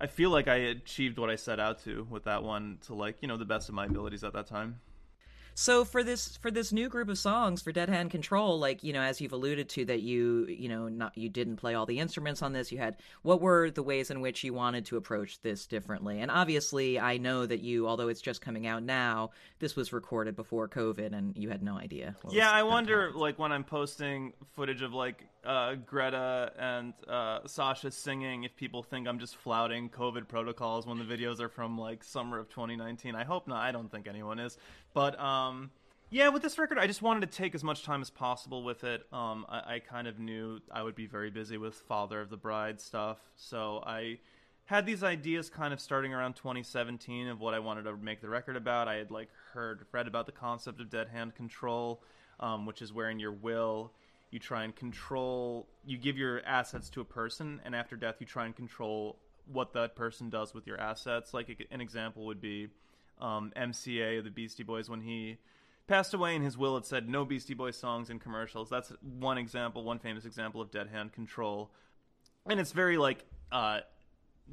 I 0.00 0.06
feel 0.06 0.30
like 0.30 0.48
I 0.48 0.56
achieved 0.56 1.18
what 1.18 1.30
I 1.30 1.36
set 1.36 1.60
out 1.60 1.82
to 1.84 2.06
with 2.08 2.24
that 2.24 2.42
one 2.42 2.78
to 2.86 2.94
like, 2.94 3.16
you 3.20 3.28
know, 3.28 3.36
the 3.36 3.44
best 3.44 3.68
of 3.68 3.74
my 3.74 3.86
abilities 3.86 4.24
at 4.24 4.34
that 4.34 4.46
time. 4.46 4.80
So 5.54 5.84
for 5.84 6.02
this 6.02 6.36
for 6.36 6.50
this 6.50 6.72
new 6.72 6.88
group 6.88 7.08
of 7.08 7.18
songs 7.18 7.62
for 7.62 7.72
Dead 7.72 7.88
Hand 7.88 8.10
Control, 8.10 8.58
like 8.58 8.82
you 8.82 8.92
know, 8.92 9.02
as 9.02 9.20
you've 9.20 9.32
alluded 9.32 9.68
to, 9.70 9.84
that 9.86 10.00
you 10.00 10.46
you 10.48 10.68
know 10.68 10.88
not 10.88 11.16
you 11.16 11.28
didn't 11.28 11.56
play 11.56 11.74
all 11.74 11.86
the 11.86 11.98
instruments 11.98 12.42
on 12.42 12.52
this. 12.52 12.72
You 12.72 12.78
had 12.78 12.96
what 13.22 13.40
were 13.40 13.70
the 13.70 13.82
ways 13.82 14.10
in 14.10 14.20
which 14.20 14.44
you 14.44 14.54
wanted 14.54 14.86
to 14.86 14.96
approach 14.96 15.40
this 15.42 15.66
differently? 15.66 16.20
And 16.20 16.30
obviously, 16.30 16.98
I 16.98 17.18
know 17.18 17.46
that 17.46 17.60
you, 17.60 17.86
although 17.86 18.08
it's 18.08 18.20
just 18.20 18.40
coming 18.40 18.66
out 18.66 18.82
now, 18.82 19.30
this 19.58 19.76
was 19.76 19.92
recorded 19.92 20.36
before 20.36 20.68
COVID, 20.68 21.12
and 21.12 21.36
you 21.36 21.50
had 21.50 21.62
no 21.62 21.76
idea. 21.76 22.16
Yeah, 22.30 22.50
I 22.50 22.62
wonder, 22.62 23.12
like 23.14 23.38
when 23.38 23.52
I'm 23.52 23.64
posting 23.64 24.32
footage 24.52 24.82
of 24.82 24.92
like 24.92 25.24
uh, 25.44 25.74
Greta 25.74 26.52
and 26.58 26.92
uh, 27.08 27.40
Sasha 27.46 27.90
singing, 27.90 28.44
if 28.44 28.54
people 28.56 28.82
think 28.82 29.08
I'm 29.08 29.18
just 29.18 29.36
flouting 29.36 29.88
COVID 29.88 30.28
protocols 30.28 30.86
when 30.86 30.98
the 30.98 31.04
videos 31.04 31.40
are 31.40 31.48
from 31.48 31.78
like 31.78 32.04
summer 32.04 32.38
of 32.38 32.48
2019. 32.48 33.14
I 33.14 33.24
hope 33.24 33.48
not. 33.48 33.62
I 33.62 33.72
don't 33.72 33.90
think 33.90 34.06
anyone 34.06 34.38
is. 34.38 34.58
But 34.94 35.18
um, 35.20 35.70
yeah, 36.10 36.28
with 36.28 36.42
this 36.42 36.58
record, 36.58 36.78
I 36.78 36.86
just 36.86 37.02
wanted 37.02 37.30
to 37.30 37.36
take 37.36 37.54
as 37.54 37.62
much 37.62 37.84
time 37.84 38.00
as 38.00 38.10
possible 38.10 38.62
with 38.62 38.84
it. 38.84 39.06
Um, 39.12 39.46
I, 39.48 39.74
I 39.74 39.78
kind 39.78 40.06
of 40.06 40.18
knew 40.18 40.60
I 40.70 40.82
would 40.82 40.94
be 40.94 41.06
very 41.06 41.30
busy 41.30 41.56
with 41.56 41.74
Father 41.74 42.20
of 42.20 42.30
the 42.30 42.36
Bride 42.36 42.80
stuff, 42.80 43.18
so 43.36 43.82
I 43.86 44.18
had 44.66 44.86
these 44.86 45.02
ideas 45.02 45.50
kind 45.50 45.72
of 45.72 45.80
starting 45.80 46.14
around 46.14 46.34
2017 46.34 47.26
of 47.28 47.40
what 47.40 47.54
I 47.54 47.58
wanted 47.58 47.84
to 47.84 47.96
make 47.96 48.20
the 48.20 48.28
record 48.28 48.56
about. 48.56 48.86
I 48.86 48.94
had 48.96 49.10
like 49.10 49.28
heard, 49.52 49.86
read 49.92 50.06
about 50.06 50.26
the 50.26 50.32
concept 50.32 50.80
of 50.80 50.90
dead 50.90 51.08
hand 51.08 51.34
control, 51.34 52.02
um, 52.38 52.66
which 52.66 52.80
is 52.82 52.92
where 52.92 53.10
in 53.10 53.18
your 53.18 53.32
will 53.32 53.92
you 54.30 54.38
try 54.38 54.64
and 54.64 54.74
control, 54.74 55.66
you 55.84 55.98
give 55.98 56.16
your 56.16 56.40
assets 56.46 56.88
to 56.90 57.00
a 57.00 57.04
person, 57.04 57.60
and 57.64 57.74
after 57.74 57.96
death 57.96 58.16
you 58.20 58.26
try 58.26 58.46
and 58.46 58.54
control 58.54 59.16
what 59.52 59.72
that 59.72 59.96
person 59.96 60.30
does 60.30 60.54
with 60.54 60.66
your 60.66 60.80
assets. 60.80 61.34
Like 61.34 61.66
an 61.70 61.80
example 61.80 62.26
would 62.26 62.40
be 62.40 62.68
um, 63.20 63.52
MCA 63.56 64.18
of 64.18 64.24
the 64.24 64.30
Beastie 64.30 64.62
Boys 64.62 64.88
when 64.88 65.02
he 65.02 65.38
passed 65.86 66.14
away 66.14 66.36
in 66.36 66.42
his 66.42 66.56
will 66.56 66.76
it 66.76 66.86
said 66.86 67.08
no 67.08 67.24
Beastie 67.24 67.54
Boys 67.54 67.76
songs 67.76 68.10
in 68.10 68.18
commercials. 68.18 68.70
That's 68.70 68.92
one 69.02 69.38
example, 69.38 69.82
one 69.82 69.98
famous 69.98 70.24
example 70.24 70.60
of 70.60 70.70
dead 70.70 70.88
hand 70.88 71.12
control. 71.12 71.70
And 72.48 72.60
it's 72.60 72.72
very 72.72 72.96
like 72.96 73.24
uh, 73.50 73.80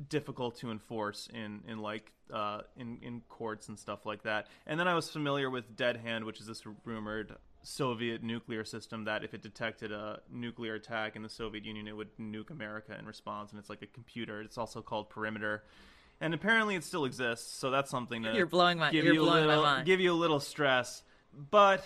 difficult 0.10 0.58
to 0.58 0.72
enforce 0.72 1.30
in 1.34 1.62
in 1.68 1.80
like 1.80 2.12
uh, 2.34 2.62
in 2.76 2.98
in 3.02 3.22
courts 3.30 3.70
and 3.70 3.78
stuff 3.78 4.06
like 4.06 4.24
that. 4.24 4.48
And 4.66 4.80
then 4.80 4.88
I 4.88 4.96
was 4.96 5.10
familiar 5.10 5.50
with 5.50 5.76
Dead 5.76 5.98
Hand, 5.98 6.26
which 6.26 6.40
is 6.40 6.48
this 6.48 6.64
rumored 6.86 7.36
Soviet 7.64 8.24
nuclear 8.24 8.64
system 8.64 9.06
that 9.06 9.24
if 9.24 9.34
it 9.34 9.42
detected 9.42 9.92
a 9.92 10.22
nuclear 10.32 10.76
attack 10.76 11.16
in 11.16 11.22
the 11.22 11.30
Soviet 11.30 11.66
Union, 11.66 11.88
it 11.88 11.96
would 11.96 12.16
nuke 12.18 12.50
America 12.50 12.96
in 12.98 13.06
response. 13.06 13.52
And 13.52 13.60
it's 13.60 13.70
like 13.70 13.82
a 13.82 13.88
computer. 13.88 14.42
It's 14.42 14.58
also 14.58 14.82
called 14.82 15.10
Perimeter 15.10 15.64
and 16.20 16.34
apparently 16.34 16.76
it 16.76 16.84
still 16.84 17.06
exists. 17.06 17.58
So 17.58 17.70
that's 17.72 17.90
something 17.90 18.24
to 18.24 18.34
you're 18.34 18.46
blowing 18.46 18.78
my 18.78 18.92
give 18.92 19.06
you're 19.06 19.14
you 19.14 19.22
blowing 19.22 19.44
a 19.44 19.48
little, 19.48 19.64
my 19.64 19.76
mind. 19.76 19.86
give 19.86 20.00
you 20.00 20.12
a 20.12 20.16
little 20.16 20.40
stress. 20.40 21.04
But 21.52 21.86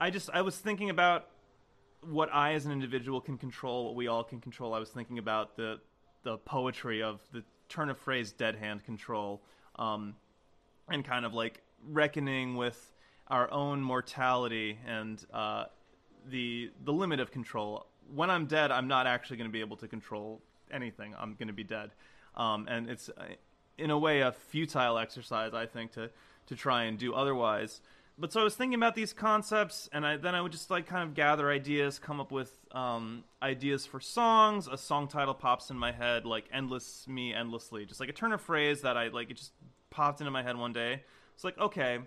I 0.00 0.10
just 0.10 0.30
I 0.32 0.42
was 0.42 0.56
thinking 0.56 0.90
about 0.90 1.28
what 2.02 2.28
I 2.32 2.54
as 2.54 2.66
an 2.66 2.72
individual 2.72 3.20
can 3.20 3.38
control, 3.38 3.86
what 3.86 3.94
we 3.94 4.08
all 4.08 4.24
can 4.24 4.40
control. 4.40 4.74
I 4.74 4.78
was 4.78 4.90
thinking 4.90 5.18
about 5.18 5.56
the 5.56 5.80
the 6.24 6.38
poetry 6.38 7.02
of 7.02 7.20
the 7.32 7.42
turn 7.68 7.90
of 7.90 7.98
phrase 7.98 8.32
"dead 8.32 8.56
hand 8.56 8.84
control," 8.84 9.42
um, 9.76 10.14
and 10.88 11.04
kind 11.04 11.24
of 11.24 11.34
like 11.34 11.62
reckoning 11.88 12.56
with 12.56 12.92
our 13.28 13.50
own 13.50 13.82
mortality 13.82 14.78
and 14.86 15.24
uh, 15.32 15.64
the 16.26 16.70
the 16.84 16.92
limit 16.92 17.20
of 17.20 17.30
control. 17.30 17.86
When 18.14 18.30
I'm 18.30 18.46
dead, 18.46 18.70
I'm 18.70 18.88
not 18.88 19.06
actually 19.06 19.36
going 19.36 19.50
to 19.50 19.52
be 19.52 19.60
able 19.60 19.76
to 19.78 19.88
control 19.88 20.40
anything. 20.70 21.14
I'm 21.18 21.34
going 21.34 21.48
to 21.48 21.54
be 21.54 21.64
dead 21.64 21.90
um, 22.38 22.66
and 22.68 22.88
it's 22.88 23.10
uh, 23.10 23.24
in 23.76 23.90
a 23.90 23.98
way 23.98 24.20
a 24.20 24.32
futile 24.32 24.96
exercise, 24.98 25.52
I 25.52 25.66
think, 25.66 25.92
to 25.92 26.10
to 26.46 26.56
try 26.56 26.84
and 26.84 26.98
do 26.98 27.12
otherwise. 27.12 27.80
But 28.20 28.32
so 28.32 28.40
I 28.40 28.44
was 28.44 28.56
thinking 28.56 28.74
about 28.74 28.96
these 28.96 29.12
concepts, 29.12 29.88
and 29.92 30.04
I, 30.04 30.16
then 30.16 30.34
I 30.34 30.40
would 30.40 30.50
just 30.50 30.70
like 30.70 30.86
kind 30.86 31.08
of 31.08 31.14
gather 31.14 31.50
ideas, 31.50 32.00
come 32.00 32.20
up 32.20 32.32
with 32.32 32.52
um, 32.72 33.22
ideas 33.40 33.86
for 33.86 34.00
songs. 34.00 34.66
A 34.66 34.76
song 34.76 35.06
title 35.06 35.34
pops 35.34 35.70
in 35.70 35.78
my 35.78 35.92
head, 35.92 36.26
like 36.26 36.46
"Endless 36.52 37.06
Me 37.06 37.32
Endlessly," 37.32 37.84
just 37.86 38.00
like 38.00 38.08
a 38.08 38.12
turn 38.12 38.32
of 38.32 38.40
phrase 38.40 38.82
that 38.82 38.96
I 38.96 39.08
like. 39.08 39.30
It 39.30 39.36
just 39.36 39.52
popped 39.90 40.20
into 40.20 40.30
my 40.30 40.42
head 40.42 40.56
one 40.56 40.72
day. 40.72 41.02
It's 41.34 41.44
like, 41.44 41.58
okay, 41.58 41.98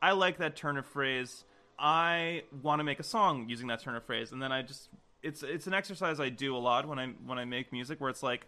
I 0.00 0.12
like 0.12 0.38
that 0.38 0.56
turn 0.56 0.76
of 0.76 0.86
phrase. 0.86 1.44
I 1.78 2.42
want 2.62 2.80
to 2.80 2.84
make 2.84 2.98
a 2.98 3.04
song 3.04 3.48
using 3.48 3.68
that 3.68 3.80
turn 3.80 3.94
of 3.94 4.04
phrase, 4.04 4.32
and 4.32 4.42
then 4.42 4.50
I 4.50 4.62
just 4.62 4.88
it's 5.22 5.44
it's 5.44 5.68
an 5.68 5.74
exercise 5.74 6.18
I 6.18 6.28
do 6.28 6.56
a 6.56 6.58
lot 6.58 6.88
when 6.88 6.98
I 6.98 7.08
when 7.24 7.38
I 7.38 7.44
make 7.44 7.72
music, 7.72 8.00
where 8.00 8.10
it's 8.10 8.22
like 8.22 8.46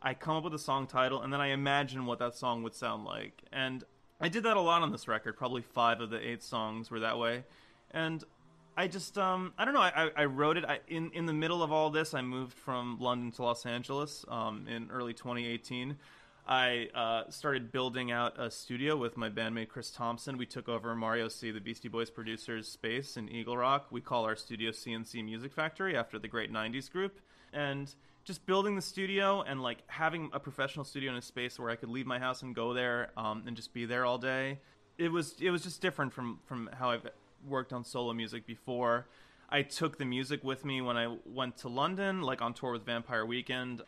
I 0.00 0.14
come 0.14 0.36
up 0.36 0.44
with 0.44 0.54
a 0.54 0.58
song 0.58 0.86
title 0.86 1.22
and 1.22 1.32
then 1.32 1.40
I 1.40 1.48
imagine 1.48 2.06
what 2.06 2.18
that 2.20 2.34
song 2.34 2.62
would 2.62 2.74
sound 2.74 3.04
like. 3.04 3.42
And 3.52 3.84
I 4.20 4.28
did 4.28 4.44
that 4.44 4.56
a 4.56 4.60
lot 4.60 4.82
on 4.82 4.92
this 4.92 5.08
record. 5.08 5.36
Probably 5.36 5.62
five 5.62 6.00
of 6.00 6.10
the 6.10 6.26
eight 6.26 6.42
songs 6.42 6.90
were 6.90 7.00
that 7.00 7.18
way. 7.18 7.44
And 7.90 8.24
I 8.78 8.86
just 8.86 9.18
um, 9.18 9.52
I 9.58 9.64
don't 9.64 9.74
know. 9.74 9.80
I, 9.80 10.10
I 10.16 10.24
wrote 10.26 10.56
it 10.56 10.64
I, 10.64 10.78
in 10.86 11.10
in 11.12 11.26
the 11.26 11.32
middle 11.32 11.64
of 11.64 11.72
all 11.72 11.90
this. 11.90 12.14
I 12.14 12.22
moved 12.22 12.56
from 12.56 12.96
London 13.00 13.32
to 13.32 13.42
Los 13.42 13.66
Angeles 13.66 14.24
um, 14.28 14.66
in 14.68 14.88
early 14.92 15.12
2018. 15.12 15.96
I 16.46 16.88
uh, 16.94 17.28
started 17.28 17.72
building 17.72 18.12
out 18.12 18.40
a 18.40 18.50
studio 18.52 18.96
with 18.96 19.16
my 19.16 19.28
bandmate 19.28 19.68
Chris 19.68 19.90
Tomson. 19.90 20.38
We 20.38 20.46
took 20.46 20.68
over 20.68 20.94
Mario 20.94 21.26
C, 21.26 21.50
the 21.50 21.60
Beastie 21.60 21.88
Boys 21.88 22.08
producer's 22.08 22.68
space 22.68 23.16
in 23.16 23.28
Eagle 23.28 23.56
Rock. 23.56 23.88
We 23.90 24.00
call 24.00 24.24
our 24.24 24.36
studio 24.36 24.70
CNC 24.70 25.24
Music 25.24 25.52
Factory 25.52 25.96
after 25.96 26.16
the 26.16 26.28
great 26.28 26.52
'90s 26.52 26.88
group. 26.88 27.20
And 27.52 27.92
just 28.28 28.44
building 28.44 28.76
the 28.76 28.82
studio 28.82 29.40
and 29.40 29.62
like 29.62 29.78
having 29.86 30.28
a 30.34 30.38
professional 30.38 30.84
studio 30.84 31.10
in 31.10 31.16
a 31.16 31.22
space 31.22 31.58
where 31.58 31.70
I 31.70 31.76
could 31.76 31.88
leave 31.88 32.06
my 32.06 32.18
house 32.18 32.42
and 32.42 32.54
go 32.54 32.74
there 32.74 33.10
um, 33.16 33.42
and 33.46 33.56
just 33.56 33.72
be 33.72 33.86
there 33.86 34.04
all 34.04 34.18
day. 34.18 34.58
It 34.98 35.10
was 35.10 35.34
it 35.40 35.50
was 35.50 35.62
just 35.62 35.80
different 35.80 36.12
from 36.12 36.38
from 36.44 36.68
how 36.78 36.90
I've 36.90 37.08
worked 37.48 37.72
on 37.72 37.84
solo 37.84 38.12
music 38.12 38.46
before. 38.46 39.06
I 39.48 39.62
took 39.62 39.96
the 39.96 40.04
music 40.04 40.44
with 40.44 40.62
me 40.62 40.82
when 40.82 40.98
I 40.98 41.16
went 41.24 41.56
to 41.58 41.68
London, 41.68 42.20
like 42.20 42.42
on 42.42 42.52
tour 42.52 42.72
with 42.72 42.84
Vampire 42.84 43.24
Weekend. 43.24 43.80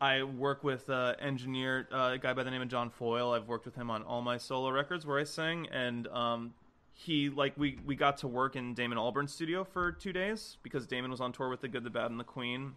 I 0.00 0.22
work 0.22 0.62
with 0.62 0.88
uh, 0.88 1.14
engineer, 1.18 1.88
uh, 1.92 2.12
a 2.14 2.18
guy 2.18 2.32
by 2.32 2.44
the 2.44 2.50
name 2.50 2.62
of 2.62 2.68
John 2.68 2.90
Foyle. 2.90 3.32
I've 3.32 3.48
worked 3.48 3.66
with 3.66 3.74
him 3.74 3.90
on 3.90 4.04
all 4.04 4.22
my 4.22 4.38
solo 4.38 4.70
records 4.70 5.04
where 5.04 5.18
I 5.18 5.24
sing, 5.24 5.66
and 5.72 6.06
um, 6.08 6.54
he 6.94 7.28
like 7.28 7.54
we 7.56 7.80
we 7.84 7.96
got 7.96 8.18
to 8.18 8.28
work 8.28 8.54
in 8.54 8.72
Damon 8.74 8.98
Albarn's 8.98 9.32
studio 9.32 9.64
for 9.64 9.90
two 9.90 10.12
days 10.12 10.58
because 10.62 10.86
Damon 10.86 11.10
was 11.10 11.20
on 11.20 11.32
tour 11.32 11.48
with 11.48 11.60
the 11.60 11.68
Good, 11.68 11.82
the 11.82 11.90
Bad, 11.90 12.12
and 12.12 12.20
the 12.20 12.24
Queen, 12.24 12.76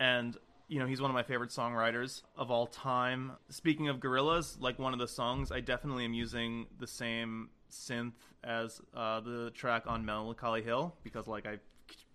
and 0.00 0.36
you 0.66 0.80
know 0.80 0.86
he's 0.86 1.00
one 1.00 1.10
of 1.10 1.14
my 1.14 1.22
favorite 1.22 1.50
songwriters 1.50 2.22
of 2.36 2.50
all 2.50 2.66
time. 2.66 3.32
Speaking 3.50 3.88
of 3.88 4.00
Gorillaz, 4.00 4.60
like 4.60 4.78
one 4.78 4.92
of 4.92 4.98
the 4.98 5.06
songs, 5.06 5.52
I 5.52 5.60
definitely 5.60 6.04
am 6.04 6.14
using 6.14 6.66
the 6.80 6.86
same 6.86 7.50
synth 7.70 8.14
as 8.42 8.80
uh, 8.96 9.20
the 9.20 9.52
track 9.54 9.84
on 9.86 10.04
Melancholy 10.04 10.62
Hill 10.62 10.96
because 11.04 11.28
like 11.28 11.46
I 11.46 11.58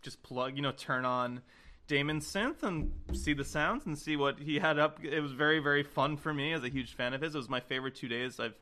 just 0.02 0.22
plug, 0.24 0.56
you 0.56 0.62
know, 0.62 0.72
turn 0.72 1.06
on 1.06 1.42
Damon's 1.88 2.26
synth 2.26 2.64
and 2.64 2.92
see 3.14 3.34
the 3.34 3.46
sounds 3.46 3.86
and 3.86 3.98
see 3.98 4.16
what 4.16 4.40
he 4.40 4.60
had 4.60 4.80
up. 4.80 5.00
It 5.04 5.22
was 5.22 5.32
very 5.32 5.60
very 5.60 5.84
fun 5.84 6.18
for 6.18 6.34
me 6.34 6.52
as 6.54 6.64
a 6.64 6.70
huge 6.70 6.96
fan 6.96 7.14
of 7.14 7.22
his. 7.22 7.36
It 7.36 7.38
was 7.38 7.50
my 7.50 7.60
favorite 7.62 7.96
two 7.96 8.08
days 8.08 8.40
I've 8.40 8.56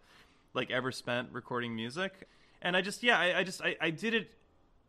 like 0.54 0.70
ever 0.70 0.92
spent 0.92 1.30
recording 1.32 1.76
music, 1.76 2.28
and 2.62 2.76
I 2.76 2.82
just 2.82 3.04
yeah 3.04 3.18
I, 3.18 3.40
I 3.40 3.44
just 3.44 3.62
I, 3.62 3.78
I 3.80 3.90
did 3.90 4.14
it. 4.14 4.32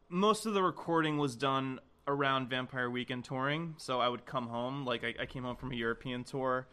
Most 0.09 0.45
of 0.47 0.55
the 0.55 0.63
recording 0.63 1.19
was 1.19 1.35
done 1.35 1.81
around 2.07 2.51
Vampire 2.51 2.91
Weekend 2.91 3.25
touring, 3.25 3.75
so 3.79 4.01
I 4.01 4.09
would 4.09 4.27
come 4.27 4.49
home 4.49 4.85
like 4.85 5.05
I, 5.05 5.15
I 5.21 5.27
came 5.27 5.45
home 5.45 5.57
from 5.57 5.73
a 5.73 5.75
European 5.75 6.25
tour 6.25 6.67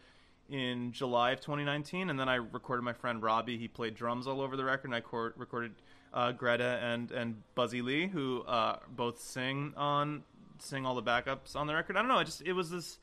in 0.48 0.92
July 0.92 1.30
of 1.32 1.40
2019, 1.40 2.10
and 2.10 2.18
then 2.20 2.28
I 2.28 2.36
recorded 2.36 2.82
my 2.82 2.92
friend 2.92 3.22
Robbie. 3.22 3.56
He 3.56 3.68
played 3.68 3.94
drums 3.94 4.26
all 4.26 4.40
over 4.40 4.56
the 4.56 4.64
record, 4.64 4.88
and 4.88 4.94
I 4.94 5.00
cor- 5.00 5.32
recorded 5.36 5.72
uh, 6.12 6.32
Greta 6.32 6.78
and 6.82 7.10
and 7.10 7.42
Buzzy 7.54 7.82
Lee, 7.82 8.06
who 8.06 8.42
uh, 8.42 8.78
both 8.94 9.20
sing 9.20 9.72
on 9.76 10.22
sing 10.58 10.86
all 10.86 10.94
the 10.94 11.02
backups 11.02 11.56
on 11.56 11.66
the 11.66 11.74
record. 11.74 11.96
I 11.96 12.00
don't 12.00 12.08
know. 12.08 12.18
I 12.18 12.24
just 12.24 12.42
it 12.42 12.52
was 12.52 12.70
this. 12.70 12.98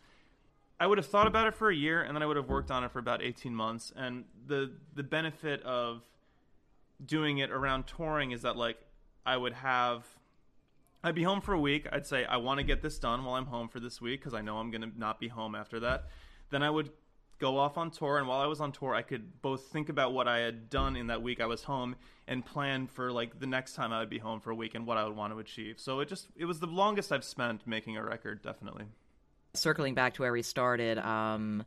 I 0.79 0.87
would 0.87 0.97
have 0.97 1.07
thought 1.07 1.27
about 1.27 1.47
it 1.47 1.55
for 1.55 1.69
a 1.69 1.75
year, 1.75 2.03
and 2.03 2.15
then 2.15 2.23
I 2.23 2.25
would 2.25 2.37
have 2.37 2.47
worked 2.47 2.71
on 2.71 2.83
it 2.83 2.91
for 2.91 2.99
about 2.99 3.21
eighteen 3.21 3.55
months. 3.55 3.91
And 3.95 4.25
the 4.47 4.71
the 4.95 5.03
benefit 5.03 5.61
of 5.63 6.03
doing 7.03 7.39
it 7.39 7.49
around 7.49 7.87
touring 7.87 8.31
is 8.31 8.43
that 8.43 8.55
like 8.55 8.77
I 9.25 9.37
would 9.37 9.53
have. 9.53 10.05
I'd 11.03 11.15
be 11.15 11.23
home 11.23 11.41
for 11.41 11.53
a 11.53 11.59
week. 11.59 11.87
I'd 11.91 12.05
say 12.05 12.25
I 12.25 12.37
want 12.37 12.59
to 12.59 12.63
get 12.63 12.81
this 12.81 12.99
done 12.99 13.23
while 13.23 13.35
I'm 13.35 13.45
home 13.45 13.69
for 13.69 13.79
this 13.79 14.01
week 14.01 14.19
because 14.19 14.33
I 14.33 14.41
know 14.41 14.57
I'm 14.57 14.71
going 14.71 14.81
to 14.81 14.91
not 14.97 15.19
be 15.19 15.27
home 15.27 15.55
after 15.55 15.79
that. 15.81 16.07
Then 16.49 16.63
I 16.63 16.69
would 16.69 16.89
go 17.39 17.57
off 17.57 17.77
on 17.77 17.89
tour 17.89 18.17
and 18.17 18.27
while 18.27 18.41
I 18.41 18.47
was 18.47 18.59
on 18.59 18.73
tour 18.73 18.93
I 18.93 19.01
could 19.01 19.41
both 19.41 19.67
think 19.67 19.87
about 19.87 20.11
what 20.11 20.27
I 20.27 20.39
had 20.39 20.69
done 20.69 20.97
in 20.97 21.07
that 21.07 21.21
week 21.21 21.39
I 21.39 21.45
was 21.45 21.63
home 21.63 21.95
and 22.27 22.45
plan 22.45 22.87
for 22.87 23.13
like 23.13 23.39
the 23.39 23.47
next 23.47 23.75
time 23.75 23.93
I 23.93 23.99
would 23.99 24.09
be 24.09 24.17
home 24.17 24.41
for 24.41 24.51
a 24.51 24.55
week 24.55 24.75
and 24.75 24.85
what 24.85 24.97
I 24.97 25.05
would 25.05 25.15
want 25.15 25.31
to 25.31 25.39
achieve. 25.39 25.79
So 25.79 26.01
it 26.01 26.09
just 26.09 26.27
it 26.35 26.45
was 26.45 26.59
the 26.59 26.67
longest 26.67 27.13
I've 27.13 27.23
spent 27.23 27.65
making 27.65 27.95
a 27.95 28.03
record 28.03 28.41
definitely. 28.41 28.85
Circling 29.53 29.95
back 29.95 30.15
to 30.15 30.23
where 30.23 30.33
we 30.33 30.41
started 30.41 30.97
um 30.97 31.63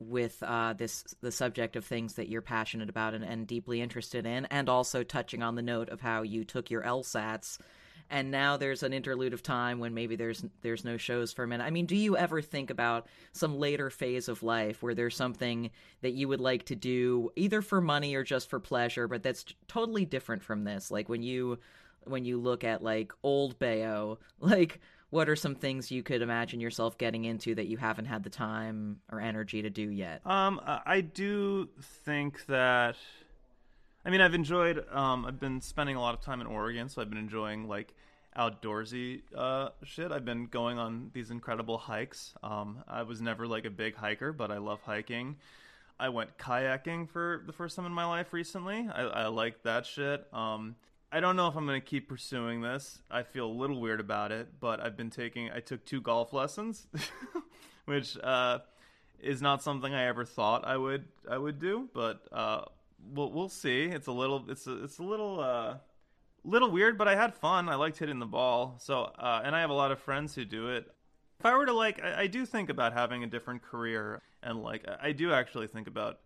with 0.00 0.40
uh, 0.44 0.74
this 0.74 1.16
the 1.20 1.32
subject 1.32 1.74
of 1.74 1.84
things 1.84 2.14
that 2.14 2.28
you're 2.28 2.40
passionate 2.40 2.88
about 2.88 3.14
and, 3.14 3.24
and 3.24 3.48
deeply 3.48 3.80
interested 3.80 4.26
in, 4.26 4.46
and 4.46 4.68
also 4.68 5.02
touching 5.02 5.42
on 5.42 5.56
the 5.56 5.62
note 5.62 5.88
of 5.88 6.00
how 6.00 6.22
you 6.22 6.44
took 6.44 6.70
your 6.70 6.82
LSATs 6.82 7.58
and 8.10 8.30
now 8.30 8.56
there's 8.56 8.82
an 8.82 8.92
interlude 8.92 9.34
of 9.34 9.42
time 9.42 9.78
when 9.78 9.94
maybe 9.94 10.16
there's 10.16 10.44
there's 10.62 10.84
no 10.84 10.96
shows 10.96 11.32
for 11.32 11.44
a 11.44 11.48
minute. 11.48 11.64
I 11.64 11.70
mean, 11.70 11.86
do 11.86 11.96
you 11.96 12.16
ever 12.16 12.40
think 12.40 12.70
about 12.70 13.06
some 13.32 13.58
later 13.58 13.90
phase 13.90 14.28
of 14.28 14.42
life 14.42 14.82
where 14.82 14.94
there's 14.94 15.16
something 15.16 15.70
that 16.00 16.12
you 16.12 16.28
would 16.28 16.40
like 16.40 16.64
to 16.66 16.76
do 16.76 17.30
either 17.36 17.62
for 17.62 17.80
money 17.80 18.14
or 18.14 18.24
just 18.24 18.48
for 18.48 18.60
pleasure, 18.60 19.08
but 19.08 19.22
that's 19.22 19.44
totally 19.66 20.04
different 20.04 20.42
from 20.42 20.64
this? 20.64 20.90
Like 20.90 21.08
when 21.08 21.22
you 21.22 21.58
when 22.04 22.24
you 22.24 22.38
look 22.38 22.64
at 22.64 22.82
like 22.82 23.12
old 23.22 23.58
Baio, 23.58 24.18
like 24.40 24.80
what 25.10 25.28
are 25.28 25.36
some 25.36 25.54
things 25.54 25.90
you 25.90 26.02
could 26.02 26.20
imagine 26.20 26.60
yourself 26.60 26.98
getting 26.98 27.24
into 27.24 27.54
that 27.54 27.66
you 27.66 27.78
haven't 27.78 28.04
had 28.04 28.22
the 28.22 28.30
time 28.30 29.00
or 29.10 29.20
energy 29.20 29.62
to 29.62 29.70
do 29.70 29.88
yet? 29.88 30.20
Um, 30.26 30.60
I 30.64 31.00
do 31.00 31.68
think 31.80 32.44
that. 32.46 32.96
I 34.08 34.10
mean, 34.10 34.22
I've 34.22 34.32
enjoyed. 34.32 34.86
Um, 34.90 35.26
I've 35.26 35.38
been 35.38 35.60
spending 35.60 35.94
a 35.94 36.00
lot 36.00 36.14
of 36.14 36.22
time 36.22 36.40
in 36.40 36.46
Oregon, 36.46 36.88
so 36.88 37.02
I've 37.02 37.10
been 37.10 37.18
enjoying 37.18 37.68
like 37.68 37.92
outdoorsy 38.34 39.20
uh, 39.36 39.68
shit. 39.82 40.12
I've 40.12 40.24
been 40.24 40.46
going 40.46 40.78
on 40.78 41.10
these 41.12 41.30
incredible 41.30 41.76
hikes. 41.76 42.32
Um, 42.42 42.82
I 42.88 43.02
was 43.02 43.20
never 43.20 43.46
like 43.46 43.66
a 43.66 43.70
big 43.70 43.94
hiker, 43.94 44.32
but 44.32 44.50
I 44.50 44.56
love 44.56 44.80
hiking. 44.80 45.36
I 46.00 46.08
went 46.08 46.38
kayaking 46.38 47.10
for 47.10 47.42
the 47.46 47.52
first 47.52 47.76
time 47.76 47.84
in 47.84 47.92
my 47.92 48.06
life 48.06 48.32
recently. 48.32 48.88
I, 48.90 49.02
I 49.02 49.26
like 49.26 49.62
that 49.64 49.84
shit. 49.84 50.26
Um, 50.32 50.76
I 51.12 51.20
don't 51.20 51.36
know 51.36 51.48
if 51.48 51.54
I'm 51.54 51.66
going 51.66 51.78
to 51.78 51.86
keep 51.86 52.08
pursuing 52.08 52.62
this. 52.62 53.00
I 53.10 53.24
feel 53.24 53.46
a 53.46 53.52
little 53.52 53.78
weird 53.78 54.00
about 54.00 54.32
it, 54.32 54.58
but 54.58 54.80
I've 54.80 54.96
been 54.96 55.10
taking. 55.10 55.50
I 55.50 55.60
took 55.60 55.84
two 55.84 56.00
golf 56.00 56.32
lessons, 56.32 56.86
which 57.84 58.16
uh, 58.24 58.60
is 59.20 59.42
not 59.42 59.62
something 59.62 59.92
I 59.92 60.06
ever 60.06 60.24
thought 60.24 60.66
I 60.66 60.78
would 60.78 61.04
I 61.30 61.36
would 61.36 61.58
do. 61.58 61.90
But 61.92 62.22
uh, 62.32 62.62
we'll 63.12 63.32
we'll 63.32 63.48
see. 63.48 63.84
It's 63.84 64.06
a 64.06 64.12
little. 64.12 64.44
It's 64.48 64.66
a, 64.66 64.84
it's 64.84 64.98
a 64.98 65.04
little. 65.04 65.40
Uh, 65.40 65.74
little 66.44 66.70
weird, 66.70 66.96
but 66.96 67.08
I 67.08 67.16
had 67.16 67.34
fun. 67.34 67.68
I 67.68 67.74
liked 67.74 67.98
hitting 67.98 68.20
the 68.20 68.26
ball. 68.26 68.76
So, 68.78 69.12
uh, 69.18 69.42
and 69.44 69.54
I 69.54 69.60
have 69.60 69.70
a 69.70 69.74
lot 69.74 69.92
of 69.92 69.98
friends 69.98 70.34
who 70.34 70.44
do 70.44 70.70
it. 70.70 70.86
If 71.38 71.46
I 71.46 71.54
were 71.56 71.66
to 71.66 71.72
like, 71.72 72.02
I, 72.02 72.22
I, 72.22 72.26
do 72.26 72.46
think 72.46 72.68
about 72.68 72.92
having 72.92 73.22
a 73.22 73.26
different 73.26 73.62
career, 73.62 74.22
and 74.42 74.62
like, 74.62 74.84
I 75.00 75.12
do 75.12 75.32
actually 75.32 75.66
think 75.66 75.86
about 75.86 76.18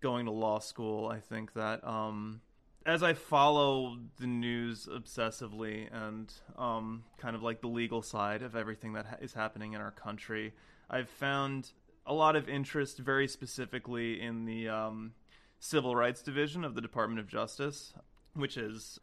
going 0.00 0.26
to 0.26 0.30
law 0.30 0.58
school. 0.58 1.08
I 1.08 1.20
think 1.20 1.52
that 1.54 1.86
um, 1.86 2.40
as 2.86 3.02
I 3.02 3.12
follow 3.12 3.98
the 4.18 4.26
news 4.26 4.88
obsessively 4.90 5.88
and 5.92 6.32
um, 6.56 7.04
kind 7.18 7.36
of 7.36 7.42
like 7.42 7.60
the 7.60 7.68
legal 7.68 8.00
side 8.00 8.42
of 8.42 8.56
everything 8.56 8.94
that 8.94 9.06
ha- 9.06 9.16
is 9.20 9.34
happening 9.34 9.74
in 9.74 9.80
our 9.80 9.90
country, 9.90 10.54
I've 10.88 11.10
found 11.10 11.70
a 12.06 12.14
lot 12.14 12.36
of 12.36 12.48
interest 12.48 12.98
very 12.98 13.28
specifically 13.28 14.20
in 14.20 14.46
the 14.46 14.70
um, 14.70 15.12
civil 15.60 15.94
rights 15.96 16.22
division 16.22 16.64
of 16.64 16.74
the 16.74 16.80
Department 16.80 17.20
of 17.20 17.28
Justice, 17.28 17.92
which 18.34 18.56
is 18.56 19.00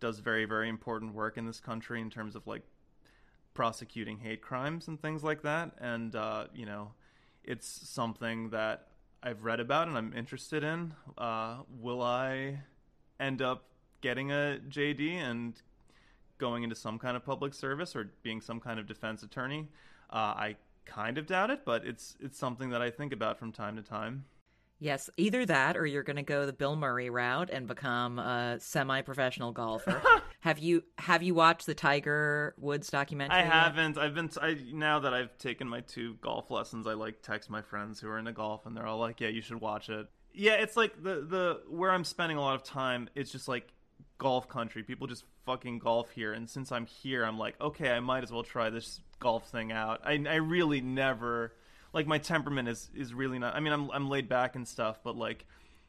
does 0.00 0.20
very 0.20 0.44
very 0.44 0.68
important 0.68 1.14
work 1.14 1.36
in 1.36 1.46
this 1.46 1.60
country 1.60 2.00
in 2.00 2.10
terms 2.10 2.36
of 2.36 2.46
like 2.46 2.62
prosecuting 3.54 4.18
hate 4.18 4.40
crimes 4.40 4.86
and 4.88 5.00
things 5.00 5.24
like 5.24 5.42
that. 5.42 5.72
And 5.80 6.14
uh, 6.14 6.46
you 6.54 6.66
know 6.66 6.92
it's 7.44 7.66
something 7.88 8.50
that 8.50 8.88
I've 9.22 9.42
read 9.42 9.60
about 9.60 9.88
and 9.88 9.96
I'm 9.96 10.12
interested 10.14 10.62
in. 10.62 10.94
Uh, 11.16 11.58
will 11.80 12.02
I 12.02 12.60
end 13.18 13.42
up 13.42 13.64
getting 14.00 14.30
a 14.30 14.60
JD 14.68 15.14
and 15.14 15.54
going 16.38 16.62
into 16.62 16.76
some 16.76 16.98
kind 16.98 17.16
of 17.16 17.24
public 17.24 17.52
service 17.52 17.96
or 17.96 18.12
being 18.22 18.40
some 18.40 18.60
kind 18.60 18.78
of 18.78 18.86
defense 18.86 19.22
attorney? 19.22 19.68
Uh, 20.10 20.16
I 20.36 20.56
kind 20.84 21.18
of 21.18 21.26
doubt 21.26 21.50
it 21.50 21.66
but 21.66 21.84
it's 21.84 22.16
it's 22.18 22.38
something 22.38 22.70
that 22.70 22.80
I 22.80 22.90
think 22.90 23.12
about 23.12 23.38
from 23.38 23.52
time 23.52 23.76
to 23.76 23.82
time 23.82 24.24
Yes, 24.80 25.10
either 25.16 25.44
that 25.46 25.76
or 25.76 25.86
you're 25.86 26.04
going 26.04 26.16
to 26.16 26.22
go 26.22 26.46
the 26.46 26.52
Bill 26.52 26.76
Murray 26.76 27.10
route 27.10 27.50
and 27.50 27.66
become 27.66 28.18
a 28.20 28.58
semi-professional 28.60 29.52
golfer. 29.52 30.00
have 30.40 30.60
you 30.60 30.84
have 30.98 31.22
you 31.22 31.34
watched 31.34 31.66
the 31.66 31.74
Tiger 31.74 32.54
Woods 32.58 32.88
documentary? 32.88 33.38
I 33.38 33.42
haven't. 33.42 33.98
I've 33.98 34.14
been 34.14 34.30
I 34.40 34.56
now 34.72 35.00
that 35.00 35.12
I've 35.12 35.36
taken 35.38 35.68
my 35.68 35.80
two 35.80 36.14
golf 36.20 36.50
lessons, 36.50 36.86
I 36.86 36.94
like 36.94 37.22
text 37.22 37.50
my 37.50 37.60
friends 37.60 37.98
who 37.98 38.08
are 38.08 38.18
into 38.18 38.32
golf 38.32 38.66
and 38.66 38.76
they're 38.76 38.86
all 38.86 38.98
like, 38.98 39.20
"Yeah, 39.20 39.28
you 39.28 39.40
should 39.40 39.60
watch 39.60 39.88
it." 39.88 40.06
Yeah, 40.32 40.54
it's 40.54 40.76
like 40.76 41.02
the 41.02 41.26
the 41.28 41.60
where 41.68 41.90
I'm 41.90 42.04
spending 42.04 42.36
a 42.36 42.40
lot 42.40 42.54
of 42.54 42.62
time, 42.62 43.08
it's 43.16 43.32
just 43.32 43.48
like 43.48 43.72
golf 44.18 44.48
country. 44.48 44.84
People 44.84 45.08
just 45.08 45.24
fucking 45.44 45.80
golf 45.80 46.10
here 46.10 46.32
and 46.32 46.48
since 46.48 46.70
I'm 46.70 46.86
here, 46.86 47.24
I'm 47.24 47.38
like, 47.38 47.60
"Okay, 47.60 47.90
I 47.90 47.98
might 47.98 48.22
as 48.22 48.30
well 48.30 48.44
try 48.44 48.70
this 48.70 49.00
golf 49.18 49.50
thing 49.50 49.72
out." 49.72 50.02
I 50.04 50.22
I 50.28 50.36
really 50.36 50.80
never 50.80 51.52
like 51.92 52.06
my 52.06 52.18
temperament 52.18 52.68
is 52.68 52.90
is 52.94 53.14
really 53.14 53.38
not. 53.38 53.54
I 53.54 53.60
mean, 53.60 53.72
I'm 53.72 53.90
I'm 53.90 54.08
laid 54.08 54.28
back 54.28 54.56
and 54.56 54.66
stuff, 54.66 55.00
but 55.02 55.16
like 55.16 55.44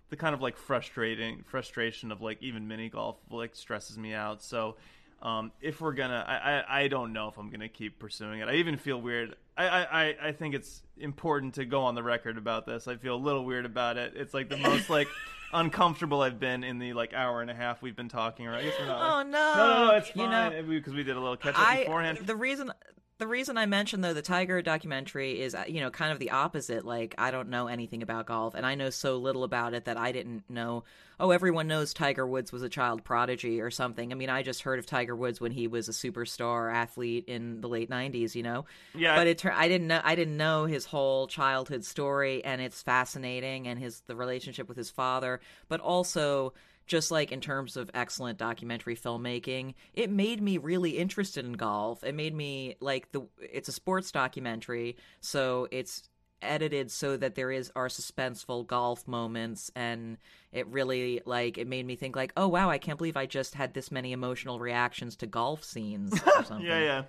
the 0.10 0.16
kind 0.16 0.34
of 0.34 0.41
like 0.41 0.58
frustrating 0.58 1.43
frustration 1.47 2.12
of 2.12 2.22
like 2.22 2.41
even 2.41 2.68
mini 2.68 2.89
golf 2.89 3.18
like 3.30 3.56
stresses 3.56 3.97
me 3.97 4.14
out. 4.14 4.41
So 4.41 4.76
um, 5.22 5.52
if 5.62 5.82
we're 5.82 5.93
gonna, 5.93 6.24
I, 6.28 6.36
I 6.36 6.84
I 6.84 6.88
don't 6.88 7.14
know 7.14 7.28
if 7.28 7.38
I'm 7.38 7.50
gonna 7.50 7.70
keep 7.70 8.00
pursuing 8.00 8.39
it. 8.39 8.47
I 8.47 8.56
even 8.56 8.78
feel 8.78 9.02
weird. 9.02 9.36
I, 9.58 9.68
I 9.68 10.16
I 10.28 10.32
think 10.32 10.56
it's 10.56 10.82
important 10.97 11.56
to 11.56 11.66
go 11.66 11.82
on 11.82 11.95
the 11.95 12.04
record 12.04 12.38
about 12.38 12.66
this. 12.66 12.88
I 12.88 12.95
feel 12.95 13.16
a 13.16 13.18
little 13.18 13.43
weird 13.43 13.66
about 13.66 13.97
it. 13.97 14.14
It's 14.16 14.34
like 14.34 14.50
the 14.50 14.58
most 14.58 14.89
like 14.89 15.10
uncomfortable 15.54 16.22
I've 16.22 16.39
been 16.39 16.64
in 16.64 16.80
the 16.80 16.93
like 16.93 17.14
hour 17.14 17.41
and 17.41 17.52
a 17.52 17.54
half 17.54 17.82
we've 17.82 17.95
been 17.95 18.08
talking. 18.08 18.47
Or 18.47 18.54
I 18.54 18.64
guess 18.64 18.74
we're 18.80 18.86
not. 18.88 19.02
Oh 19.02 19.24
no! 19.24 19.54
No, 19.56 19.68
no, 19.68 19.88
no 19.88 19.95
it's 19.97 20.10
fine. 20.10 20.24
You 20.24 20.30
know, 20.30 20.64
because 20.70 20.93
we 20.93 21.04
did 21.04 21.18
a 21.18 21.20
little 21.20 21.38
catch 21.38 21.56
up 21.56 21.78
beforehand. 21.80 22.20
The 22.26 22.36
reason 22.36 22.72
The 23.20 23.28
reason 23.28 23.57
I 23.57 23.65
mentioned 23.65 24.01
though 24.01 24.13
the 24.13 24.22
Tiger 24.22 24.61
documentary 24.61 25.41
is 25.41 25.53
uh, 25.53 25.65
you 25.67 25.82
know 25.82 25.89
kind 25.89 26.13
of 26.13 26.20
the 26.20 26.32
opposite. 26.32 26.86
Like 26.86 27.15
I 27.17 27.32
don't 27.32 27.49
know 27.49 27.67
anything 27.67 28.01
about 28.01 28.28
golf, 28.28 28.55
and 28.55 28.65
I 28.65 28.76
know 28.76 28.89
so 28.89 29.17
little 29.17 29.43
about 29.43 29.74
it 29.74 29.86
that 29.86 29.97
I 29.97 30.13
didn't 30.13 30.49
know. 30.49 30.86
Oh, 31.20 31.32
everyone 31.32 31.67
knows 31.67 31.93
Tiger 31.93 32.26
Woods 32.26 32.53
was 32.53 32.63
a 32.63 32.70
child 32.70 33.03
prodigy 33.03 33.59
or 33.59 33.72
something. 33.72 34.13
I 34.13 34.15
mean, 34.15 34.30
I 34.30 34.41
just 34.41 34.61
heard 34.61 34.80
of 34.80 34.86
Tiger 34.86 35.17
Woods 35.17 35.41
when 35.41 35.51
he 35.51 35.67
was 35.67 35.89
a 35.89 35.91
superstar 35.91 36.74
athlete 36.74 37.26
in 37.28 37.59
the 37.59 37.67
late 37.67 37.89
'90s. 37.89 38.36
You 38.36 38.43
know, 38.43 38.65
Yeah, 38.95 39.17
But 39.17 39.28
it 39.28 39.39
tur- 39.39 39.51
I 39.53 39.67
didn't 39.67 39.88
know 39.88 39.99
I 40.01 40.15
didn't 40.15 40.38
know 40.38 40.63
his 40.63 40.86
whole 40.86 41.28
childhood 41.28 41.84
story, 41.84 42.41
and 42.45 42.61
it's 42.61 42.82
fascinating, 42.82 43.67
and 43.67 43.78
his 43.78 44.01
the 44.07 44.15
relationship 44.15 44.70
with 44.70 44.78
his 44.78 44.89
father, 44.89 45.41
but 45.67 45.82
also 45.82 46.53
just 46.89 47.11
like 47.11 47.31
in 47.31 47.39
terms 47.39 47.77
of 47.77 47.89
excellent 47.93 48.39
documentary 48.39 48.95
filmmaking, 48.95 49.75
it 49.93 50.09
made 50.09 50.41
me 50.41 50.57
really 50.57 50.97
interested 50.97 51.45
in 51.45 51.53
golf. 51.53 52.03
It 52.03 52.15
made 52.15 52.33
me 52.35 52.75
like 52.81 53.11
the 53.11 53.21
it's 53.39 53.69
a 53.69 53.71
sports 53.71 54.11
documentary, 54.11 54.97
so 55.21 55.67
it's 55.71 56.09
edited 56.41 56.89
so 56.89 57.15
that 57.17 57.35
there 57.35 57.51
is 57.51 57.71
are 57.75 57.89
suspenseful 57.89 58.65
golf 58.65 59.07
moments 59.07 59.69
and 59.75 60.17
it 60.53 60.65
really 60.67 61.21
like 61.25 61.57
it 61.57 61.67
made 61.67 61.85
me 61.85 61.97
think 61.97 62.15
like 62.15 62.31
oh 62.37 62.47
wow 62.47 62.69
i 62.69 62.77
can't 62.77 62.97
believe 62.97 63.17
i 63.17 63.25
just 63.25 63.53
had 63.55 63.73
this 63.73 63.91
many 63.91 64.13
emotional 64.13 64.57
reactions 64.57 65.17
to 65.17 65.27
golf 65.27 65.65
scenes 65.65 66.13
or 66.13 66.43
something 66.45 66.65
Yeah, 66.65 66.79
yeah. 66.79 67.03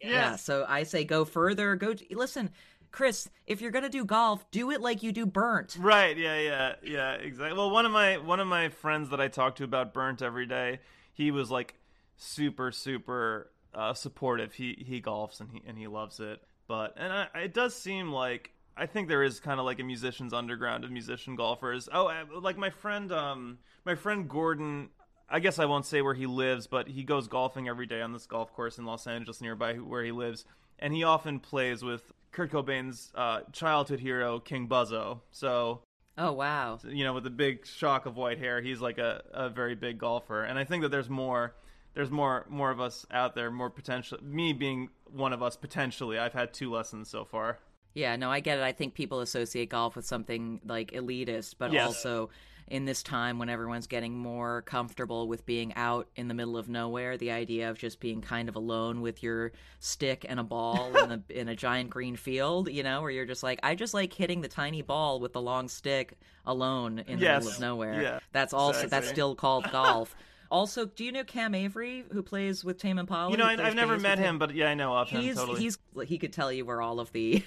yeah. 0.00 0.36
so 0.36 0.66
I 0.68 0.82
say 0.82 1.04
go 1.04 1.24
further. 1.24 1.76
Go 1.76 1.94
listen, 2.10 2.50
Chris. 2.94 3.28
If 3.48 3.60
you're 3.60 3.72
gonna 3.72 3.88
do 3.88 4.04
golf, 4.04 4.48
do 4.52 4.70
it 4.70 4.80
like 4.80 5.02
you 5.02 5.10
do 5.10 5.26
burnt. 5.26 5.76
Right. 5.80 6.16
Yeah. 6.16 6.38
Yeah. 6.38 6.74
Yeah. 6.84 7.12
Exactly. 7.14 7.58
Well, 7.58 7.70
one 7.70 7.84
of 7.86 7.90
my 7.90 8.18
one 8.18 8.38
of 8.38 8.46
my 8.46 8.68
friends 8.68 9.10
that 9.10 9.20
I 9.20 9.26
talk 9.26 9.56
to 9.56 9.64
about 9.64 9.92
burnt 9.92 10.22
every 10.22 10.46
day, 10.46 10.78
he 11.12 11.32
was 11.32 11.50
like 11.50 11.74
super 12.16 12.70
super 12.70 13.50
uh, 13.74 13.94
supportive. 13.94 14.54
He 14.54 14.84
he 14.86 15.02
golfs 15.02 15.40
and 15.40 15.50
he 15.50 15.60
and 15.66 15.76
he 15.76 15.88
loves 15.88 16.20
it. 16.20 16.40
But 16.68 16.94
and 16.96 17.12
I, 17.12 17.26
it 17.40 17.52
does 17.52 17.74
seem 17.74 18.12
like 18.12 18.52
I 18.76 18.86
think 18.86 19.08
there 19.08 19.24
is 19.24 19.40
kind 19.40 19.58
of 19.58 19.66
like 19.66 19.80
a 19.80 19.84
musician's 19.84 20.32
underground 20.32 20.84
of 20.84 20.92
musician 20.92 21.34
golfers. 21.34 21.88
Oh, 21.92 22.06
uh, 22.06 22.24
like 22.40 22.56
my 22.56 22.70
friend 22.70 23.10
um 23.10 23.58
my 23.84 23.96
friend 23.96 24.28
Gordon. 24.28 24.90
I 25.28 25.40
guess 25.40 25.58
I 25.58 25.64
won't 25.64 25.86
say 25.86 26.00
where 26.00 26.14
he 26.14 26.26
lives, 26.26 26.68
but 26.68 26.86
he 26.86 27.02
goes 27.02 27.26
golfing 27.26 27.66
every 27.66 27.86
day 27.86 28.02
on 28.02 28.12
this 28.12 28.26
golf 28.26 28.52
course 28.52 28.78
in 28.78 28.84
Los 28.84 29.08
Angeles 29.08 29.40
nearby 29.40 29.74
where 29.74 30.04
he 30.04 30.12
lives, 30.12 30.44
and 30.78 30.92
he 30.94 31.02
often 31.02 31.40
plays 31.40 31.82
with 31.82 32.12
Kurt 32.34 32.50
Cobain's 32.50 33.10
uh, 33.14 33.40
childhood 33.52 34.00
hero 34.00 34.40
King 34.40 34.68
Buzzo. 34.68 35.20
So 35.30 35.80
Oh 36.18 36.32
wow. 36.32 36.78
you 36.86 37.04
know, 37.04 37.14
with 37.14 37.24
the 37.24 37.30
big 37.30 37.66
shock 37.66 38.06
of 38.06 38.16
white 38.16 38.38
hair, 38.38 38.60
he's 38.60 38.80
like 38.80 38.98
a, 38.98 39.22
a 39.32 39.48
very 39.48 39.74
big 39.74 39.98
golfer. 39.98 40.42
And 40.44 40.58
I 40.58 40.64
think 40.64 40.82
that 40.82 40.90
there's 40.90 41.08
more 41.08 41.54
there's 41.94 42.10
more 42.10 42.44
more 42.48 42.70
of 42.70 42.80
us 42.80 43.06
out 43.10 43.34
there, 43.34 43.50
more 43.50 43.70
potential 43.70 44.18
me 44.22 44.52
being 44.52 44.90
one 45.10 45.32
of 45.32 45.42
us 45.42 45.56
potentially. 45.56 46.18
I've 46.18 46.32
had 46.32 46.52
two 46.52 46.70
lessons 46.70 47.08
so 47.08 47.24
far. 47.24 47.58
Yeah, 47.94 48.16
no, 48.16 48.28
I 48.30 48.40
get 48.40 48.58
it. 48.58 48.62
I 48.64 48.72
think 48.72 48.94
people 48.94 49.20
associate 49.20 49.68
golf 49.70 49.94
with 49.94 50.04
something 50.04 50.60
like 50.66 50.90
elitist, 50.90 51.54
but 51.58 51.72
Yes. 51.72 51.86
also 51.86 52.30
in 52.68 52.84
this 52.86 53.02
time 53.02 53.38
when 53.38 53.48
everyone's 53.48 53.86
getting 53.86 54.16
more 54.16 54.62
comfortable 54.62 55.28
with 55.28 55.44
being 55.44 55.74
out 55.74 56.08
in 56.16 56.28
the 56.28 56.34
middle 56.34 56.56
of 56.56 56.68
nowhere, 56.68 57.16
the 57.16 57.30
idea 57.30 57.68
of 57.70 57.78
just 57.78 58.00
being 58.00 58.20
kind 58.22 58.48
of 58.48 58.56
alone 58.56 59.00
with 59.02 59.22
your 59.22 59.52
stick 59.80 60.24
and 60.28 60.40
a 60.40 60.42
ball 60.42 60.96
in, 60.96 61.10
a, 61.12 61.22
in 61.28 61.48
a 61.48 61.56
giant 61.56 61.90
green 61.90 62.16
field, 62.16 62.70
you 62.70 62.82
know, 62.82 63.02
where 63.02 63.10
you're 63.10 63.26
just 63.26 63.42
like, 63.42 63.60
I 63.62 63.74
just 63.74 63.92
like 63.94 64.12
hitting 64.12 64.40
the 64.40 64.48
tiny 64.48 64.82
ball 64.82 65.20
with 65.20 65.34
the 65.34 65.42
long 65.42 65.68
stick 65.68 66.16
alone 66.46 67.00
in 67.06 67.18
the 67.18 67.24
Yes. 67.24 67.44
middle 67.44 67.54
of 67.54 67.60
nowhere. 67.60 68.02
Yeah, 68.02 68.18
that's 68.32 68.52
also 68.54 68.86
that's 68.86 69.08
still 69.08 69.34
called 69.34 69.70
golf. 69.70 70.14
Also, 70.50 70.86
do 70.86 71.04
you 71.04 71.10
know 71.10 71.24
Cam 71.24 71.54
Avery, 71.54 72.04
who 72.12 72.22
plays 72.22 72.64
with 72.64 72.78
Tame 72.78 72.98
Impala? 72.98 73.30
You 73.30 73.36
know, 73.38 73.46
I, 73.46 73.52
I've 73.52 73.74
never 73.74 73.98
met 73.98 74.18
with 74.18 74.26
him, 74.26 74.38
but 74.38 74.54
yeah, 74.54 74.68
I 74.68 74.74
know 74.74 74.96
of 74.96 75.08
him 75.08 75.22
he's 75.22 75.36
totally. 75.36 75.60
he's 75.60 75.78
he 76.06 76.16
could 76.18 76.32
tell 76.32 76.52
you 76.52 76.64
where 76.64 76.80
all 76.80 77.00
of 77.00 77.10
the 77.12 77.42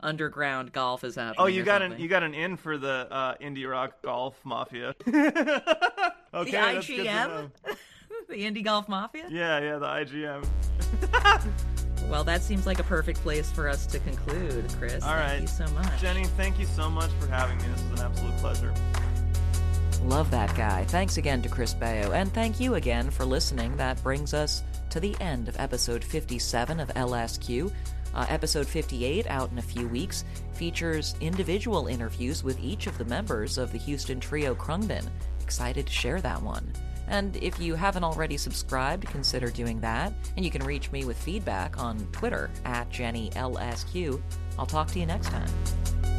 underground 0.00 0.72
golf 0.72 1.04
is 1.04 1.14
happening. 1.14 1.36
oh, 1.38 1.46
you 1.46 1.62
or 1.62 1.64
got 1.64 1.82
an 1.82 1.98
you 1.98 2.08
got 2.08 2.22
an 2.22 2.34
in 2.34 2.56
for 2.56 2.78
the 2.78 3.08
uh, 3.10 3.34
indie 3.36 3.68
rock 3.68 4.02
golf 4.02 4.38
mafia. 4.44 4.94
okay, 5.06 5.10
the 5.10 5.62
that's 6.32 6.86
good 6.86 6.96
to 6.96 7.04
IGM, 7.04 7.50
the 8.28 8.34
Indie 8.34 8.64
Golf 8.64 8.88
Mafia. 8.88 9.26
Yeah, 9.30 9.60
yeah, 9.60 9.78
the 9.78 9.86
IGM. 9.86 10.46
Well, 12.10 12.22
that 12.22 12.40
seems 12.42 12.66
like 12.66 12.78
a 12.78 12.84
perfect 12.84 13.20
place 13.20 13.50
for 13.50 13.68
us 13.68 13.84
to 13.86 13.98
conclude, 13.98 14.64
Chris. 14.78 15.02
All 15.02 15.10
Thank 15.10 15.28
right. 15.28 15.40
you 15.40 15.48
so 15.48 15.66
much, 15.74 16.00
Jenny, 16.00 16.24
thank 16.36 16.56
you 16.56 16.66
so 16.66 16.88
much 16.88 17.10
for 17.18 17.26
having 17.26 17.58
me. 17.58 17.64
This 17.74 17.82
was 17.90 18.00
an 18.00 18.06
absolute 18.06 18.36
pleasure. 18.36 18.74
Love 20.04 20.30
that 20.30 20.54
guy. 20.54 20.84
Thanks 20.84 21.16
again 21.16 21.42
to 21.42 21.48
Chris 21.48 21.74
Baio, 21.74 22.14
and 22.14 22.32
thank 22.32 22.60
you 22.60 22.76
again 22.76 23.10
for 23.10 23.24
listening. 23.24 23.76
That 23.76 24.00
brings 24.04 24.34
us 24.34 24.62
to 24.90 25.00
the 25.00 25.16
end 25.20 25.48
of 25.48 25.58
episode 25.58 26.04
57 26.04 26.78
of 26.78 26.88
LSQ. 26.90 27.72
Uh, 28.16 28.24
episode 28.30 28.66
58, 28.66 29.26
out 29.26 29.52
in 29.52 29.58
a 29.58 29.62
few 29.62 29.86
weeks, 29.88 30.24
features 30.54 31.14
individual 31.20 31.86
interviews 31.86 32.42
with 32.42 32.58
each 32.60 32.86
of 32.86 32.96
the 32.96 33.04
members 33.04 33.58
of 33.58 33.72
the 33.72 33.78
Houston 33.78 34.18
Trio 34.18 34.54
Khruangbin. 34.54 35.06
Excited 35.42 35.86
to 35.86 35.92
share 35.92 36.22
that 36.22 36.42
one. 36.42 36.72
And 37.08 37.36
if 37.36 37.60
you 37.60 37.74
haven't 37.74 38.04
already 38.04 38.38
subscribed, 38.38 39.06
consider 39.06 39.50
doing 39.50 39.80
that. 39.80 40.14
And 40.34 40.46
you 40.46 40.50
can 40.50 40.64
reach 40.64 40.90
me 40.90 41.04
with 41.04 41.18
feedback 41.18 41.78
on 41.78 41.98
Twitter 42.10 42.50
at 42.64 42.90
JennyLSQ. 42.90 44.22
I'll 44.58 44.64
talk 44.66 44.88
to 44.92 44.98
you 44.98 45.04
next 45.04 45.28
time. 45.28 46.15